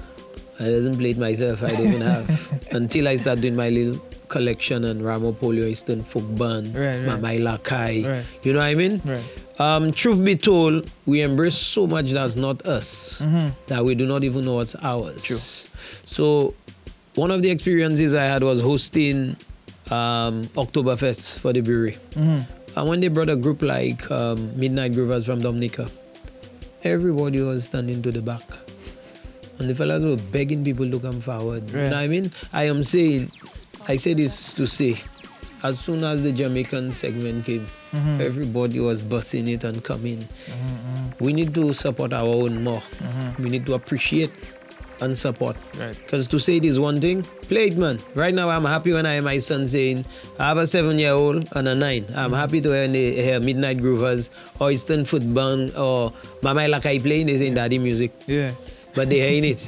I 0.60 0.64
doesn't 0.66 0.98
play 0.98 1.12
it 1.12 1.18
myself. 1.18 1.64
I 1.64 1.68
don't 1.72 1.88
even 1.88 2.02
have 2.02 2.68
until 2.72 3.08
I 3.10 3.18
start 3.18 3.42
doing 3.42 3.56
my 3.58 3.70
little 3.70 4.00
collection 4.30 4.86
on 4.86 5.02
Ramo 5.04 5.34
Polio 5.34 5.68
Eastern 5.68 6.04
folk 6.04 6.24
band, 6.38 6.74
Right, 6.76 7.00
right. 7.06 7.20
Mamaila 7.22 7.62
Kai. 7.62 8.04
Right. 8.08 8.26
You 8.44 8.54
know 8.54 8.60
what 8.60 8.66
I 8.66 8.76
mean? 8.76 9.02
Right. 9.04 9.24
Um, 9.60 9.92
truth 9.92 10.24
be 10.24 10.36
told, 10.38 10.90
we 11.06 11.22
embrace 11.22 11.56
so 11.58 11.88
much 11.88 12.12
that's 12.12 12.36
not 12.38 12.66
us 12.66 13.20
Mhm. 13.22 13.52
that 13.68 13.84
we 13.86 13.96
do 13.96 14.06
not 14.06 14.24
even 14.24 14.46
know 14.46 14.56
what's 14.56 14.76
ours. 14.82 15.24
True. 15.24 15.40
So, 16.06 16.54
one 17.16 17.32
of 17.32 17.42
the 17.42 17.50
experiences 17.52 18.14
I 18.14 18.24
had 18.24 18.42
was 18.44 18.62
hosting 18.62 19.36
um, 19.92 20.48
Oktoberfest 20.56 21.40
for 21.40 21.54
the 21.54 21.62
brewery. 21.62 21.98
Mhm. 22.16 22.46
And 22.76 22.90
when 22.90 23.00
they 23.02 23.08
brought 23.10 23.30
a 23.30 23.36
group 23.36 23.62
like 23.62 24.10
um, 24.10 24.52
Midnight 24.58 24.94
Groovers 24.94 25.26
from 25.26 25.42
Dominica, 25.42 25.88
everybody 26.86 27.42
was 27.42 27.66
standing 27.66 28.02
to 28.04 28.12
the 28.12 28.22
back. 28.22 28.44
And 29.58 29.70
the 29.70 29.76
fellas 29.76 30.04
were 30.04 30.18
begging 30.32 30.64
people 30.64 30.90
to 30.92 31.00
come 31.00 31.20
forward. 31.22 31.70
You 31.70 31.78
know 31.78 31.84
what 31.86 31.94
I 31.94 32.08
mean? 32.08 32.32
I 32.54 32.66
am 32.66 32.84
saying, 32.84 33.30
I 33.88 33.98
say 33.98 34.14
this 34.14 34.54
to 34.56 34.68
say, 34.68 34.98
as 35.64 35.80
soon 35.80 36.04
as 36.04 36.22
the 36.24 36.32
Jamaican 36.32 36.92
segment 36.92 37.46
came, 37.46 37.66
Mhm. 37.94 38.20
everybody 38.22 38.80
was 38.80 39.02
busting 39.02 39.48
it 39.48 39.64
and 39.64 39.82
coming. 39.84 40.28
Mhm. 40.48 41.20
We 41.22 41.34
need 41.34 41.54
to 41.56 41.74
support 41.74 42.14
our 42.14 42.28
own 42.28 42.64
more. 42.64 42.84
Mhm. 43.02 43.40
We 43.40 43.50
need 43.50 43.66
to 43.68 43.74
appreciate 43.74 44.32
and 45.02 45.18
support. 45.18 45.58
Right. 45.78 45.96
Because 45.98 46.28
to 46.28 46.40
say 46.40 46.58
it 46.58 46.66
is 46.66 46.80
one 46.80 47.02
thing, 47.02 47.24
play 47.24 47.68
it, 47.68 47.78
man. 47.78 48.00
Right 48.14 48.34
now, 48.34 48.50
I'm 48.50 48.66
happy 48.66 48.94
when 48.94 49.06
I 49.06 49.14
hear 49.16 49.22
my 49.22 49.38
son 49.40 49.68
saying, 49.68 50.06
I 50.40 50.48
have 50.50 50.58
a 50.58 50.68
seven 50.68 50.98
year 51.00 51.12
old 51.12 51.48
and 51.56 51.68
a 51.68 51.76
nine. 51.76 52.06
I'm 52.16 52.34
happy 52.34 52.62
to 52.62 52.70
hear, 52.72 52.88
they 52.88 53.14
hear 53.22 53.40
Midnight 53.40 53.78
Groovers 53.78 54.30
or 54.60 54.72
Eastern 54.72 55.06
Folk 55.06 55.24
Band 55.34 55.76
or 55.76 56.14
Mama 56.42 56.62
Lakai 56.62 57.02
playing, 57.02 57.28
they 57.28 57.38
saying 57.38 57.54
daddy 57.56 57.80
music. 57.80 58.12
Yeah. 58.28 58.52
But 58.94 59.10
they 59.10 59.20
hearing 59.20 59.46
it. 59.46 59.68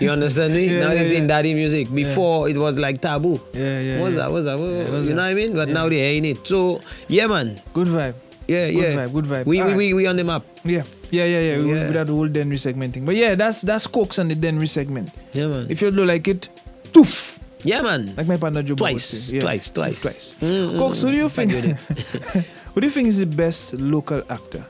You 0.00 0.10
understand 0.10 0.54
me? 0.54 0.66
Yeah, 0.72 0.80
now 0.80 0.88
yeah, 0.88 0.94
they 1.02 1.06
saying 1.06 1.22
yeah. 1.24 1.28
daddy 1.28 1.52
music. 1.52 1.92
Before 1.94 2.48
it 2.48 2.56
was 2.56 2.78
like 2.78 3.00
taboo. 3.02 3.38
Yeah, 3.52 3.80
yeah. 3.80 4.00
What's 4.00 4.16
yeah. 4.16 4.22
that? 4.22 4.32
What's 4.32 4.44
that? 4.46 4.58
Yeah, 4.58 4.90
what's 4.90 5.06
you 5.08 5.14
know 5.14 5.22
that? 5.22 5.28
what 5.28 5.30
I 5.30 5.34
mean? 5.34 5.54
But 5.54 5.68
Yeah. 5.68 5.74
now 5.74 5.88
they're 5.90 5.98
hearing 6.08 6.24
it. 6.24 6.46
So 6.46 6.80
yeah, 7.08 7.26
man. 7.26 7.60
Good 7.74 7.88
vibe. 7.88 8.14
Yeah, 8.48 8.70
Good 8.70 8.74
yeah. 8.76 8.94
vibe, 8.94 9.12
good 9.12 9.24
vibe. 9.26 9.44
We, 9.44 9.56
we, 9.56 9.60
Alright. 9.60 9.76
we, 9.76 9.92
we 9.94 10.06
on 10.06 10.16
the 10.16 10.24
map. 10.24 10.44
Yeah, 10.64 10.84
yeah, 11.10 11.24
yeah, 11.24 11.40
yeah. 11.40 11.58
We 11.58 11.74
Yeah. 11.74 11.90
that 11.92 12.08
whole 12.08 12.28
Dennery 12.28 12.56
segmenting. 12.56 13.04
But 13.04 13.16
yeah, 13.16 13.34
that's 13.34 13.62
that's 13.62 13.86
Coaks 13.86 14.18
and 14.18 14.30
the 14.30 14.34
Dennery 14.34 14.66
segment. 14.66 15.10
Yeah, 15.32 15.46
man. 15.48 15.66
If 15.68 15.82
you 15.82 15.90
don't 15.90 16.06
like 16.06 16.28
it, 16.28 16.48
toof. 16.92 17.38
Yeah, 17.64 17.82
man. 17.82 18.14
Like 18.16 18.26
my 18.28 18.36
partner 18.36 18.62
Joe 18.62 18.74
Twice. 18.74 19.32
Yeah. 19.32 19.40
twice, 19.42 19.70
twice. 19.70 20.00
Twice. 20.02 20.34
Mm, 20.40 20.72
mm, 20.72 20.78
Coaks, 20.78 21.00
who 21.00 21.10
do 21.10 21.16
you 21.16 21.28
mm, 21.28 21.32
think? 21.32 21.50
Who 22.76 22.80
do 22.82 22.86
you 22.86 22.92
think 22.92 23.08
is 23.08 23.18
the 23.18 23.26
best 23.26 23.72
local 23.80 24.22
actor? 24.28 24.62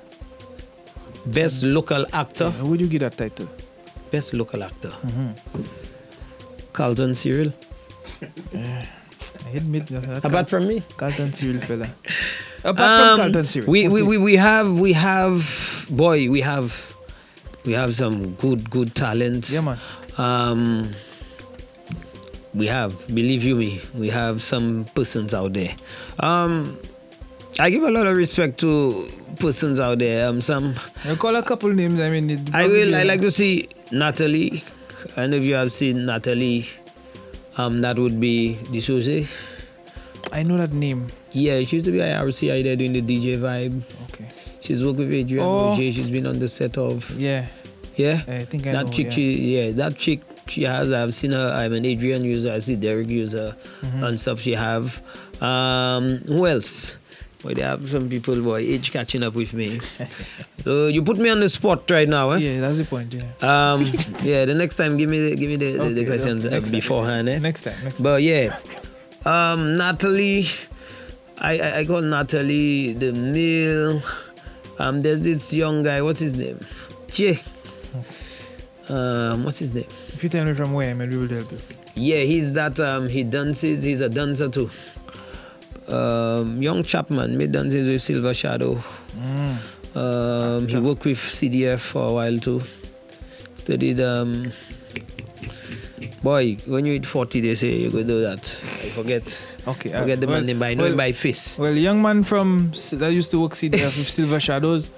Best 1.27 1.65
local 1.65 2.07
actor. 2.13 2.51
Who 2.51 2.71
would 2.71 2.81
you 2.81 2.87
give 2.87 3.01
that 3.01 3.19
title? 3.19 3.49
Best 4.13 4.33
local 4.33 4.63
actor. 4.63 4.91
Mm-hmm. 5.03 5.63
Carlton 6.73 7.15
Cyril. 7.15 7.53
I 8.55 8.87
admit 9.55 9.89
that. 9.89 10.25
Apart 10.25 10.49
from 10.49 10.69
me? 10.69 10.83
Carlton 10.97 11.33
Cyril 11.33 11.61
fella. 11.63 11.89
Apart 12.65 13.19
from 13.19 13.37
Um, 13.37 13.45
Cyril. 13.45 13.71
We, 13.71 13.89
we, 13.89 14.03
we, 14.03 14.19
we 14.19 14.37
have 14.37 14.79
we 14.79 14.93
have 14.93 15.87
boy 15.91 16.29
we 16.31 16.41
have 16.41 16.95
we 17.65 17.73
have 17.73 17.95
some 17.95 18.35
good 18.35 18.71
good 18.71 18.95
talent. 18.95 19.51
Yeah, 19.51 19.61
man. 19.61 19.79
Um, 20.19 20.91
we 22.55 22.67
have 22.67 22.97
believe 23.09 23.45
you 23.45 23.57
me 23.57 23.81
we 23.95 24.09
have 24.09 24.43
some 24.43 24.87
persons 24.95 25.35
out 25.35 25.53
there. 25.53 25.75
Um, 26.21 26.79
I 27.59 27.71
give 27.71 27.83
a 27.83 27.91
lot 27.91 28.07
of 28.07 28.17
respect 28.17 28.59
to 28.61 29.09
persons 29.39 29.79
out 29.81 29.99
there. 29.99 30.29
Um, 30.29 30.41
some 30.41 30.75
You 31.05 31.17
call 31.17 31.37
a 31.37 31.43
couple 31.43 31.73
names. 31.73 32.01
I 32.01 32.11
mean, 32.11 32.51
I 32.55 32.67
will. 32.67 32.95
I 32.95 33.03
like 33.05 33.21
to 33.21 33.31
see 33.31 33.69
Natalie. 33.93 34.65
I 35.17 35.21
don't 35.23 35.31
know 35.31 35.37
if 35.37 35.43
you 35.45 35.55
have 35.55 35.71
seen 35.73 36.07
Natalie. 36.07 36.67
Um, 37.57 37.81
that 37.81 37.99
would 37.99 38.21
be 38.21 38.55
D'Souza. 38.73 39.25
I 40.33 40.43
know 40.43 40.57
that 40.59 40.73
name. 40.73 41.09
Yeah, 41.33 41.61
she 41.63 41.77
used 41.77 41.87
to 41.87 41.93
be 41.93 42.01
at 42.03 42.23
RCI 42.23 42.63
there 42.63 42.77
doing 42.77 42.93
the 42.93 43.03
DJ 43.03 43.39
vibe. 43.39 43.83
Okay. 44.13 44.29
She's 44.61 44.83
worked 44.85 44.99
with 44.99 45.13
Adrian 45.13 45.45
Oh. 45.45 45.71
Roger. 45.71 45.83
She's 45.93 46.11
been 46.11 46.27
on 46.27 46.39
the 46.39 46.49
set 46.49 46.77
of. 46.79 47.09
Yeah. 47.19 47.47
Yeah. 47.95 48.23
I 48.29 48.45
think 48.45 48.67
I 48.67 48.73
know. 48.73 48.79
that 48.79 48.87
know, 48.87 48.93
chick. 48.93 49.07
yeah. 49.07 49.13
She 49.13 49.57
yeah. 49.57 49.71
That 49.73 49.97
chick. 49.97 50.21
She 50.49 50.63
has. 50.65 50.93
I've 50.93 51.15
seen 51.15 51.33
her. 51.33 51.53
I'm 51.55 51.73
an 51.73 51.85
Adrian 51.85 52.25
user. 52.25 52.53
I 52.53 52.59
see 52.61 52.77
Derek 52.77 53.09
user 53.09 53.57
Mhm. 53.83 54.03
and 54.07 54.21
stuff. 54.21 54.41
She 54.41 54.53
have. 54.53 55.01
Um, 55.43 56.19
who 56.27 56.47
else? 56.47 56.97
Boy, 57.43 57.55
they 57.55 57.63
have 57.63 57.89
some 57.89 58.09
people. 58.09 58.41
Boy, 58.43 58.59
age 58.59 58.91
catching 58.93 59.23
up 59.23 59.35
with 59.35 59.55
me. 59.55 59.81
so 60.65 60.87
you 60.89 61.03
put 61.03 61.19
me 61.19 61.29
on 61.31 61.41
the 61.41 61.49
spot 61.49 61.89
right 61.91 62.09
now. 62.09 62.31
Eh? 62.31 62.39
Yeah, 62.39 62.61
that's 62.61 62.79
the 62.79 62.85
point. 62.85 63.13
Yeah. 63.15 63.23
Um, 63.41 63.85
yeah, 64.23 64.45
the 64.47 64.55
next 64.55 64.77
time, 64.77 64.97
give 64.97 65.09
me 65.09 65.31
the, 65.31 65.37
give 65.37 65.49
me 65.49 65.57
the, 65.57 65.73
the, 65.73 65.89
the 65.91 66.05
questions 66.07 66.45
okay, 66.45 66.55
uh, 66.55 66.59
next 66.59 66.71
time. 66.71 66.81
beforehand. 66.81 67.29
Eh? 67.29 67.39
Next 67.39 67.63
time. 67.63 67.75
Next 67.85 68.01
But 68.03 68.23
yeah, 68.23 68.57
um, 69.27 69.77
Natalie, 69.77 70.47
I, 71.39 71.81
I 71.81 71.85
Natalie 71.85 72.93
the 72.93 73.13
male. 73.13 74.01
Um, 74.79 75.03
there's 75.03 75.21
this 75.21 75.53
young 75.53 75.83
guy. 75.83 76.03
What's 76.03 76.21
his 76.21 76.35
name? 76.35 76.61
Jay. 77.09 77.41
Um, 78.89 79.45
what's 79.45 79.59
his 79.59 79.75
name? 79.75 79.89
If 79.89 80.23
you 80.23 80.29
tell 80.29 80.45
me 80.45 80.55
from 80.55 80.73
where, 80.73 80.95
maybe 80.95 81.17
we'll 81.17 81.29
help 81.29 81.51
you. 81.51 81.59
Yeah, 81.95 82.23
he's 82.23 82.53
that. 82.53 82.79
Um, 82.79 83.09
he 83.09 83.25
dances. 83.25 83.83
He's 83.83 84.01
a 84.01 84.09
dancer 84.09 84.49
too. 84.49 84.71
Um, 85.89 86.63
young 86.63 86.83
Chapman, 86.83 87.37
made 87.37 87.53
dances 87.53 87.87
with 87.87 88.03
Silver 88.03 88.35
Shadow. 88.35 88.75
Mm. 88.75 89.97
Um, 89.97 90.69
he 90.69 90.77
worked 90.77 91.05
with 91.05 91.19
CDF 91.19 91.79
for 91.79 92.09
a 92.09 92.13
while 92.13 92.39
too. 92.39 92.63
Studied. 93.55 94.01
Um, 94.01 94.53
boy, 96.27 96.57
when 96.67 96.85
you 96.87 96.93
hit 96.95 97.07
40, 97.07 97.41
they 97.41 97.55
say 97.55 97.71
you 97.85 97.91
could 97.91 98.07
do 98.09 98.21
that. 98.23 98.43
I 98.85 98.89
forget. 98.99 99.25
Okay. 99.75 99.95
I 99.95 100.01
forget 100.03 100.19
the 100.21 100.27
well- 100.27 100.37
man 100.43 100.47
name, 100.47 100.59
but 100.59 100.69
I 100.69 100.75
know 100.75 100.85
well- 100.91 100.97
by 100.97 101.13
face. 101.13 101.45
Well, 101.59 101.75
young 101.89 102.03
man 102.03 102.25
from 102.25 102.73
that 103.03 103.13
used 103.13 103.31
to 103.31 103.39
work 103.41 103.53
CDF 103.55 103.97
with 103.97 104.11
Silver 104.19 104.41
Shadows. 104.41 104.91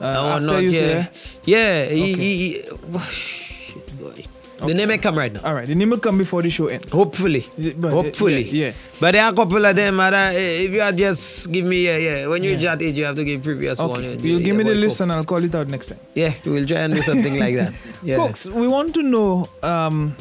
Uh, 0.00 0.04
oh, 0.04 0.28
after 0.40 0.46
no, 0.46 0.56
you 0.58 0.70
yeah. 0.70 0.80
say, 0.80 1.10
Yeah, 1.44 1.84
he, 1.84 2.02
Okay. 2.02 2.22
he, 2.24 2.36
he- 2.52 2.98
shit, 3.12 3.86
boy. 4.00 4.24
The 4.68 4.74
name 4.74 4.88
may 4.92 4.98
come 4.98 5.16
right 5.16 5.32
now. 5.32 5.40
All 5.44 5.54
right, 5.54 5.66
the 5.66 5.74
name 5.74 5.88
will 5.88 5.98
come 6.04 6.18
before 6.18 6.42
the 6.42 6.50
show 6.50 6.66
ends. 6.68 6.90
Hopefully. 6.92 7.44
but- 7.80 7.92
Hopefully. 7.92 8.42
yeah, 8.44 8.66
yeah. 8.66 8.72
But 9.00 9.12
there 9.12 9.24
are 9.24 9.32
a 9.32 9.34
couple 9.34 9.64
of 9.64 9.74
them. 9.74 10.00
Other, 10.00 10.30
if 10.34 10.70
you 10.70 10.82
are 10.82 10.92
just 10.92 11.50
give 11.50 11.64
me, 11.64 11.86
yeah, 11.86 11.96
yeah. 11.96 12.26
When 12.26 12.42
you 12.44 12.56
that 12.58 12.82
age, 12.82 12.96
you 12.96 13.04
have 13.08 13.16
to 13.16 13.24
give 13.24 13.42
previous 13.42 13.78
one. 13.78 13.90
Okay, 13.92 14.14
yeah, 14.16 14.20
you'll 14.20 14.44
give 14.48 14.56
me 14.56 14.64
the 14.64 14.74
list 14.74 15.00
and 15.00 15.10
I'll 15.12 15.24
call 15.24 15.42
it 15.42 15.54
out 15.54 15.68
next 15.68 15.88
time. 15.88 15.98
Yeah, 16.14 16.34
we'll 16.44 16.66
try 16.66 16.80
and 16.80 16.92
do 16.94 17.00
something 17.00 17.38
like 17.38 17.54
that. 17.56 17.72
Yeah. 18.02 18.32
We 18.52 18.66
want 18.68 18.94
to 18.94 19.02
know 19.02 19.48
um, 19.62 20.16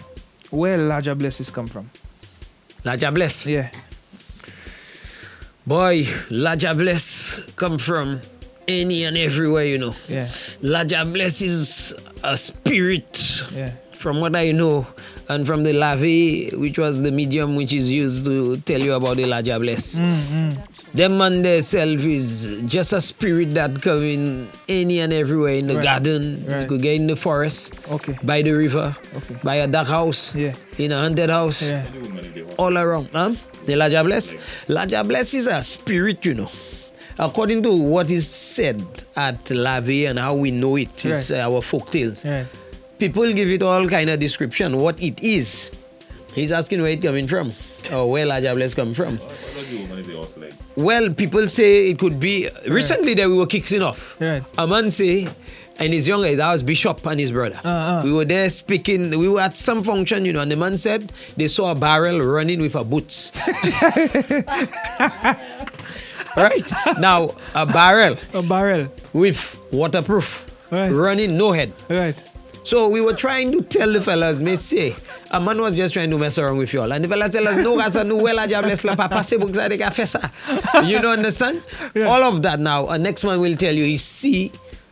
where 0.51 0.77
Lajahblesses 0.77 1.51
come 1.53 1.67
from. 1.67 1.89
Lajahbless. 2.83 3.45
Yeah. 3.45 3.69
Boy, 5.65 6.03
Lajahbless 6.29 7.55
come 7.55 7.77
from 7.77 8.21
any 8.67 9.03
and 9.03 9.17
everywhere, 9.17 9.65
you 9.65 9.77
know. 9.77 9.93
Yeah. 10.07 10.25
Lajahbless 10.61 11.41
is 11.41 11.93
a 12.23 12.37
spirit. 12.37 13.43
Yeah. 13.53 13.71
From 13.93 14.21
what 14.21 14.35
I 14.35 14.51
know, 14.53 14.87
and 15.27 15.45
from 15.45 15.63
the 15.63 15.73
lave, 15.73 16.53
which 16.57 16.79
was 16.79 17.01
the 17.01 17.11
medium 17.11 17.55
which 17.57 17.73
is 17.73 17.91
used 17.91 18.25
to 18.25 18.57
tell 18.57 18.79
you 18.79 18.93
about 18.93 19.17
the 19.17 19.23
Lajahbless. 19.23 19.99
Mm, 19.99 20.57
Them 20.93 21.17
man 21.19 21.43
self 21.61 22.01
is 22.03 22.47
just 22.65 22.93
a 22.93 23.01
spirit 23.01 23.53
that 23.53 23.79
come 23.81 24.03
in 24.03 24.47
any 24.67 24.99
and 24.99 25.13
everywhere 25.13 25.53
in 25.53 25.67
the 25.67 25.75
Right. 25.75 25.83
garden. 25.83 26.43
You 26.47 26.51
Right. 26.53 26.67
could 26.67 26.81
get 26.81 26.95
in 26.95 27.05
the 27.07 27.15
forest, 27.15 27.73
Okay. 27.91 28.17
by 28.23 28.41
the 28.41 28.51
river, 28.53 28.95
Okay. 29.17 29.35
by 29.43 29.55
a 29.57 29.67
dark 29.67 29.87
house, 29.87 30.33
Yeah. 30.35 30.53
in 30.79 30.91
a 30.91 30.97
haunted 30.99 31.29
house, 31.29 31.61
Yeah. 31.69 31.83
all 32.57 32.75
around. 32.75 33.09
Huh? 33.13 33.33
The 33.67 33.73
Lajahbless. 33.73 34.35
Laja 34.67 35.07
Bless 35.07 35.33
is 35.35 35.45
a 35.45 35.61
spirit, 35.61 36.25
you 36.25 36.33
know. 36.33 36.49
According 37.19 37.61
to 37.63 37.71
what 37.71 38.09
is 38.09 38.27
said 38.27 38.81
at 39.15 39.51
Lave 39.51 40.07
and 40.09 40.17
how 40.17 40.33
we 40.35 40.49
know 40.51 40.75
it, 40.75 41.05
is 41.05 41.29
Right. 41.29 41.39
our 41.41 41.61
folk 41.61 41.91
tales. 41.91 42.25
Right. 42.25 42.47
People 42.97 43.31
give 43.33 43.49
it 43.51 43.61
all 43.61 43.87
kind 43.87 44.09
of 44.09 44.19
description, 44.19 44.77
what 44.77 44.95
it 44.99 45.21
is. 45.21 45.69
He's 46.33 46.51
asking 46.51 46.81
where 46.81 46.91
it 46.91 47.01
coming 47.01 47.27
from, 47.27 47.53
or 47.91 48.09
where 48.11 48.25
Lajahbless 48.25 48.75
come 48.75 48.93
from. 48.93 49.19
Well, 50.75 51.13
people 51.13 51.47
say 51.47 51.89
it 51.89 51.99
could 51.99 52.19
be. 52.19 52.49
Recently, 52.67 53.13
that 53.15 53.27
we 53.27 53.35
were 53.35 53.47
kicking 53.47 53.81
off. 53.81 54.15
Right. 54.19 54.43
A 54.57 54.67
man 54.67 54.89
say, 54.91 55.27
and 55.79 55.93
his 55.93 56.07
younger, 56.07 56.35
that 56.35 56.51
was 56.51 56.61
Bishop 56.63 57.05
and 57.05 57.19
his 57.19 57.31
brother. 57.31 57.59
Uh-uh. 57.63 58.01
We 58.03 58.11
were 58.11 58.25
there 58.25 58.49
speaking. 58.49 59.17
We 59.17 59.29
were 59.29 59.41
at 59.41 59.55
some 59.57 59.83
function, 59.83 60.25
you 60.25 60.33
know, 60.33 60.41
and 60.41 60.51
the 60.51 60.55
man 60.55 60.77
said 60.77 61.11
they 61.37 61.47
saw 61.47 61.71
a 61.71 61.75
barrel 61.75 62.19
running 62.19 62.61
with 62.61 62.75
a 62.75 62.83
boots. 62.83 63.31
right 66.35 66.71
now, 66.99 67.31
a 67.55 67.65
barrel. 67.65 68.17
A 68.33 68.41
barrel 68.43 68.87
with 69.13 69.59
waterproof, 69.71 70.45
running 70.71 71.37
no 71.37 71.51
head. 71.51 71.73
Right. 71.89 72.21
So 72.63 72.87
we 72.89 73.01
were 73.01 73.13
trying 73.13 73.51
to 73.53 73.63
tell 73.63 73.91
the 73.91 74.01
fellas, 74.01 74.43
me 74.43 74.55
say, 74.57 74.95
a 75.31 75.39
man 75.39 75.61
was 75.61 75.75
just 75.75 75.93
trying 75.93 76.09
to 76.09 76.17
mess 76.17 76.37
around 76.37 76.57
with 76.57 76.73
you 76.73 76.81
all. 76.81 76.91
And 76.91 77.03
the 77.03 77.07
fella 77.07 77.29
tell 77.29 77.47
us, 77.47 77.57
no, 77.57 77.77
that's 77.77 77.95
a 77.95 78.03
new 78.03 78.17
well, 78.17 78.39
I 78.39 78.47
bless 78.47 78.83
la 78.83 78.95
papa 78.95 79.23
se 79.23 79.37
book 79.37 79.53
sa 79.55 79.67
de 79.67 79.77
ka 79.77 79.89
fe 79.89 80.05
sa." 80.05 80.19
You 80.83 80.99
don't 81.01 81.19
understand? 81.19 81.61
All 82.05 82.23
of 82.23 82.41
that 82.43 82.59
now. 82.59 82.87
A 82.87 82.97
next 82.97 83.23
man 83.23 83.39
will 83.39 83.55
tell 83.55 83.73
you, 83.73 83.85
he 83.85 83.97
see 83.97 84.51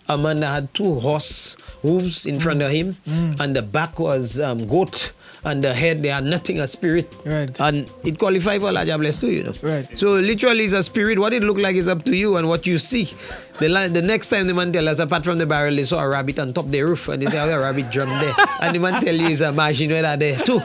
a 0.09 0.17
man 0.17 0.39
that 0.41 0.47
had 0.53 0.73
two 0.73 0.95
horse 0.99 1.55
hooves 1.81 2.25
in 2.25 2.39
front 2.39 2.61
of 2.61 2.71
him, 2.71 2.95
and 3.39 3.55
the 3.55 3.61
back 3.61 3.99
was 3.99 4.39
um, 4.39 4.67
goat, 4.67 5.11
and 5.43 5.63
the 5.63 5.73
head, 5.73 6.03
they 6.03 6.11
are 6.11 6.21
nothing, 6.21 6.59
a 6.59 6.67
spirit. 6.67 7.13
Right. 7.25 7.49
And 7.59 7.89
it 8.03 8.19
qualified 8.19 8.61
for 8.61 8.71
Lajahbless 8.71 9.19
too, 9.19 9.31
you 9.31 9.43
know. 9.43 9.53
Right. 9.61 9.97
So 9.97 10.11
literally, 10.13 10.65
it's 10.65 10.73
a 10.73 10.83
spirit. 10.83 11.19
What 11.19 11.33
it 11.33 11.43
look 11.43 11.57
like 11.57 11.75
is 11.75 11.87
up 11.87 12.03
to 12.05 12.15
you 12.15 12.37
and 12.37 12.47
what 12.47 12.65
you 12.65 12.77
see. 12.77 13.05
The, 13.59 13.69
li- 13.69 13.87
the 13.87 14.01
next 14.01 14.29
time 14.29 14.47
the 14.47 14.53
man 14.53 14.71
tell 14.71 14.87
us, 14.87 14.99
apart 14.99 15.25
from 15.25 15.37
the 15.37 15.45
barrel, 15.45 15.75
they 15.75 15.83
saw 15.83 16.03
a 16.03 16.07
rabbit 16.07 16.39
on 16.39 16.53
top 16.53 16.67
the 16.67 16.81
roof, 16.81 17.07
and 17.07 17.21
they 17.21 17.27
say, 17.27 17.39
"Oh, 17.39 17.49
a 17.49 17.59
rabbit 17.59 17.91
drum 17.91 18.09
there," 18.09 18.33
and 18.61 18.75
the 18.75 18.79
man 18.79 19.01
tell 19.01 19.15
you 19.15 19.27
it's 19.27 19.41
a 19.41 19.51
machine 19.51 19.89
that 19.89 20.19
there 20.19 20.37
too. 20.39 20.61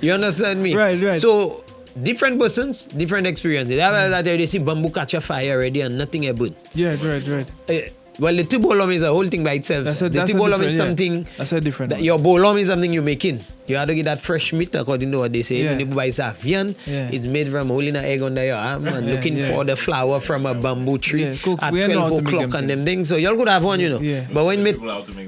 You 0.00 0.12
understand 0.12 0.62
me? 0.62 0.76
Right, 0.76 1.00
right. 1.00 1.20
So 1.20 1.64
different 2.02 2.38
persons, 2.38 2.86
different 2.86 3.26
experiences. 3.26 3.76
That, 3.76 4.08
that 4.08 4.24
they 4.24 4.46
see 4.46 4.58
bamboo 4.58 4.90
catch 4.90 5.14
a 5.14 5.20
fire 5.20 5.56
already 5.56 5.80
and 5.80 5.98
nothing 5.98 6.24
happen. 6.24 6.54
Yeah, 6.74 6.96
right, 7.02 7.26
right. 7.26 7.50
Eh, 7.68 7.88
well, 8.18 8.34
the 8.34 8.44
Ti 8.44 8.58
Bolom 8.58 8.92
is 8.92 9.02
a 9.02 9.08
whole 9.08 9.26
thing 9.26 9.44
by 9.44 9.54
itself. 9.54 9.84
That's 9.84 10.02
a, 10.02 10.08
the 10.08 10.24
Ti 10.24 10.32
Bolom 10.32 10.62
is 10.62 10.76
yeah. 10.76 10.84
something. 10.84 11.26
That's 11.36 11.52
a 11.52 11.60
different. 11.60 11.90
That 11.90 12.02
your 12.02 12.18
bolom 12.18 12.58
is 12.60 12.66
something 12.68 12.92
you 12.92 13.02
make 13.02 13.24
in. 13.24 13.40
You 13.68 13.76
have 13.76 13.86
to 13.88 13.94
get 13.94 14.04
that 14.04 14.20
fresh 14.20 14.52
meat 14.52 14.74
according 14.74 15.12
to 15.12 15.18
what 15.18 15.32
they 15.32 15.42
say. 15.42 15.56
Yeah. 15.62 15.70
When 15.70 15.80
you 15.80 15.86
buy 15.86 16.08
Savian, 16.08 16.74
Yeah. 16.86 17.10
it's 17.12 17.26
made 17.26 17.48
from 17.48 17.68
holding 17.68 17.96
an 17.96 18.04
egg 18.04 18.22
under 18.22 18.44
your 18.44 18.56
arm 18.56 18.88
and 18.88 19.06
Yeah, 19.06 19.14
looking 19.14 19.36
yeah. 19.36 19.48
for 19.48 19.64
the 19.64 19.76
flower 19.76 20.20
from 20.20 20.46
a 20.46 20.54
bamboo 20.54 20.96
tree 20.98 21.22
Yeah, 21.24 21.36
Coaks, 21.36 21.62
at 21.62 21.72
we 21.72 21.86
know 21.86 22.00
how 22.00 22.08
12 22.08 22.22
to 22.22 22.26
o'clock 22.26 22.50
them 22.50 22.58
and 22.60 22.70
them 22.70 22.84
things. 22.84 23.08
So 23.10 23.16
y'all 23.16 23.36
could 23.36 23.48
have 23.48 23.62
one, 23.64 23.78
you 23.80 23.90
know. 23.90 24.00
Yeah. 24.00 24.26
But 24.32 24.44
when 24.46 24.62
meat, 24.62 24.80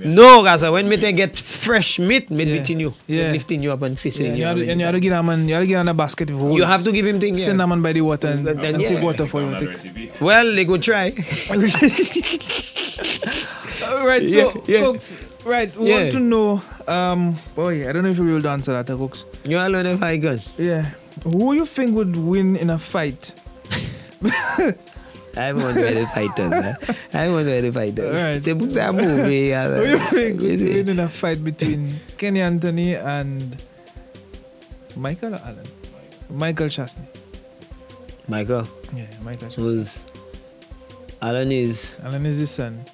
no, 0.04 0.42
guys, 0.42 0.62
when 0.64 0.88
meat 0.88 1.00
they 1.02 1.12
get 1.12 1.36
fresh 1.36 1.98
meat, 1.98 2.30
meat 2.30 2.48
Yeah. 2.48 2.58
between 2.58 2.80
you, 2.80 2.94
Yeah. 3.06 3.30
lifting 3.32 3.62
you 3.62 3.72
up 3.72 3.82
and 3.82 3.98
Yeah, 4.02 4.10
you, 4.10 4.34
you. 4.34 4.44
have 4.44 4.56
to, 4.56 4.62
up. 4.64 4.68
and 4.70 4.80
you 4.80 4.86
have 4.86 4.94
to 4.94 5.00
get 5.00 5.12
a 5.12 5.22
man, 5.22 5.46
you 5.48 5.54
have 5.54 5.62
to 5.64 5.68
get 5.68 5.76
on 5.76 5.88
a 5.88 5.94
basket 5.94 6.30
with 6.30 6.40
holes. 6.40 6.56
You 6.56 6.64
have 6.64 6.82
to 6.84 6.92
give 6.92 7.06
him 7.06 7.20
things. 7.20 7.42
Send 7.44 7.58
Yeah. 7.58 7.64
a 7.64 7.66
man 7.68 7.82
by 7.82 7.92
the 7.92 8.00
water 8.00 8.28
and, 8.28 8.46
Then, 8.46 8.58
and 8.64 8.80
yeah. 8.80 8.88
take 8.88 9.02
water 9.02 9.26
for 9.26 9.42
you. 9.42 9.54
Take. 9.76 10.20
Well, 10.20 10.54
they 10.54 10.64
could 10.64 10.82
try. 10.82 11.12
All 13.86 14.06
right, 14.06 14.28
so 14.28 14.38
Yeah, 14.38 14.52
yeah. 14.66 14.80
folks, 14.84 15.16
right, 15.44 15.74
we 15.76 15.88
Yeah. 15.88 15.94
want 16.02 16.12
to 16.12 16.20
know. 16.20 16.62
Um, 16.86 17.36
boy, 17.54 17.88
I 17.88 17.92
don't 17.92 18.02
know 18.04 18.10
if 18.10 18.18
you 18.18 18.24
will 18.24 18.46
answer 18.48 18.72
that, 18.72 18.90
uh, 18.90 18.96
folks. 18.96 19.24
You 19.44 19.58
all 19.58 19.70
know 19.70 19.80
if 19.80 20.02
I 20.02 20.16
gun. 20.16 20.40
Yeah, 20.58 20.90
who 21.24 21.54
you 21.54 21.66
think 21.66 21.94
would 21.96 22.16
win 22.16 22.56
in 22.56 22.70
a 22.70 22.78
fight? 22.78 23.32
I 25.36 25.52
want 25.52 25.76
to 25.76 25.94
the 25.94 26.10
fighters. 26.12 26.52
eh? 26.52 26.74
I 27.14 27.30
want 27.30 27.46
to 27.46 27.60
the 27.62 27.72
fighters. 27.72 28.04
Alright. 28.16 28.42
They 28.42 28.52
put 28.54 28.72
some 28.72 28.96
movie. 28.96 29.54
uh, 29.54 29.68
Who 29.70 29.84
you 29.86 29.98
think 30.10 30.40
would 30.40 30.60
win 30.60 30.88
in 30.88 30.98
a 30.98 31.08
fight 31.08 31.42
between 31.44 32.00
Kenny 32.18 32.40
Anthony 32.40 32.96
and 32.96 33.56
Michael 34.96 35.34
or 35.34 35.40
Allen? 35.46 35.66
Michael 36.28 36.66
Chastanet. 36.66 37.06
Michael 38.28 38.66
Yeah, 38.94 39.06
Michael. 39.22 39.48
Chastanet. 39.48 39.64
was 39.64 40.04
Allen 41.22 41.52
is, 41.52 41.94
Allen 42.02 42.26
is 42.26 42.38
his 42.38 42.50
son. 42.50 42.84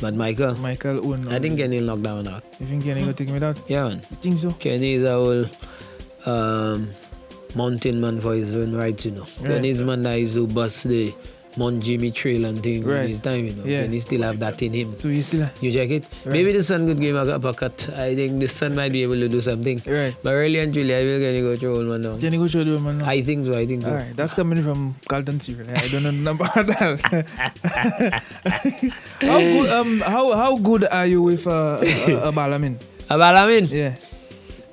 But 0.00 0.14
Michael. 0.14 0.54
Michael 0.56 1.04
own. 1.12 1.28
I 1.28 1.38
think 1.38 1.58
Kenny 1.58 1.80
knocked 1.80 2.02
down 2.02 2.28
out. 2.28 2.44
You 2.60 2.66
think 2.66 2.84
Kenny 2.84 3.00
gonna 3.00 3.12
take 3.12 3.28
him 3.28 3.42
out? 3.42 3.58
Yeah, 3.68 3.88
man. 3.88 4.02
You 4.10 4.16
think 4.16 4.40
so? 4.40 4.50
Kenny 4.52 4.94
is 4.94 5.04
a 5.04 5.12
whole 5.12 5.44
um, 6.26 6.88
mountain 7.54 8.00
man 8.00 8.20
for 8.20 8.34
his 8.34 8.54
own 8.54 8.74
right, 8.74 9.02
you 9.04 9.12
know. 9.12 9.26
Right. 9.40 9.54
Kenny's 9.54 9.80
man 9.80 10.02
that 10.02 10.14
used 10.14 10.34
to 10.34 10.46
bust 10.46 10.84
the 10.84 11.14
Mount 11.56 11.82
Gimie 11.82 12.12
trail 12.14 12.44
and 12.44 12.62
thing 12.62 12.84
Right. 12.84 13.04
in 13.04 13.08
his 13.08 13.20
time, 13.20 13.46
you 13.46 13.52
know. 13.52 13.64
Yeah. 13.64 13.82
Kenny 13.82 13.98
still 14.00 14.22
have 14.22 14.38
that 14.40 14.60
in 14.62 14.72
him. 14.74 14.94
So 15.00 15.08
he 15.08 15.22
still. 15.22 15.48
You 15.60 15.72
check 15.72 15.90
it. 15.90 16.04
Right. 16.24 16.32
Maybe 16.32 16.52
the 16.52 16.62
son 16.62 16.86
could 16.86 17.00
give 17.00 17.16
him 17.16 17.28
a 17.28 17.32
uppercut. 17.32 17.88
I 17.96 18.14
think 18.14 18.40
the 18.40 18.48
son 18.48 18.74
might 18.74 18.92
be 18.92 19.02
able 19.02 19.16
to 19.16 19.28
do 19.28 19.40
something. 19.40 19.80
Right. 19.86 20.14
But 20.22 20.32
really 20.32 20.58
and 20.60 20.72
truly, 20.74 20.94
I 20.94 21.02
will 21.04 21.18
Kenny 21.18 21.40
go 21.40 21.56
through 21.56 21.76
old 21.78 21.86
man 21.86 22.02
now. 22.02 22.18
Kenny 22.18 22.36
go 22.36 22.46
show 22.46 22.62
the 22.62 22.78
man 22.78 22.98
now. 22.98 23.06
I 23.06 23.22
think 23.22 23.46
so. 23.46 23.56
I 23.56 23.64
think 23.66 23.82
so. 23.84 23.90
All 23.90 23.96
right, 23.96 24.14
that's 24.16 24.34
coming 24.34 24.62
from 24.62 24.94
Carlton 25.08 25.40
Cyril. 25.40 25.66
I 25.74 25.88
don't 25.88 26.24
know 26.24 26.30
about 26.36 26.66
that. 26.66 27.00
how 29.20 29.38
good? 29.40 29.70
Um, 29.70 30.00
how 30.00 30.32
how 30.36 30.56
good 30.58 30.84
are 30.84 31.06
you 31.06 31.22
with 31.22 31.46
uh, 31.46 31.78
a, 31.80 32.28
a 32.28 32.32
Balamin? 32.32 32.76
A 33.10 33.16
Balamin? 33.24 33.70
Yeah, 33.70 33.94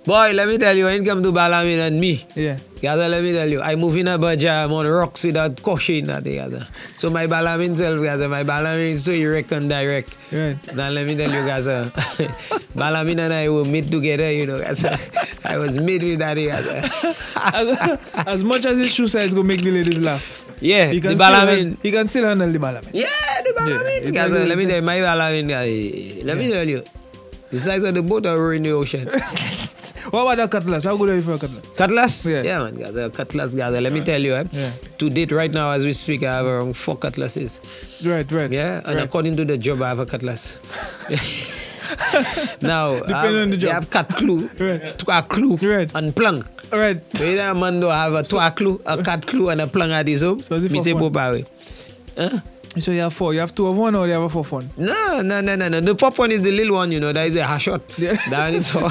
Boy, 0.05 0.33
let 0.33 0.49
me 0.49 0.57
tell 0.57 0.75
you, 0.75 0.83
when 0.85 1.01
it 1.01 1.05
comes 1.05 1.23
to 1.23 1.31
Balamin 1.31 1.79
and 1.87 1.97
me, 1.99 2.25
yeah. 2.35 2.57
Gaza, 2.81 3.07
let 3.07 3.23
me 3.23 3.31
tell 3.31 3.47
you, 3.49 3.61
I 3.61 3.75
move 3.77 3.95
in 3.95 4.09
a 4.09 4.17
budget, 4.17 4.49
I'm 4.49 4.73
on 4.73 4.85
rocks 4.85 5.23
without 5.23 5.61
caution 5.63 6.09
at 6.09 6.25
the 6.25 6.41
other. 6.41 6.67
So 6.97 7.09
my 7.09 7.25
Balamin 7.25 7.77
self, 7.77 8.01
Gaza, 8.03 8.27
my 8.27 8.43
Balamin 8.43 8.91
is 8.99 9.05
so 9.05 9.13
erect 9.13 9.53
and 9.53 9.69
direct. 9.69 10.13
Right. 10.29 10.57
Now 10.75 10.89
let 10.89 11.07
me 11.07 11.15
tell 11.15 11.31
you, 11.31 11.45
Gaza, 11.45 11.89
Balamin 12.75 13.19
and 13.19 13.31
I 13.33 13.47
were 13.47 13.63
made 13.63 13.89
together, 13.89 14.29
you 14.29 14.45
know, 14.45 14.59
Gaza. 14.59 14.99
I 15.45 15.57
was 15.57 15.77
made 15.77 16.03
with 16.03 16.19
that, 16.19 16.35
Gaza. 16.35 17.15
as, 17.37 17.99
as 18.27 18.43
much 18.43 18.65
as 18.65 18.79
his 18.79 18.91
shoe 18.93 19.07
size 19.07 19.33
going 19.33 19.47
to 19.47 19.55
make 19.55 19.61
the 19.63 19.71
ladies 19.71 19.99
laugh. 19.99 20.53
Yeah, 20.59 20.91
He 20.91 20.99
the 20.99 21.07
can 21.09 21.17
still 21.17 21.29
Balamin. 21.31 21.77
He 21.81 21.91
can 21.91 22.07
still 22.07 22.25
handle 22.25 22.51
the 22.51 22.59
Balamin. 22.59 22.89
Yeah, 22.91 23.07
the 23.41 23.53
Balamin. 23.57 24.01
it's 24.01 24.11
Gaza, 24.11 24.43
let 24.45 24.57
me 24.57 24.65
tell 24.65 24.75
you, 24.75 24.81
my 24.81 24.97
Balamin, 24.97 25.47
guy, 25.47 26.21
let 26.25 26.37
me 26.37 26.51
tell 26.51 26.67
you, 26.67 26.83
the 27.51 27.59
size 27.59 27.83
of 27.83 27.93
the 27.95 28.03
boat 28.03 28.25
are 28.25 28.53
in 28.53 28.63
the 28.63 28.71
ocean. 28.71 29.09
What 30.13 30.21
about 30.37 30.37
the 30.51 30.59
cutlass? 30.59 30.83
How 30.83 30.95
good 30.95 31.09
are 31.09 31.15
you 31.15 31.23
for 31.23 31.33
a 31.33 31.37
cutlass? 31.39 31.65
Cutlass? 31.75 32.25
Yeah. 32.27 32.43
Yeah, 32.43 32.59
man, 32.63 32.75
Gaza, 32.75 33.09
cutlass, 33.09 33.55
Gaza. 33.55 33.81
Let 33.81 33.91
me 33.93 34.01
tell 34.01 34.21
you, 34.21 34.35
eh? 34.35 34.43
Yeah. 34.51 34.69
To 34.99 35.09
date, 35.09 35.31
right 35.31 35.51
now, 35.51 35.71
as 35.71 35.83
we 35.83 35.91
speak, 35.91 36.21
I 36.21 36.35
have 36.35 36.45
around 36.45 36.77
four 36.77 36.95
cutlasses. 36.97 37.59
Right, 38.05 38.31
right. 38.31 38.51
Yeah, 38.51 38.81
and 38.85 38.95
Right. 38.97 39.03
according 39.05 39.37
to 39.37 39.45
the 39.45 39.57
job, 39.57 39.81
I 39.81 39.89
have 39.89 39.97
a 39.97 40.05
cutlass. 40.05 40.59
now, 42.61 42.93
Depending 42.99 43.15
I 43.15 43.25
have, 43.25 43.35
on 43.35 43.49
the 43.49 43.57
they 43.57 43.57
job. 43.57 43.71
have 43.73 43.89
cut 43.89 44.09
clue, 44.09 44.49
Right. 44.59 45.03
a 45.07 45.23
clue, 45.23 45.55
Right. 45.55 45.89
and 45.95 46.15
plung. 46.15 46.45
Right. 46.71 47.01
So 47.17 47.25
either 47.25 47.47
a 47.49 47.55
man 47.55 47.79
do 47.79 47.87
have 47.87 48.13
a 48.13 48.21
two 48.21 48.37
clue, 48.55 48.79
a 48.85 49.01
cut 49.01 49.25
clue, 49.25 49.49
and 49.49 49.61
a 49.61 49.67
plung 49.67 49.91
at 49.91 50.07
his 50.07 50.21
home. 50.21 50.43
So 50.43 50.59
Me 50.59 50.77
say 50.79 50.91
away. 50.91 51.45
Huh? 52.15 52.37
So 52.79 52.91
you 52.91 53.01
have 53.01 53.13
four. 53.13 53.33
You 53.33 53.39
have 53.41 53.53
two 53.53 53.67
of 53.67 53.77
one 53.77 53.93
or 53.93 54.07
you 54.07 54.13
have 54.13 54.23
a 54.23 54.29
fourth 54.29 54.51
one? 54.51 54.69
No, 54.77 55.21
no, 55.21 55.41
no, 55.41 55.55
no, 55.55 55.69
no. 55.69 55.79
The 55.79 55.93
pop 55.95 56.17
one 56.17 56.31
is 56.31 56.41
the 56.41 56.51
little 56.51 56.75
one, 56.75 56.91
you 56.91 56.99
know. 56.99 57.13
That 57.13 57.27
is 57.27 57.37
a 57.37 57.43
hash 57.45 57.63
shot. 57.63 57.81
Yeah. 57.99 58.17
That 58.29 58.53
is 58.53 58.69
for 58.71 58.89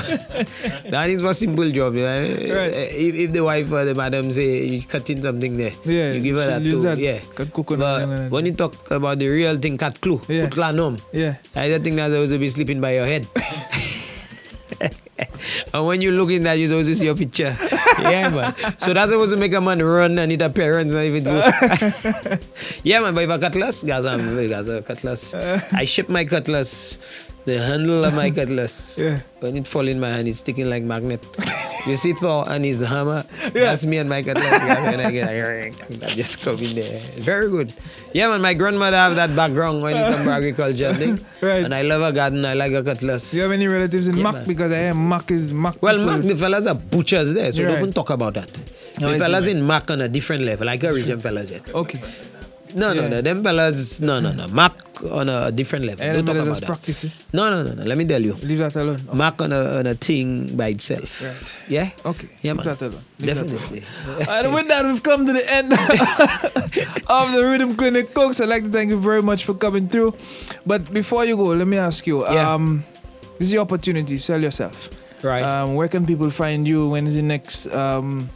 that 0.90 1.10
is 1.10 1.20
for 1.20 1.34
simple 1.34 1.68
job. 1.70 1.94
You 1.96 2.02
know? 2.02 2.20
Right. 2.54 2.72
Eh, 2.72 2.88
if, 3.08 3.14
if 3.14 3.32
the 3.32 3.42
wife 3.42 3.70
or 3.72 3.84
the 3.84 3.94
madam 3.94 4.30
say 4.30 4.64
you 4.66 4.82
cutting 4.86 5.20
something 5.22 5.56
there, 5.56 5.72
Yeah, 5.84 6.12
you 6.12 6.20
give 6.20 6.36
her 6.36 6.46
that 6.46 6.60
too. 6.62 6.80
that. 6.82 6.98
Yeah. 6.98 7.18
Cut 7.34 7.52
coconut 7.52 7.80
But 7.80 8.08
and- 8.08 8.30
when 8.30 8.46
you 8.46 8.52
talk 8.54 8.74
about 8.90 9.18
the 9.18 9.28
real 9.28 9.56
thing, 9.58 9.76
cut 9.78 10.00
clue, 10.00 10.20
Yeah. 10.28 10.48
put 10.48 10.58
lanom. 10.58 11.00
Yeah. 11.12 11.36
I 11.56 11.68
don't 11.68 11.82
think 11.82 11.96
that's 11.96 12.12
supposed 12.12 12.32
to 12.32 12.38
be 12.38 12.50
sleeping 12.50 12.80
by 12.80 12.94
your 12.94 13.06
head. 13.06 13.26
and 15.74 15.86
when 15.86 16.00
you 16.00 16.10
look 16.12 16.30
in 16.30 16.42
that, 16.44 16.54
you 16.54 16.70
always 16.70 16.98
see 16.98 17.04
your 17.04 17.16
picture. 17.16 17.56
yeah, 18.00 18.28
man. 18.28 18.54
So 18.78 18.92
that's 18.92 19.10
supposed 19.10 19.32
to 19.32 19.36
make 19.36 19.52
a 19.52 19.60
man 19.60 19.82
run 19.82 20.18
and 20.18 20.28
need 20.28 20.42
a 20.42 20.50
parents 20.50 20.94
and 20.94 21.04
even 21.04 21.24
good. 21.24 22.40
yeah, 22.82 23.00
man. 23.00 23.14
But 23.14 23.24
if 23.24 23.30
a 23.30 23.38
cutlass, 23.38 23.82
guys, 23.82 24.06
I'm 24.06 24.36
guys, 24.48 24.68
a 24.68 24.82
cutlass. 24.82 25.34
I 25.34 25.84
ship 25.84 26.08
my 26.08 26.24
cutlass. 26.24 26.98
The 27.45 27.59
handle 27.61 28.05
of 28.05 28.14
my 28.14 28.30
cutlass. 28.30 28.99
Yeah. 29.03 29.20
When 29.40 29.57
it 29.57 29.66
fall 29.66 29.88
in 29.88 29.99
my 29.99 30.11
hand, 30.11 30.28
it's 30.28 30.38
sticking 30.38 30.70
like 30.70 30.84
magnet. 30.84 31.20
You 31.88 31.97
see 31.97 32.12
Thor 32.12 32.45
and 32.49 32.64
his 32.64 32.80
hammer. 32.82 33.24
That's 33.53 33.84
me 33.84 33.97
and 33.97 34.09
my 34.09 34.22
cutlass. 34.22 34.62
when 34.62 35.01
I 35.01 35.11
get 35.11 35.26
like, 35.26 35.99
that 35.99 36.11
just 36.11 36.40
come 36.40 36.59
in 36.59 36.76
there. 36.76 37.01
Very 37.16 37.49
good. 37.51 37.72
Yeah, 38.12 38.28
man. 38.28 38.40
My 38.40 38.55
grandmother 38.55 38.97
have 38.97 39.16
that 39.16 39.34
background 39.34 39.82
when 39.82 39.97
it 39.97 40.12
comes 40.12 40.24
to 40.24 40.30
agriculture 40.30 40.86
and 40.90 40.99
thing. 40.99 41.26
Right. 41.43 41.64
And 41.64 41.74
I 41.74 41.82
love 41.82 42.03
a 42.03 42.12
garden. 42.12 42.45
I 42.45 42.55
like 42.55 42.72
a 42.72 42.84
cutlass. 42.84 43.32
Do 43.32 43.38
you 43.38 43.43
have 43.43 43.51
any 43.51 43.66
relatives 43.66 44.07
in 44.07 44.16
Yeah, 44.18 44.22
Mac? 44.22 44.34
man. 44.34 44.45
Because 44.47 44.70
I 44.70 44.76
hear 44.78 44.95
Mac 44.95 45.30
is 45.32 45.53
Mac. 45.53 45.82
Well, 45.82 45.99
Mac, 45.99 46.20
the 46.22 46.36
fellas 46.36 46.68
are 46.68 46.76
butchers 46.76 47.32
there, 47.34 47.51
so 47.51 47.62
Right. 47.62 47.68
don't 47.70 47.78
even 47.78 47.93
talk 47.93 48.11
about 48.11 48.34
that. 48.34 48.49
No, 49.01 49.09
I 49.09 49.14
the 49.14 49.18
fellas 49.18 49.49
in 49.49 49.66
Mac 49.66 49.90
on 49.90 50.01
a 50.03 50.09
different 50.09 50.45
level, 50.45 50.66
like 50.66 50.84
a 50.84 50.93
region 50.93 51.18
fellas 51.18 51.51
yet. 51.51 51.68
Okay. 51.74 51.99
No, 52.74 52.92
no, 52.92 53.02
Yeah. 53.02 53.08
no. 53.08 53.20
Them 53.22 53.42
fellas, 53.42 54.00
no, 54.00 54.20
no, 54.20 54.32
no. 54.32 54.46
Mac 54.48 54.72
on 55.10 55.28
a 55.28 55.50
different 55.50 55.84
level. 55.84 56.04
Don't 56.12 56.26
talk 56.26 56.36
about 56.36 56.56
that. 56.60 56.66
practicing. 56.66 57.10
No, 57.32 57.50
no, 57.50 57.62
no, 57.64 57.74
no. 57.74 57.82
Let 57.84 57.98
me 57.98 58.04
tell 58.06 58.22
you. 58.22 58.34
Leave 58.42 58.58
that 58.58 58.76
alone. 58.76 59.00
Mac 59.12 59.40
on 59.42 59.52
a, 59.52 59.78
on 59.78 59.86
a 59.86 59.94
thing 59.94 60.56
by 60.56 60.68
itself. 60.68 61.20
Right. 61.22 61.62
Yeah? 61.68 61.90
Okay. 62.06 62.28
Yeah, 62.42 62.52
Leave 62.52 62.64
man. 62.64 62.66
that 62.66 62.80
alone. 62.82 63.00
Leave 63.18 63.34
that 63.34 63.46
Definitely. 63.48 63.82
and 64.28 64.54
with 64.54 64.68
that, 64.68 64.84
we've 64.84 65.02
come 65.02 65.26
to 65.26 65.32
the 65.32 65.52
end 65.52 65.72
of 67.08 67.32
the 67.32 67.42
Rhythm 67.44 67.76
Clinic. 67.76 68.14
Coaks, 68.14 68.40
I'd 68.40 68.48
like 68.48 68.64
to 68.64 68.70
thank 68.70 68.90
you 68.90 68.98
very 69.00 69.22
much 69.22 69.44
for 69.44 69.54
coming 69.54 69.88
through. 69.88 70.14
But 70.66 70.92
before 70.92 71.24
you 71.24 71.36
go, 71.36 71.46
let 71.46 71.66
me 71.66 71.76
ask 71.78 72.06
you 72.06 72.22
Yeah. 72.24 72.52
um, 72.54 72.84
this 73.38 73.48
is 73.48 73.52
your 73.54 73.62
opportunity. 73.62 74.18
Sell 74.18 74.40
yourself. 74.40 74.88
Right. 75.22 75.42
Um, 75.42 75.74
where 75.74 75.88
can 75.88 76.06
people 76.06 76.30
find 76.30 76.66
you? 76.66 76.88
When 76.88 77.06
is 77.06 77.14
the 77.14 77.22
next 77.22 77.66
um, 77.68 78.28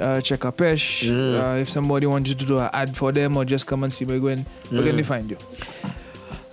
uh, 0.00 0.20
Chekapesh? 0.20 1.08
Mm. 1.08 1.38
Uh, 1.40 1.60
if 1.60 1.70
somebody 1.70 2.06
wants 2.06 2.28
you 2.30 2.34
to 2.36 2.44
do 2.44 2.58
an 2.58 2.70
ad 2.72 2.96
for 2.96 3.12
them 3.12 3.36
or 3.36 3.44
just 3.44 3.66
come 3.66 3.84
and 3.84 3.92
see 3.92 4.04
me 4.04 4.18
going, 4.18 4.44
where 4.70 4.82
can 4.82 4.92
Mm. 4.92 4.96
they 4.96 5.02
find 5.02 5.30
you? 5.30 5.38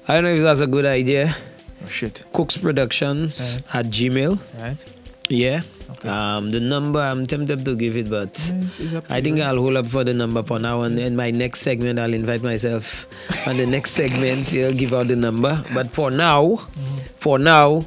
I 0.07 0.15
don't 0.15 0.23
know 0.25 0.33
if 0.33 0.41
that's 0.41 0.61
a 0.61 0.67
good 0.67 0.85
idea. 0.85 1.35
Oh, 1.83 1.87
shit. 1.87 2.23
Coaks 2.33 2.57
Productions 2.57 3.39
at 3.73 3.85
Gmail. 3.87 4.39
Right. 4.59 4.77
Yeah. 5.29 5.61
Um, 6.03 6.51
the 6.51 6.59
number, 6.59 6.99
I'm 6.99 7.27
tempted 7.27 7.63
to 7.65 7.75
give 7.75 7.95
it, 7.95 8.09
but 8.09 8.33
Yes, 8.61 8.79
it's 8.79 8.93
up 8.95 9.07
to 9.07 9.13
I 9.13 9.21
think. 9.21 9.39
I'll 9.39 9.57
hold 9.57 9.77
up 9.77 9.85
for 9.85 10.03
the 10.03 10.13
number 10.13 10.41
for 10.41 10.57
now. 10.59 10.81
And 10.81 10.97
in 10.97 11.15
my 11.15 11.31
next 11.31 11.61
segment, 11.61 11.99
I'll 11.99 12.13
invite 12.13 12.41
myself. 12.41 13.05
on 13.47 13.57
the 13.57 13.65
next 13.67 13.91
segment, 13.91 14.51
you'll 14.55 14.73
give 14.73 14.93
out 14.93 15.07
the 15.07 15.15
number. 15.15 15.63
But 15.73 15.91
for 15.91 16.09
now, 16.11 16.43
Mm-hmm. 16.45 16.97
for 17.19 17.37
now, 17.39 17.85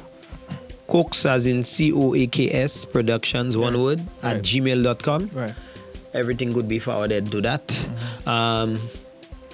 Coaks 0.87 1.25
as 1.25 1.47
in 1.47 1.63
C 1.63 1.91
O 1.93 2.13
A 2.13 2.27
K 2.27 2.49
S 2.51 2.85
Productions, 2.85 3.57
one 3.57 3.81
word, 3.81 3.99
at 4.21 4.41
gmail.com. 4.41 5.29
Right. 5.33 5.55
Everything 6.13 6.53
could 6.53 6.67
be 6.67 6.79
forwarded 6.79 7.31
to 7.31 7.41
that. 7.41 7.87
Um, 8.25 8.79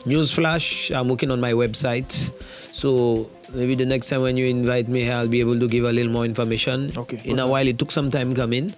Newsflash, 0.05 0.95
I'm 0.95 1.09
working 1.09 1.31
on 1.31 1.39
my 1.39 1.53
website. 1.53 2.31
So 2.71 3.29
maybe 3.53 3.75
the 3.75 3.85
next 3.85 4.09
time 4.09 4.21
when 4.21 4.37
you 4.37 4.47
invite 4.47 4.87
me, 4.87 5.09
I'll 5.09 5.27
be 5.27 5.39
able 5.39 5.59
to 5.59 5.67
give 5.67 5.85
a 5.85 5.91
little 5.93 6.11
more 6.11 6.25
information. 6.25 6.91
Okay. 6.97 7.21
In 7.23 7.39
a 7.39 7.47
while, 7.47 7.67
it 7.67 7.77
took 7.77 7.91
some 7.91 8.09
time 8.09 8.33
coming. 8.35 8.73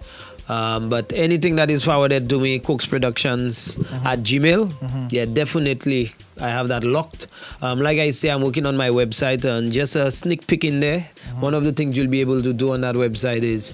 Um, 0.48 0.90
but 0.90 1.12
anything 1.14 1.56
that 1.56 1.70
is 1.70 1.82
forwarded 1.82 2.28
to 2.28 2.38
me, 2.38 2.58
Coaks 2.58 2.84
Productions 2.84 3.78
at 4.04 4.20
Gmail, 4.20 5.10
yeah, 5.10 5.24
definitely 5.24 6.12
I 6.40 6.48
have 6.48 6.68
that 6.68 6.84
locked. 6.84 7.28
Um, 7.62 7.80
like 7.80 7.98
I 7.98 8.10
say, 8.10 8.28
I'm 8.30 8.42
working 8.42 8.66
on 8.66 8.76
my 8.76 8.88
website 8.88 9.44
and 9.44 9.70
just 9.72 9.94
a 9.96 10.10
sneak 10.10 10.46
peek 10.46 10.64
in 10.64 10.80
there. 10.80 11.08
One 11.38 11.54
of 11.54 11.64
the 11.64 11.72
things 11.72 11.96
you'll 11.96 12.08
be 12.08 12.20
able 12.20 12.42
to 12.42 12.52
do 12.52 12.72
on 12.72 12.80
that 12.82 12.94
website 12.96 13.42
is 13.42 13.72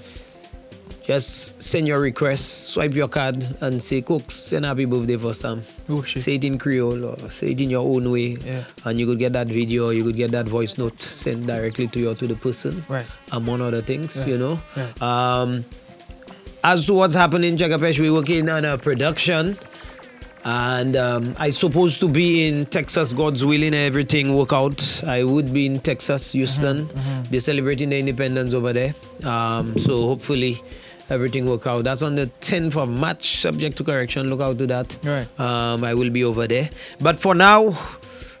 Just 1.03 1.61
send 1.61 1.87
your 1.87 1.99
request, 1.99 2.69
swipe 2.73 2.93
your 2.93 3.07
card, 3.09 3.43
and 3.61 3.81
say, 3.81 4.01
Coaks, 4.03 4.35
send 4.35 4.65
happy 4.65 4.85
birthday 4.85 5.17
for 5.17 5.33
Sam. 5.33 5.63
Oh, 5.89 6.03
shit. 6.03 6.21
Say 6.21 6.35
it 6.35 6.43
in 6.45 6.59
Creole 6.59 7.03
or 7.03 7.29
say 7.31 7.51
it 7.51 7.59
in 7.59 7.71
your 7.71 7.81
own 7.83 8.11
way. 8.11 8.37
Yeah. 8.45 8.63
And 8.85 8.99
you 8.99 9.07
could 9.07 9.17
get 9.17 9.33
that 9.33 9.47
video, 9.47 9.89
you 9.89 10.03
could 10.03 10.15
get 10.15 10.29
that 10.31 10.47
voice 10.47 10.77
note 10.77 10.99
sent 11.01 11.47
directly 11.47 11.87
to 11.87 11.99
you 11.99 12.13
to 12.13 12.27
the 12.27 12.35
person. 12.35 12.85
Right. 12.87 13.07
Among 13.31 13.61
other 13.61 13.81
things, 13.81 14.15
Right. 14.15 14.27
you 14.27 14.37
know. 14.37 14.59
Right. 14.77 15.01
Um, 15.01 15.65
as 16.63 16.85
to 16.85 16.93
what's 16.93 17.15
happening 17.15 17.53
in 17.53 17.57
Chekapesh, 17.57 17.99
we're 17.99 18.13
working 18.13 18.47
on 18.47 18.63
a 18.63 18.77
production. 18.77 19.57
And 20.43 20.95
um, 20.95 21.35
I 21.37 21.51
supposed 21.51 21.99
to 21.99 22.07
be 22.07 22.47
in 22.47 22.65
Texas, 22.65 23.13
God's 23.13 23.45
willing, 23.45 23.73
everything 23.73 24.35
work 24.35 24.53
out. 24.53 25.03
I 25.05 25.23
would 25.23 25.53
be 25.53 25.65
in 25.67 25.79
Texas, 25.79 26.31
Houston. 26.31 26.89
They're 27.29 27.39
celebrating 27.39 27.89
the 27.89 27.99
independence 27.99 28.53
over 28.53 28.73
there. 28.73 28.95
Um, 29.23 29.77
so 29.77 30.05
hopefully 30.07 30.61
everything 31.09 31.45
work 31.45 31.67
out. 31.67 31.83
That's 31.83 32.01
on 32.01 32.15
the 32.15 32.27
10th 32.41 32.75
of 32.77 32.89
March, 32.89 33.37
subject 33.37 33.77
to 33.77 33.83
correction. 33.83 34.29
Look 34.29 34.41
out 34.41 34.57
to 34.59 34.67
that. 34.67 34.97
Right. 35.03 35.39
Um, 35.39 35.83
I 35.83 35.93
will 35.93 36.09
be 36.09 36.23
over 36.23 36.47
there. 36.47 36.69
But 36.99 37.19
for 37.19 37.35
now, 37.35 37.71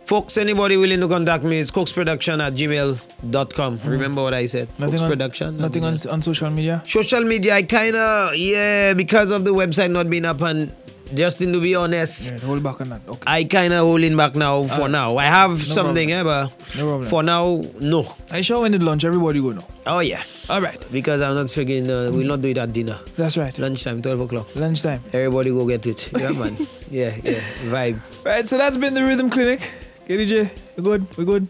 folks, 0.05 0.37
anybody 0.37 0.77
willing 0.77 1.01
to 1.01 1.07
contact 1.07 1.43
me 1.43 1.57
is 1.57 1.69
coaksproduction 1.69 2.41
at 2.45 2.53
gmail.com. 2.53 3.79
Remember 3.85 4.23
what 4.23 4.33
I 4.33 4.47
said? 4.47 4.69
Nothing 4.79 4.91
Coaks 4.91 5.01
on, 5.03 5.09
Production. 5.09 5.57
Nothing 5.57 5.83
on, 5.83 5.97
on 6.09 6.21
social 6.21 6.49
media. 6.49 6.81
Social 6.87 7.23
media, 7.23 7.55
I 7.55 7.63
kind 7.63 7.95
of, 7.95 8.35
yeah, 8.35 8.93
because 8.93 9.29
of 9.29 9.45
the 9.45 9.53
website 9.53 9.91
not 9.91 10.09
being 10.09 10.25
up 10.25 10.41
and 10.41 10.73
Justin, 11.13 11.53
to 11.53 11.59
be 11.61 11.75
honest, 11.75 12.31
Yeah, 12.31 12.39
hold 12.39 12.63
back 12.63 12.81
on 12.81 12.89
that. 12.89 13.01
Okay. 13.07 13.23
I 13.27 13.43
kind 13.43 13.73
of 13.73 13.85
holding 13.85 14.15
back 14.15 14.35
now 14.35 14.63
for 14.63 14.87
now. 14.87 15.17
I 15.17 15.25
have 15.25 15.51
No 15.51 15.57
something, 15.57 16.11
eh, 16.11 16.23
but 16.23 16.47
No 16.77 16.83
problem. 16.87 17.03
for 17.09 17.23
now, 17.23 17.61
no. 17.79 18.15
I 18.31 18.41
sure 18.41 18.61
when 18.61 18.73
it 18.73 18.81
lunch, 18.81 19.03
everybody 19.03 19.41
go 19.41 19.51
now. 19.51 19.65
Oh, 19.85 19.99
yeah. 19.99 20.21
All 20.49 20.61
right. 20.61 20.79
Because 20.91 21.21
I'm 21.21 21.35
not 21.35 21.49
figuring, 21.49 21.89
uh, 21.89 22.11
we'll 22.13 22.27
not 22.27 22.41
do 22.41 22.49
it 22.49 22.57
at 22.57 22.71
dinner. 22.73 22.97
That's 23.17 23.35
right. 23.37 23.57
Lunchtime, 23.57 24.01
12 24.01 24.19
o'clock. 24.21 24.55
Lunchtime. 24.55 25.01
Everybody 25.13 25.49
go 25.51 25.67
get 25.67 25.85
it. 25.85 26.09
Yeah, 26.17 26.31
man. 26.31 26.55
yeah, 26.91 27.15
yeah. 27.23 27.39
Vibe. 27.65 27.99
Right, 28.25 28.47
so 28.47 28.57
that's 28.57 28.77
been 28.77 28.93
the 28.93 29.03
Rhythm 29.03 29.29
Clinic. 29.29 29.61
Okay, 30.03 30.17
DJ, 30.17 30.49
we 30.77 30.83
good? 30.83 31.17
We're 31.17 31.25
good? 31.25 31.47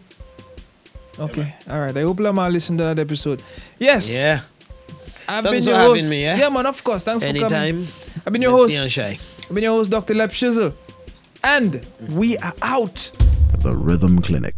Okay, 1.18 1.54
all 1.70 1.78
right. 1.80 1.94
I 1.94 2.00
hope 2.02 2.20
Lamar 2.20 2.50
listened 2.50 2.78
to 2.78 2.84
that 2.84 2.98
episode. 2.98 3.42
Yes. 3.78 4.12
Yeah. 4.12 4.40
I've 5.28 5.44
Thanks 5.44 5.50
been 5.50 5.62
for 5.64 5.70
your 5.70 5.78
having 5.78 5.94
host. 6.02 6.10
me, 6.10 6.22
yeah? 6.22 6.36
Yeah, 6.36 6.48
man, 6.48 6.66
of 6.66 6.82
course. 6.84 7.04
Thanks 7.04 7.22
for 7.22 7.28
Anytime. 7.28 7.50
coming. 7.50 7.88
I've 8.26 8.32
been 8.32 8.42
your 8.42 8.52
Let's 8.52 8.62
host. 8.62 8.70
see 8.72 8.78
and. 9.02 9.18
I've 9.48 9.54
been 9.54 9.64
your 9.64 9.72
host, 9.76 9.90
Dr. 9.90 10.14
Lep 10.14 10.30
Shizzle. 10.30 10.74
And 11.44 11.84
we 12.10 12.36
are 12.38 12.54
out. 12.62 13.10
The 13.58 13.74
Rhythm 13.76 14.20
Clinic. 14.22 14.54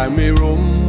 I 0.00 0.08
may 0.08 0.30
roam, 0.30 0.88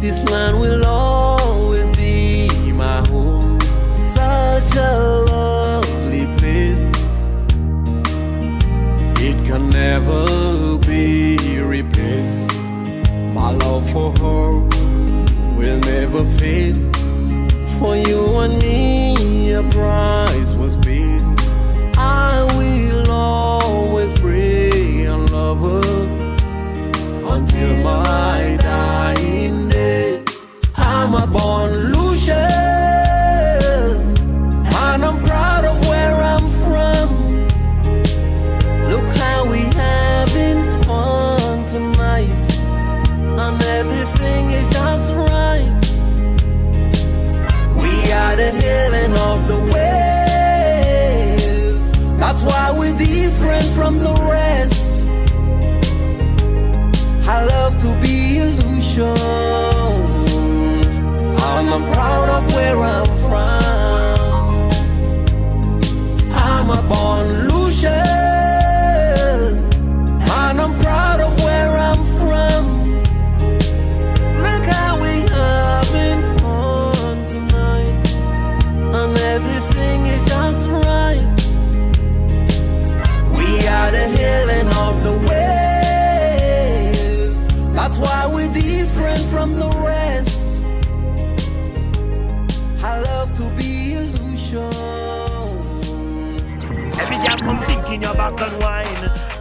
this 0.00 0.16
land 0.30 0.58
will 0.58 0.86
always 0.86 1.90
be 1.94 2.48
my 2.72 3.06
home. 3.08 3.60
Such 4.00 4.76
a 4.76 4.92
lovely 5.28 6.24
place. 6.38 6.88
It 9.20 9.36
can 9.44 9.68
never 9.68 10.78
be 10.78 11.36
replaced. 11.60 12.64
My 13.34 13.50
love 13.50 13.84
for 13.90 14.10
her 14.12 14.52
will 15.58 15.80
never 15.80 16.24
fade. 16.38 16.78
For 17.78 17.94
you 17.94 18.38
and 18.38 18.58
me, 18.58 19.52
a 19.52 19.62
price 19.64 20.23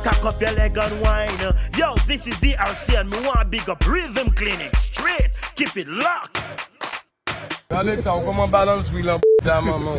Cock 0.04 0.26
up 0.26 0.42
your 0.42 0.52
leg 0.52 0.78
and 0.78 1.02
wine. 1.02 1.30
Yo, 1.78 1.96
this 2.08 2.28
is 2.28 2.36
DRC 2.36 3.00
and 3.00 3.10
me 3.10 3.18
want 3.26 3.50
big 3.50 3.70
up 3.70 3.86
Rhythm 3.88 4.32
Clinic. 4.32 4.76
Straight, 4.76 5.30
keep 5.56 5.78
it 5.78 5.88
locked. 5.88 6.50
Allez, 7.70 7.98
t'as 8.04 8.20
comment 8.20 8.48
balance, 8.48 8.92
oui, 8.94 9.02
là, 9.02 9.18
dans 9.44 9.62
maman. 9.62 9.96